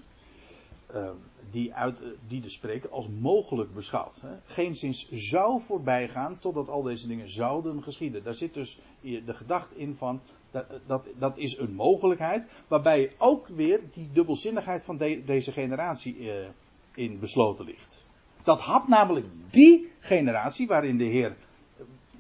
uh, 0.96 1.10
die, 1.50 1.74
uit, 1.74 2.02
uh, 2.02 2.08
die 2.28 2.42
de 2.42 2.50
spreker 2.50 2.90
als 2.90 3.08
mogelijk 3.10 3.74
beschouwt. 3.74 4.22
Hè. 4.22 4.36
Geen 4.46 4.76
zins 4.76 5.10
zou 5.12 5.62
voorbij 5.62 6.08
gaan 6.08 6.40
totdat 6.40 6.70
al 6.70 6.82
deze 6.82 7.08
dingen 7.08 7.30
zouden 7.30 7.84
geschieden. 7.84 8.24
Daar 8.24 8.34
zit 8.34 8.54
dus 8.54 8.80
de 9.02 9.34
gedachte 9.34 9.76
in 9.76 9.96
van 9.96 10.22
dat, 10.52 10.80
dat, 10.86 11.08
dat 11.18 11.38
is 11.38 11.58
een 11.58 11.74
mogelijkheid, 11.74 12.48
waarbij 12.68 13.12
ook 13.18 13.48
weer 13.48 13.82
die 13.92 14.10
dubbelzinnigheid 14.14 14.84
van 14.84 14.98
de, 14.98 15.24
deze 15.26 15.52
generatie 15.52 16.18
uh, 16.18 16.48
in 16.96 17.20
besloten 17.20 17.66
ligt. 17.66 18.06
Dat 18.44 18.62
had 18.62 18.88
namelijk 18.88 19.26
die 19.50 19.92
generatie 20.00 20.68
waarin 20.68 20.98
de 20.98 21.06
Heer, 21.06 21.36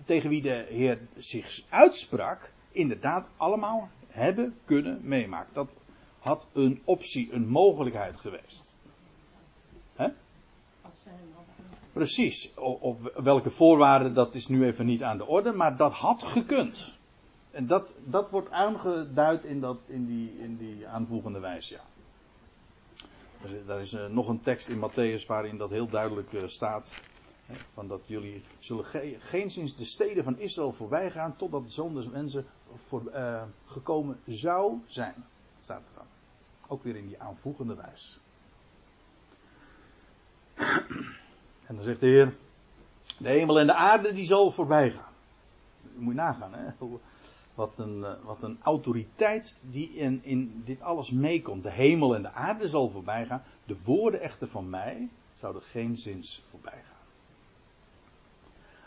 tegen 0.05 0.29
wie 0.29 0.41
de 0.41 0.65
Heer 0.69 0.99
zich 1.17 1.63
uitsprak, 1.69 2.51
inderdaad 2.71 3.29
allemaal 3.37 3.89
hebben 4.07 4.55
kunnen 4.65 4.99
meemaken. 5.03 5.53
Dat 5.53 5.75
had 6.27 6.47
een 6.53 6.81
optie, 6.85 7.33
een 7.33 7.47
mogelijkheid 7.47 8.17
geweest. 8.17 8.79
Hè? 9.95 10.07
Precies. 11.93 12.53
Op, 12.55 13.11
welke 13.15 13.49
voorwaarden, 13.49 14.13
dat 14.13 14.35
is 14.35 14.47
nu 14.47 14.65
even 14.65 14.85
niet 14.85 15.03
aan 15.03 15.17
de 15.17 15.25
orde, 15.25 15.51
maar 15.51 15.77
dat 15.77 15.91
had 15.91 16.23
gekund. 16.23 16.95
En 17.51 17.67
dat, 17.67 17.97
dat 18.03 18.29
wordt 18.29 18.51
aangeduid 18.51 19.43
in, 19.43 19.61
dat, 19.61 19.77
in, 19.85 20.05
die, 20.05 20.39
in 20.39 20.57
die 20.57 20.87
aanvoegende 20.87 21.39
wijze, 21.39 21.73
ja. 21.73 21.81
Er 23.67 23.79
is, 23.79 23.93
uh, 23.93 24.07
nog 24.07 24.27
een 24.27 24.39
tekst 24.39 24.69
in 24.69 24.89
Matthäus 24.89 25.25
waarin 25.27 25.57
dat 25.57 25.69
heel 25.69 25.87
duidelijk 25.87 26.31
uh, 26.31 26.47
staat. 26.47 26.93
Hè, 27.45 27.55
van 27.73 27.87
dat 27.87 28.01
jullie 28.05 28.41
zullen 28.59 28.85
ge 28.85 29.15
geen 29.19 29.51
sinds 29.51 29.75
de 29.75 29.85
steden 29.85 30.23
van 30.23 30.39
Israël 30.39 30.71
voorbij 30.71 31.11
gaan 31.11 31.35
totdat 31.35 31.63
de 31.63 31.71
zoon 31.71 31.93
des 31.93 32.09
mensen 32.09 32.45
voor, 32.75 33.01
uh, 33.13 33.43
gekomen 33.65 34.19
zou 34.25 34.81
zijn. 34.87 35.25
Staat 35.59 35.81
er 35.81 35.95
dan. 35.95 36.16
Ook 36.67 36.83
weer 36.83 36.95
in 36.95 37.07
die 37.07 37.21
aanvoegende 37.21 37.75
wijs. 37.75 38.19
En 41.67 41.75
dan 41.75 41.83
zegt 41.83 41.99
de 41.99 42.05
Heer, 42.05 42.35
de 43.17 43.29
hemel 43.29 43.59
en 43.59 43.67
de 43.67 43.73
aarde 43.73 44.13
die 44.13 44.25
zal 44.25 44.51
voorbij 44.51 44.91
gaan. 44.91 45.13
Moet 45.95 46.13
je 46.13 46.19
nagaan, 46.19 46.53
hè? 46.53 46.71
Wat 47.53 47.77
een, 47.77 48.03
eh, 48.03 48.23
wat 48.23 48.43
een 48.43 48.57
autoriteit 48.61 49.63
die 49.69 49.89
in, 49.89 50.23
in 50.23 50.61
dit 50.65 50.81
alles 50.81 51.11
meekomt. 51.11 51.63
De 51.63 51.71
hemel 51.71 52.15
en 52.15 52.21
de 52.21 52.31
aarde 52.31 52.67
zal 52.67 52.89
voorbij 52.89 53.25
gaan. 53.25 53.43
De 53.65 53.77
woorden 53.83 54.21
echter 54.21 54.47
van 54.47 54.69
mij 54.69 55.09
zouden 55.33 55.61
geen 55.61 55.97
zins 55.97 56.43
voorbij 56.49 56.81
gaan. 56.83 56.95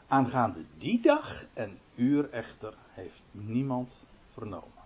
Aangaande 0.07 0.65
die 0.79 1.01
dag 1.01 1.47
en 1.53 1.79
uur 1.95 2.31
echter 2.31 2.75
heeft 2.89 3.23
niemand 3.31 4.05
vernomen. 4.33 4.81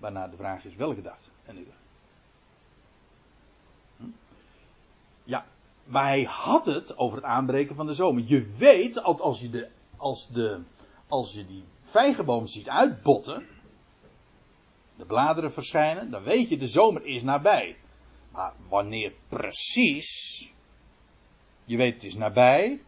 Waarna 0.00 0.28
de 0.28 0.36
vraag 0.36 0.64
is 0.64 0.74
welke 0.74 1.02
dag 1.02 1.18
en 1.44 1.58
uur. 1.58 1.74
Hm? 3.96 4.04
Ja, 5.24 5.46
maar 5.84 6.04
hij 6.04 6.22
had 6.22 6.66
het 6.66 6.98
over 6.98 7.16
het 7.16 7.26
aanbreken 7.26 7.74
van 7.74 7.86
de 7.86 7.94
zomer. 7.94 8.22
Je 8.26 8.54
weet, 8.58 9.02
als 9.02 9.40
je, 9.40 9.50
de, 9.50 9.68
als 9.96 10.28
de, 10.28 10.60
als 11.08 11.32
je 11.32 11.46
die 11.46 11.64
vijgenboom 11.82 12.46
ziet 12.46 12.68
uitbotten, 12.68 13.46
de 14.96 15.04
bladeren 15.04 15.52
verschijnen, 15.52 16.10
dan 16.10 16.22
weet 16.22 16.48
je 16.48 16.56
de 16.56 16.68
zomer 16.68 17.06
is 17.06 17.22
nabij. 17.22 17.76
Maar 18.32 18.52
wanneer 18.68 19.12
precies, 19.28 20.52
je 21.64 21.76
weet 21.76 21.94
het 21.94 22.04
is 22.04 22.14
nabij, 22.14 22.82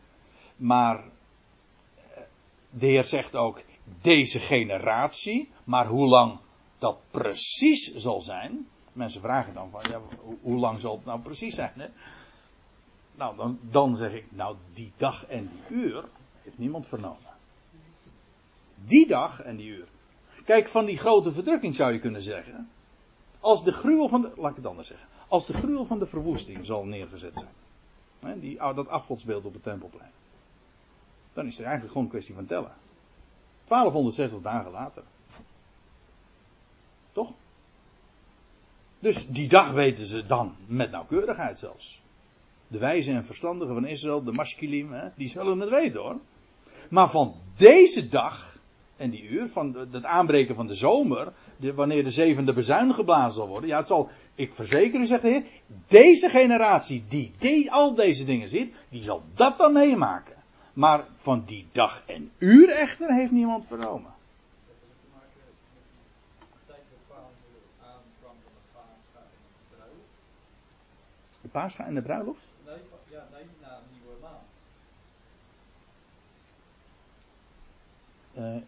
maar 0.57 0.97
eh, 0.97 2.23
de 2.71 2.87
Heer 2.87 3.05
zegt 3.05 3.37
ook 3.37 3.63
deze 3.85 4.39
generatie, 4.39 5.51
maar 5.65 5.87
hoe 5.87 6.09
lang 6.09 6.39
dat 6.83 6.99
precies 7.11 7.95
zal 7.95 8.21
zijn. 8.21 8.67
Mensen 8.93 9.21
vragen 9.21 9.55
dan 9.55 9.71
van, 9.71 9.81
ja, 9.91 10.01
hoe 10.41 10.59
lang 10.59 10.81
zal 10.81 10.97
het 10.97 11.05
nou 11.05 11.21
precies 11.21 11.55
zijn? 11.55 11.73
Hè? 11.75 11.89
Nou, 13.15 13.37
dan, 13.37 13.59
dan 13.71 13.97
zeg 13.97 14.13
ik, 14.15 14.25
nou, 14.29 14.57
die 14.73 14.93
dag 14.97 15.27
en 15.27 15.49
die 15.49 15.77
uur 15.77 16.05
heeft 16.43 16.59
niemand 16.59 16.87
vernomen. 16.87 17.33
Die 18.85 19.07
dag 19.07 19.41
en 19.41 19.57
die 19.57 19.69
uur. 19.69 19.89
Kijk, 20.45 20.69
van 20.69 20.85
die 20.85 20.99
grote 20.99 21.33
verdrukking 21.33 21.75
zou 21.75 21.93
je 21.93 21.99
kunnen 21.99 22.23
zeggen. 22.23 22.71
Als 23.41 23.65
de 23.65 23.73
gruwel 23.73 24.09
van 24.09 24.21
de, 24.23 24.33
laat 24.37 24.51
ik 24.51 24.57
het 24.57 24.67
anders 24.67 24.89
zeggen. 24.89 25.09
Als 25.29 25.47
de 25.47 25.53
gruwel 25.53 25.85
van 25.85 25.99
de 25.99 26.07
verwoesting 26.07 26.67
zal 26.67 26.85
neergezet 26.85 27.39
zijn. 27.39 27.55
Hè, 28.21 28.41
die, 28.41 28.63
ah, 28.63 28.77
dat 28.77 28.89
afgodsbeeld 28.89 29.45
op 29.45 29.53
het 29.53 29.63
tempelplein. 29.63 30.11
Dan 31.33 31.47
is 31.47 31.57
het 31.57 31.65
eigenlijk 31.65 31.93
gewoon 31.93 32.05
een 32.05 32.13
kwestie 32.13 32.35
van 32.35 32.47
tellen. 32.47 32.73
1260 33.65 34.41
dagen 34.41 34.71
later. 34.71 35.03
Toch? 37.13 37.33
Dus 38.99 39.29
die 39.29 39.49
dag 39.49 39.73
weten 39.73 40.07
ze 40.07 40.27
dan 40.27 40.55
met 40.67 40.91
nauwkeurigheid 40.91 41.59
zelfs. 41.59 42.03
De 42.69 42.79
wijze 42.79 43.13
en 43.13 43.25
verstandigen 43.25 43.75
van 43.75 43.87
Israël, 43.87 44.25
de 44.25 44.33
mashkilim, 44.33 44.93
hè, 44.93 45.09
die 45.17 45.29
zullen 45.29 45.61
het 45.61 45.69
weten 45.69 46.01
hoor. 46.01 46.19
Maar 46.91 47.11
van 47.11 47.35
deze 47.57 48.09
dag 48.09 48.53
en 48.97 49.11
die 49.11 49.29
uur, 49.29 49.49
van 49.49 49.77
het 49.91 50.05
aanbreken 50.05 50.55
van 50.55 50.67
de 50.67 50.75
zomer, 50.75 51.33
de, 51.57 51.75
wanneer 51.75 52.05
de 52.05 52.11
zevende 52.11 52.53
bezuin 52.53 52.95
geblazen 52.95 53.33
zal 53.33 53.49
worden, 53.49 53.69
ja, 53.69 53.79
het 53.79 53.87
zal, 53.87 54.09
ik 54.35 54.55
verzeker 54.55 55.01
u, 55.01 55.07
zegt 55.07 55.23
de 55.23 55.29
Heer, 55.29 55.45
deze 55.89 56.29
generatie 56.29 57.05
die, 57.09 57.33
die 57.39 57.73
al 57.73 57.95
deze 57.95 58.25
dingen 58.25 58.49
ziet, 58.49 58.75
die 58.89 59.03
zal 59.03 59.23
dat 59.35 59.59
dan 59.59 59.73
meemaken. 59.73 60.35
Maar 60.73 61.07
van 61.17 61.43
die 61.47 61.67
dag 61.73 62.03
en 62.07 62.31
uur 62.39 62.69
echter 62.69 63.15
heeft 63.15 63.31
niemand 63.31 63.67
vernomen. 63.67 64.11
De 71.53 71.59
paascha 71.59 71.85
en 71.85 71.95
de 72.01 72.07
bruiloft? 72.09 72.47
Nee, 72.65 72.83
ja, 73.15 73.23
nee, 73.35 73.47
na 73.65 73.71
een 73.79 73.91
nieuwe 73.95 74.17
maan. 74.25 74.45
Uh, 78.41 78.63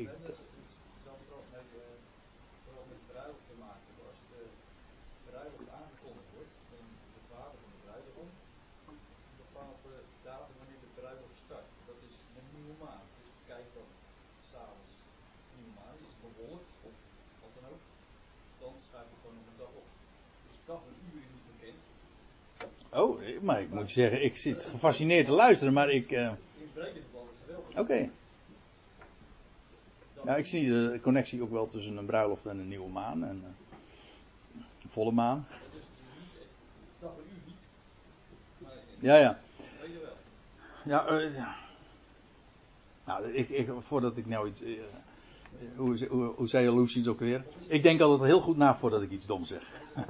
ik, 0.00 0.06
dat 0.26 0.38
is 0.62 0.74
vooral 1.26 1.44
met, 1.56 1.68
uh, 1.82 1.94
vooral 2.64 2.86
met 2.92 2.98
de 3.02 3.08
bruiloft 3.12 3.46
te 3.52 3.56
maken. 3.66 3.90
Als 4.10 4.20
de 4.32 4.42
bruiloft 5.28 5.68
aangekondigd 5.78 6.30
wordt, 6.36 6.54
dan 6.72 6.84
de 7.16 7.22
vader 7.32 7.58
van 7.62 7.70
de 7.74 7.80
bruidegom 7.86 8.28
bepaalt 9.42 9.80
de 9.86 9.96
datum 10.28 10.56
wanneer 10.60 10.82
de 10.86 10.92
bruiloft 10.98 11.38
start. 11.44 11.68
Dat 11.90 12.00
is 12.08 12.16
een 12.38 12.48
nieuwe 12.56 12.76
maan. 12.84 13.06
Dus 13.18 13.30
kijk 13.50 13.66
dan 13.76 13.88
s'avonds 14.50 14.94
nieuwe 15.54 15.74
maan, 15.80 15.96
is 16.08 16.16
bewolkt 16.26 16.72
of 16.88 16.94
wat 17.42 17.52
dan 17.56 17.66
ook. 17.72 17.84
Dan 18.62 18.74
schrijf 18.86 19.06
je 19.12 19.16
gewoon 19.20 19.36
nog 19.38 19.48
een 19.50 19.62
dag 19.64 19.74
op. 19.82 19.88
Dus 20.46 20.58
dag 20.70 20.82
en 20.90 20.94
uur 20.94 20.98
is. 20.98 20.99
Oh, 22.92 23.20
maar 23.42 23.60
ik 23.60 23.70
moet 23.70 23.90
zeggen, 23.90 24.24
ik 24.24 24.36
zit 24.36 24.64
gefascineerd 24.64 25.26
te 25.26 25.32
luisteren, 25.32 25.72
maar 25.72 25.90
ik. 25.90 26.10
Uh... 26.10 26.32
Oké. 27.76 28.10
Ja, 30.24 30.36
ik 30.36 30.46
zie 30.46 30.68
de 30.68 30.98
connectie 31.02 31.42
ook 31.42 31.50
wel 31.50 31.68
tussen 31.68 31.96
een 31.96 32.06
bruiloft 32.06 32.46
en 32.46 32.58
een 32.58 32.68
nieuwe 32.68 32.90
maan 32.90 33.24
en 33.24 33.44
een 33.44 34.90
volle 34.90 35.12
maan. 35.12 35.46
Ja, 38.98 39.16
ja. 39.16 39.40
Ja, 40.84 41.10
uh, 41.10 41.34
ja. 41.34 41.56
Nou, 43.04 43.32
ik, 43.32 43.48
ik, 43.48 43.68
voordat 43.78 44.16
ik 44.16 44.26
nou 44.26 44.48
iets. 44.48 44.62
Uh, 44.62 44.78
hoe, 45.76 46.06
hoe, 46.08 46.24
hoe 46.24 46.48
zei 46.48 46.64
je 46.64 46.74
Lucy 46.74 47.08
ook 47.08 47.18
weer? 47.18 47.44
Ik 47.68 47.82
denk 47.82 48.00
altijd 48.00 48.30
heel 48.30 48.40
goed 48.40 48.56
na 48.56 48.76
voordat 48.76 49.02
ik 49.02 49.10
iets 49.10 49.26
dom 49.26 49.44
zeg. 49.44 49.72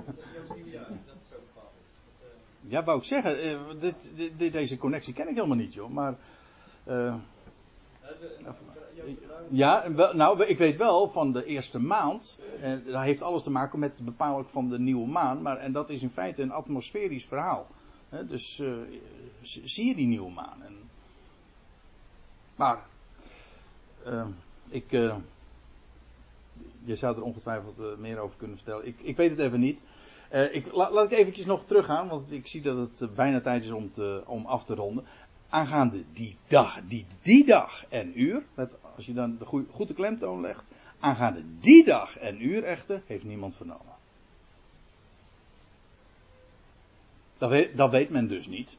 Ja, 2.61 2.85
wou 2.85 2.99
ik 2.99 3.05
zeggen, 3.05 3.47
uh, 3.47 3.61
dit, 3.79 4.53
deze 4.53 4.77
connectie 4.77 5.15
ken 5.15 5.29
ik 5.29 5.35
helemaal 5.35 5.57
niet, 5.57 5.75
joh. 5.75 5.91
Maar. 5.91 6.15
Uh, 6.89 7.15
ja, 9.49 9.89
nou, 10.13 10.45
ik 10.45 10.59
weet 10.59 10.77
wel 10.77 11.09
van 11.09 11.33
de 11.33 11.45
eerste 11.45 11.79
maand. 11.79 12.41
En 12.61 12.85
dat 12.85 13.03
heeft 13.03 13.23
alles 13.23 13.43
te 13.43 13.51
maken 13.51 13.79
met 13.79 13.93
het 13.97 14.05
bepalen 14.05 14.47
van 14.49 14.69
de 14.69 14.79
nieuwe 14.79 15.07
maan. 15.07 15.43
Maar, 15.43 15.57
en 15.57 15.73
dat 15.73 15.91
is 15.91 16.03
in 16.03 16.11
feite 16.11 16.43
een 16.43 16.53
atmosferisch 16.53 17.25
verhaal. 17.25 17.67
Dus 18.29 18.59
uh, 18.59 18.75
zie 19.43 19.87
je 19.87 19.95
die 19.95 20.07
nieuwe 20.07 20.31
maan. 20.31 20.63
En, 20.63 20.77
maar. 22.57 22.79
ik. 24.69 24.91
je 26.85 26.97
zou 26.97 27.17
er 27.17 27.23
ongetwijfeld 27.23 27.99
meer 27.99 28.19
over 28.19 28.37
kunnen 28.37 28.57
vertellen. 28.57 28.87
Ik, 28.87 29.01
ik 29.01 29.17
weet 29.17 29.31
het 29.31 29.39
even 29.39 29.61
niet. 29.61 29.83
Uh, 30.33 30.55
ik, 30.55 30.73
laat, 30.73 31.13
ik 31.13 31.19
eventjes 31.19 31.45
nog 31.45 31.65
teruggaan, 31.65 32.09
want 32.09 32.33
ik 32.33 32.47
zie 32.47 32.63
dat 32.63 32.77
het 32.77 33.01
uh, 33.01 33.09
bijna 33.15 33.41
tijd 33.41 33.63
is 33.63 33.71
om, 33.71 33.93
te, 33.93 34.23
om 34.27 34.47
af 34.47 34.65
te 34.65 34.75
ronden. 34.75 35.05
Aangaande 35.49 36.05
die 36.13 36.37
dag, 36.49 36.81
die, 36.87 37.07
die 37.23 37.47
dag 37.47 37.87
en 37.89 38.21
uur, 38.21 38.43
met, 38.55 38.77
als 38.97 39.07
je 39.07 39.13
dan 39.13 39.37
de 39.39 39.45
goede, 39.71 39.95
klemtoon 39.95 40.41
legt. 40.41 40.65
Aangaande 41.01 41.43
die 41.61 41.85
dag 41.85 42.19
en 42.19 42.47
uur 42.47 42.65
echter, 42.65 43.03
heeft 43.07 43.25
niemand 43.25 43.57
vernomen. 43.57 43.95
Dat 47.39 47.51
weet, 47.51 47.77
dat 47.77 47.91
weet 47.91 48.11
men 48.11 48.29
dus 48.29 48.47
niet. 48.47 48.77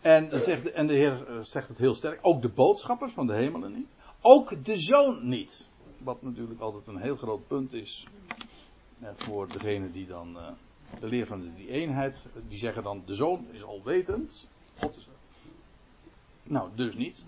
En, 0.00 0.40
zegt, 0.40 0.70
en 0.70 0.86
de 0.86 0.94
Heer 0.94 1.26
zegt 1.40 1.68
het 1.68 1.78
heel 1.78 1.94
sterk, 1.94 2.18
ook 2.22 2.42
de 2.42 2.48
boodschappers 2.48 3.12
van 3.12 3.26
de 3.26 3.34
hemelen 3.34 3.72
niet. 3.72 3.90
Ook 4.20 4.64
de 4.64 4.76
zoon 4.76 5.28
niet. 5.28 5.68
Wat 5.98 6.22
natuurlijk 6.22 6.60
altijd 6.60 6.86
een 6.86 7.00
heel 7.00 7.16
groot 7.16 7.46
punt 7.46 7.72
is 7.72 8.06
voor 9.14 9.48
degene 9.48 9.90
die 9.90 10.06
dan 10.06 10.36
de 11.00 11.06
leer 11.06 11.26
van 11.26 11.40
de 11.40 11.48
drie 11.50 11.68
eenheid. 11.68 12.26
Die 12.48 12.58
zeggen 12.58 12.82
dan, 12.82 13.02
de 13.06 13.14
zoon 13.14 13.46
is 13.50 13.64
alwetend. 13.64 14.48
God 14.78 14.96
is 14.96 15.08
Nou, 16.42 16.68
dus 16.74 16.94
niet. 16.94 17.24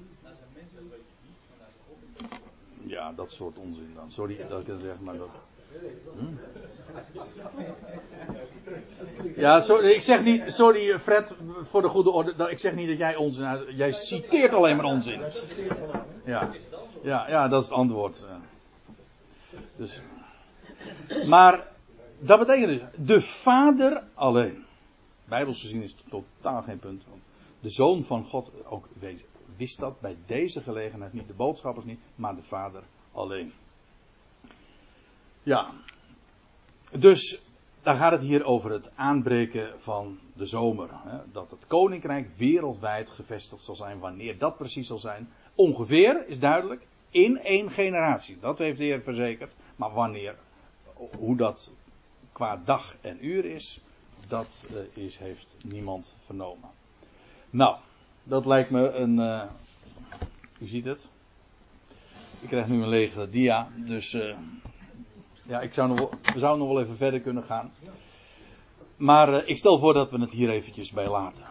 Ja, 2.87 3.13
dat 3.13 3.33
soort 3.33 3.59
onzin 3.59 3.93
dan. 3.95 4.11
Sorry 4.13 4.47
dat 4.49 4.61
ik 4.61 4.67
dat 4.67 4.81
zeg, 4.81 5.01
maar 5.01 5.17
dat... 5.17 5.29
Ja, 9.37 9.61
sorry, 9.61 9.91
ik 9.91 10.03
zeg 10.03 10.23
niet, 10.23 10.43
sorry 10.47 10.99
Fred, 10.99 11.35
voor 11.63 11.83
de 11.83 11.89
goede 11.89 12.11
orde, 12.11 12.51
ik 12.51 12.59
zeg 12.59 12.75
niet 12.75 12.89
dat 12.89 12.99
jij 12.99 13.17
onzin, 13.17 13.75
jij 13.77 13.93
citeert 13.93 14.53
alleen 14.53 14.77
maar 14.77 14.85
onzin. 14.85 15.21
Ja, 16.25 16.51
ja, 17.03 17.29
ja 17.29 17.49
dat 17.49 17.63
is 17.63 17.69
het 17.69 17.77
antwoord. 17.77 18.25
Dus, 19.77 20.01
maar 21.27 21.67
dat 22.27 22.39
betekent 22.39 22.69
dus, 22.69 23.07
de 23.07 23.21
Vader 23.21 24.03
alleen. 24.15 24.65
Bijbels 25.25 25.61
gezien 25.61 25.83
is 25.83 25.91
het 25.91 26.05
totaal 26.09 26.63
geen 26.63 26.79
punt. 26.79 27.05
De 27.61 27.71
Zoon 27.71 28.05
van 28.05 28.25
God 28.25 28.53
ook 28.65 28.89
wist 29.57 29.81
dat 29.81 30.01
bij 30.01 30.17
deze 30.27 30.61
gelegenheid 30.61 31.13
niet. 31.13 31.29
De 31.29 31.35
boodschappers 31.35 31.87
niet, 31.87 32.01
maar 32.15 32.37
de 32.37 32.43
Vader 32.43 32.83
alleen. 33.13 33.53
Ja. 35.43 35.71
Dus 36.99 37.43
dan 37.83 37.95
gaat 37.95 38.13
het 38.13 38.21
hier 38.21 38.45
over 38.45 38.71
het 38.71 38.93
aanbreken 38.97 39.81
van 39.81 40.19
de 40.33 40.47
zomer. 40.47 40.89
Hè? 40.93 41.19
Dat 41.33 41.51
het 41.51 41.67
koninkrijk 41.67 42.29
wereldwijd 42.37 43.11
gevestigd 43.11 43.63
zal 43.63 43.77
zijn. 43.77 43.99
Wanneer 43.99 44.39
dat 44.39 44.57
precies 44.57 44.87
zal 44.87 44.99
zijn. 44.99 45.29
Ongeveer 45.55 46.29
is 46.29 46.39
duidelijk. 46.39 46.87
In 47.11 47.39
één 47.39 47.71
generatie. 47.71 48.39
Dat 48.41 48.59
heeft 48.59 48.79
de 48.79 48.85
Heer 48.85 49.03
verzekerd. 49.03 49.53
Maar 49.77 49.93
wanneer 49.93 50.37
hoe 51.17 51.37
dat 51.37 51.73
qua 52.35 52.61
dag 52.65 52.97
en 53.01 53.27
uur 53.27 53.45
is, 53.45 53.81
dat 54.29 54.69
uh, 54.73 55.05
is, 55.05 55.19
heeft 55.19 55.57
niemand 55.65 56.15
vernomen. 56.25 56.71
Nou, 57.51 57.77
dat 58.23 58.47
lijkt 58.47 58.71
me 58.71 58.91
een. 58.91 59.19
Uh, 59.19 59.43
u 60.59 60.67
ziet 60.67 60.85
het. 60.85 61.11
Ik 62.41 62.49
krijg 62.49 62.67
nu 62.67 62.83
een 62.83 62.89
lege 62.89 63.29
dia, 63.29 63.69
dus 63.77 64.13
uh, 64.13 64.37
ja, 65.43 65.61
ik 65.61 65.73
zou 65.73 65.89
nog 65.89 66.11
we 66.33 66.39
zouden 66.39 66.67
nog 66.67 66.75
wel 66.75 66.83
even 66.83 66.97
verder 66.97 67.21
kunnen 67.21 67.45
gaan. 67.45 67.73
Maar 68.97 69.47
ik 69.47 69.57
stel 69.57 69.79
voor 69.79 69.95
dat 69.95 70.11
we 70.11 70.21
het 70.21 70.31
hier 70.31 70.51
eventjes 70.51 70.91
bij 70.91 71.09
laten. 71.09 71.45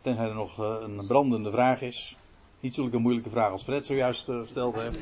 Tenzij 0.00 0.28
er 0.28 0.34
nog 0.34 0.58
een 0.58 1.06
brandende 1.06 1.50
vraag 1.50 1.80
is. 1.80 2.16
Niet 2.60 2.74
zulke 2.74 2.98
moeilijke 2.98 3.30
vraag 3.30 3.50
als 3.50 3.62
Fred 3.62 3.86
zojuist 3.86 4.24
gesteld 4.24 4.74
heeft. 4.74 4.98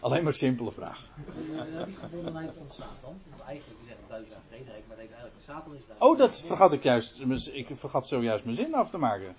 Alleen 0.00 0.24
maar 0.24 0.32
simpele 0.32 0.72
vraag. 0.72 1.08
De 1.24 1.84
verbondenheid 1.86 2.54
van 2.58 2.70
Satan. 2.70 3.16
Want 3.28 3.42
eigenlijk, 3.46 3.80
we 3.80 3.86
zeggen 3.86 4.04
duizend 4.08 4.32
jaar 4.32 4.42
Frederik, 4.48 4.82
maar 4.88 4.96
eigenlijk 4.96 5.34
Satan 5.38 5.74
is 5.74 5.86
duizend 5.86 6.10
Oh, 6.10 6.18
dat 6.18 6.42
vergat 6.46 6.72
ik 6.72 6.82
juist. 6.82 7.20
Ik 7.52 7.68
vergat 7.74 8.06
zojuist 8.06 8.44
mijn 8.44 8.56
zin 8.56 8.74
af 8.74 8.90
te 8.90 8.98
maken. 8.98 9.34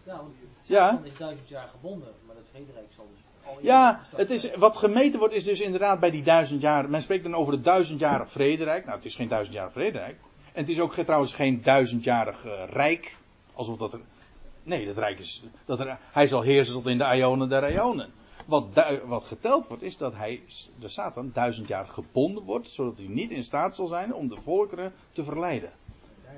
Satan 0.60 1.05
is 1.05 1.18
duizend 1.18 1.49
jaar 1.49 1.68
gebonden, 1.68 2.14
maar 2.26 2.36
dat 2.36 2.49
Frederik 2.49 2.91
zal 2.95 3.07
dus 3.12 3.20
al 3.45 3.57
Ja, 3.62 4.01
het 4.16 4.30
is, 4.30 4.55
wat 4.55 4.78
gemeten 4.78 5.20
wordt 5.20 5.34
is 5.34 5.43
dus 5.43 5.60
inderdaad 5.60 5.99
bij 5.99 6.12
die 6.12 6.24
duizend 6.24 6.62
jaar. 6.62 6.89
Men 6.89 7.01
spreekt 7.01 7.24
dan 7.24 7.36
over 7.36 7.53
het 7.53 7.64
duizendjarig 7.64 8.32
Frederik. 8.32 8.86
Nou, 8.86 8.95
het 8.95 9.05
is 9.05 9.16
geen 9.16 9.28
duizendjarig 9.28 9.72
Frederik. 9.72 10.16
En 10.53 10.62
het 10.62 10.70
is 10.70 10.80
ook 10.80 10.93
trouwens 10.93 11.34
geen 11.34 11.62
duizendjarig 11.62 12.45
uh, 12.45 12.64
rijk. 12.70 13.18
Alsof 13.53 13.78
dat 13.78 13.93
er. 13.93 13.99
Nee, 14.64 14.86
dat 14.86 14.97
rijk 14.97 15.20
is. 15.20 15.43
Dat 15.66 15.80
er, 15.80 15.99
hij 16.12 16.28
zal 16.28 16.41
heersen 16.41 16.74
tot 16.74 16.88
in 16.88 16.97
de 16.97 17.16
Ionen 17.16 17.49
der 17.49 17.72
Ionen. 17.72 18.12
Wat, 18.50 18.66
wat, 19.06 19.24
geteld 19.24 19.68
wordt, 19.68 19.84
is 19.84 19.97
dat 19.97 20.16
hij, 20.16 20.41
de 20.80 20.88
Satan, 20.88 21.32
duizend 21.34 21.68
jaar 21.68 21.88
gebonden 21.88 22.43
wordt, 22.43 22.68
zodat 22.68 22.97
hij 22.97 23.08
niet 23.08 23.32
in 23.32 23.43
staat 23.43 23.76
zal 23.76 23.88
zijn 23.88 24.14
om 24.14 24.28
de 24.28 24.41
volkeren 24.41 24.93
te 25.12 25.24
verleiden. 25.24 25.72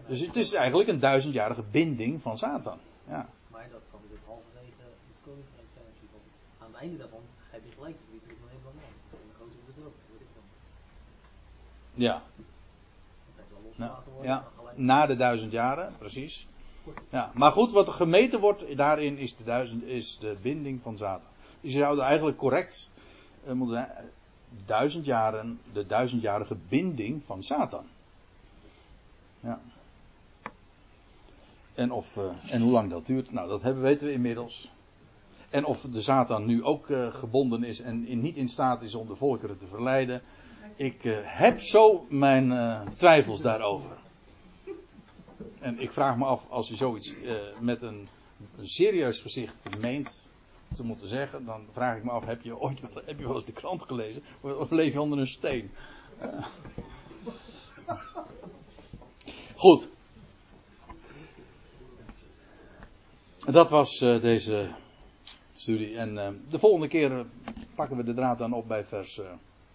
Dus 0.08 0.20
het 0.20 0.36
is 0.36 0.54
eigenlijk 0.54 0.90
een 0.90 1.00
duizendjarige 1.00 1.64
binding 1.72 2.22
van 2.22 2.38
Satan. 2.38 2.78
Ja. 3.08 3.30
Maar 3.48 3.68
dat 3.72 3.82
kan 3.92 4.00
dus 4.10 4.20
halverwege 4.26 4.84
het 5.08 5.20
koninkrijk 5.24 5.68
zijn. 5.74 5.86
Aan 6.60 6.68
het 6.72 6.82
einde 6.82 6.98
daarvan 6.98 7.22
heb 7.50 7.62
je 7.66 7.72
gelijk, 7.72 7.96
wie 8.10 8.20
doet 8.28 8.38
dan 8.40 8.50
helemaal 8.50 8.74
mee. 8.76 9.20
En 9.22 9.28
de 9.28 9.34
grote 9.36 9.58
bedrog, 9.66 9.94
weet 10.12 10.22
ik 10.22 10.28
dan. 10.34 10.44
Ja. 11.94 12.22
Nou, 13.76 13.92
ja, 14.22 14.48
na 14.76 15.06
de 15.06 15.16
duizend 15.16 15.52
jaren, 15.52 15.96
precies. 15.98 16.48
Ja, 17.10 17.32
maar 17.34 17.52
goed, 17.52 17.72
wat 17.72 17.88
er 17.88 17.94
gemeten 17.94 18.40
wordt 18.40 18.78
daarin 18.78 19.18
is 19.18 19.36
de, 19.36 19.44
duizend, 19.44 19.84
is 19.84 20.18
de 20.20 20.38
binding 20.42 20.82
van 20.82 20.98
Satan. 20.98 21.31
Je 21.62 21.70
zou 21.70 22.00
eigenlijk 22.00 22.38
correct 22.38 22.90
uh, 23.48 23.52
moeten 23.52 23.76
zijn. 23.76 24.10
Duizend 24.66 25.06
jaren, 25.06 25.60
de 25.74 25.86
duizendjarige 25.86 26.56
binding 26.70 27.24
van 27.26 27.44
Satan. 27.44 27.86
Ja. 29.40 29.60
En, 31.74 31.92
of, 31.92 32.16
uh, 32.16 32.54
en 32.54 32.62
hoe 32.62 32.72
lang 32.72 32.90
dat 32.90 33.06
duurt, 33.06 33.32
nou 33.32 33.50
dat 33.50 33.62
hebben, 33.62 33.84
weten 33.84 34.08
we 34.08 34.14
inmiddels. 34.14 34.70
En 35.50 35.66
of 35.66 35.82
de 35.82 36.02
Satan 36.02 36.46
nu 36.46 36.64
ook 36.64 36.88
uh, 36.90 37.14
gebonden 37.14 37.64
is 37.64 37.80
en 37.80 38.08
in, 38.08 38.22
niet 38.22 38.36
in 38.36 38.50
staat 38.50 38.82
is 38.82 38.96
om 38.96 39.08
de 39.08 39.16
volkeren 39.16 39.58
te 39.58 39.68
verleiden. 39.68 40.22
Ik 40.76 41.02
heb 41.24 41.60
zo 41.60 42.06
mijn 42.10 42.50
twijfels 42.90 43.42
daarover. 43.42 43.98
En 45.60 45.80
ik 45.80 45.92
vraag 45.92 46.18
me 46.18 46.26
af, 46.26 46.50
als 46.50 46.70
u 46.70 46.76
zoiets 46.76 47.16
met 47.60 47.82
een 47.82 48.08
serieus 48.62 49.20
gezicht 49.20 49.82
meent, 49.82 50.31
te 50.74 50.84
moeten 50.84 51.08
zeggen, 51.08 51.46
dan 51.46 51.68
vraag 51.72 51.98
ik 51.98 52.04
me 52.04 52.12
af: 52.12 52.26
heb 52.26 52.42
je 52.42 52.60
ooit 52.60 52.82
wel, 52.82 53.04
heb 53.06 53.20
je 53.20 53.28
wel 53.28 53.36
eens 53.36 53.46
de 53.46 53.54
krant 53.54 53.82
gelezen? 53.82 54.24
Of 54.42 54.70
leef 54.70 54.94
je 54.94 55.02
onder 55.02 55.20
een 55.20 55.28
steen? 55.28 55.72
Uh. 56.22 56.46
Goed. 59.56 59.88
Dat 63.38 63.70
was 63.70 64.02
uh, 64.02 64.22
deze 64.22 64.76
studie. 65.54 65.98
En 65.98 66.14
uh, 66.14 66.28
de 66.50 66.60
volgende 66.60 66.88
keer 66.88 67.26
pakken 67.76 67.98
we 67.98 68.04
de 68.04 68.14
draad 68.14 68.38
dan 68.38 68.54
op 68.54 68.68
bij 68.68 68.86
vers 68.86 69.22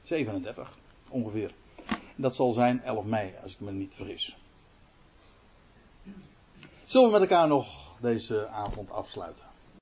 37, 0.02 0.78
ongeveer. 1.08 1.54
Dat 2.16 2.34
zal 2.34 2.52
zijn 2.52 2.82
11 2.82 3.04
mei, 3.04 3.34
als 3.42 3.52
ik 3.52 3.60
me 3.60 3.72
niet 3.72 3.94
vergis. 3.94 4.36
Zullen 6.84 7.06
we 7.06 7.12
met 7.12 7.30
elkaar 7.30 7.48
nog 7.48 7.96
deze 8.00 8.48
avond 8.48 8.90
afsluiten? 8.90 9.44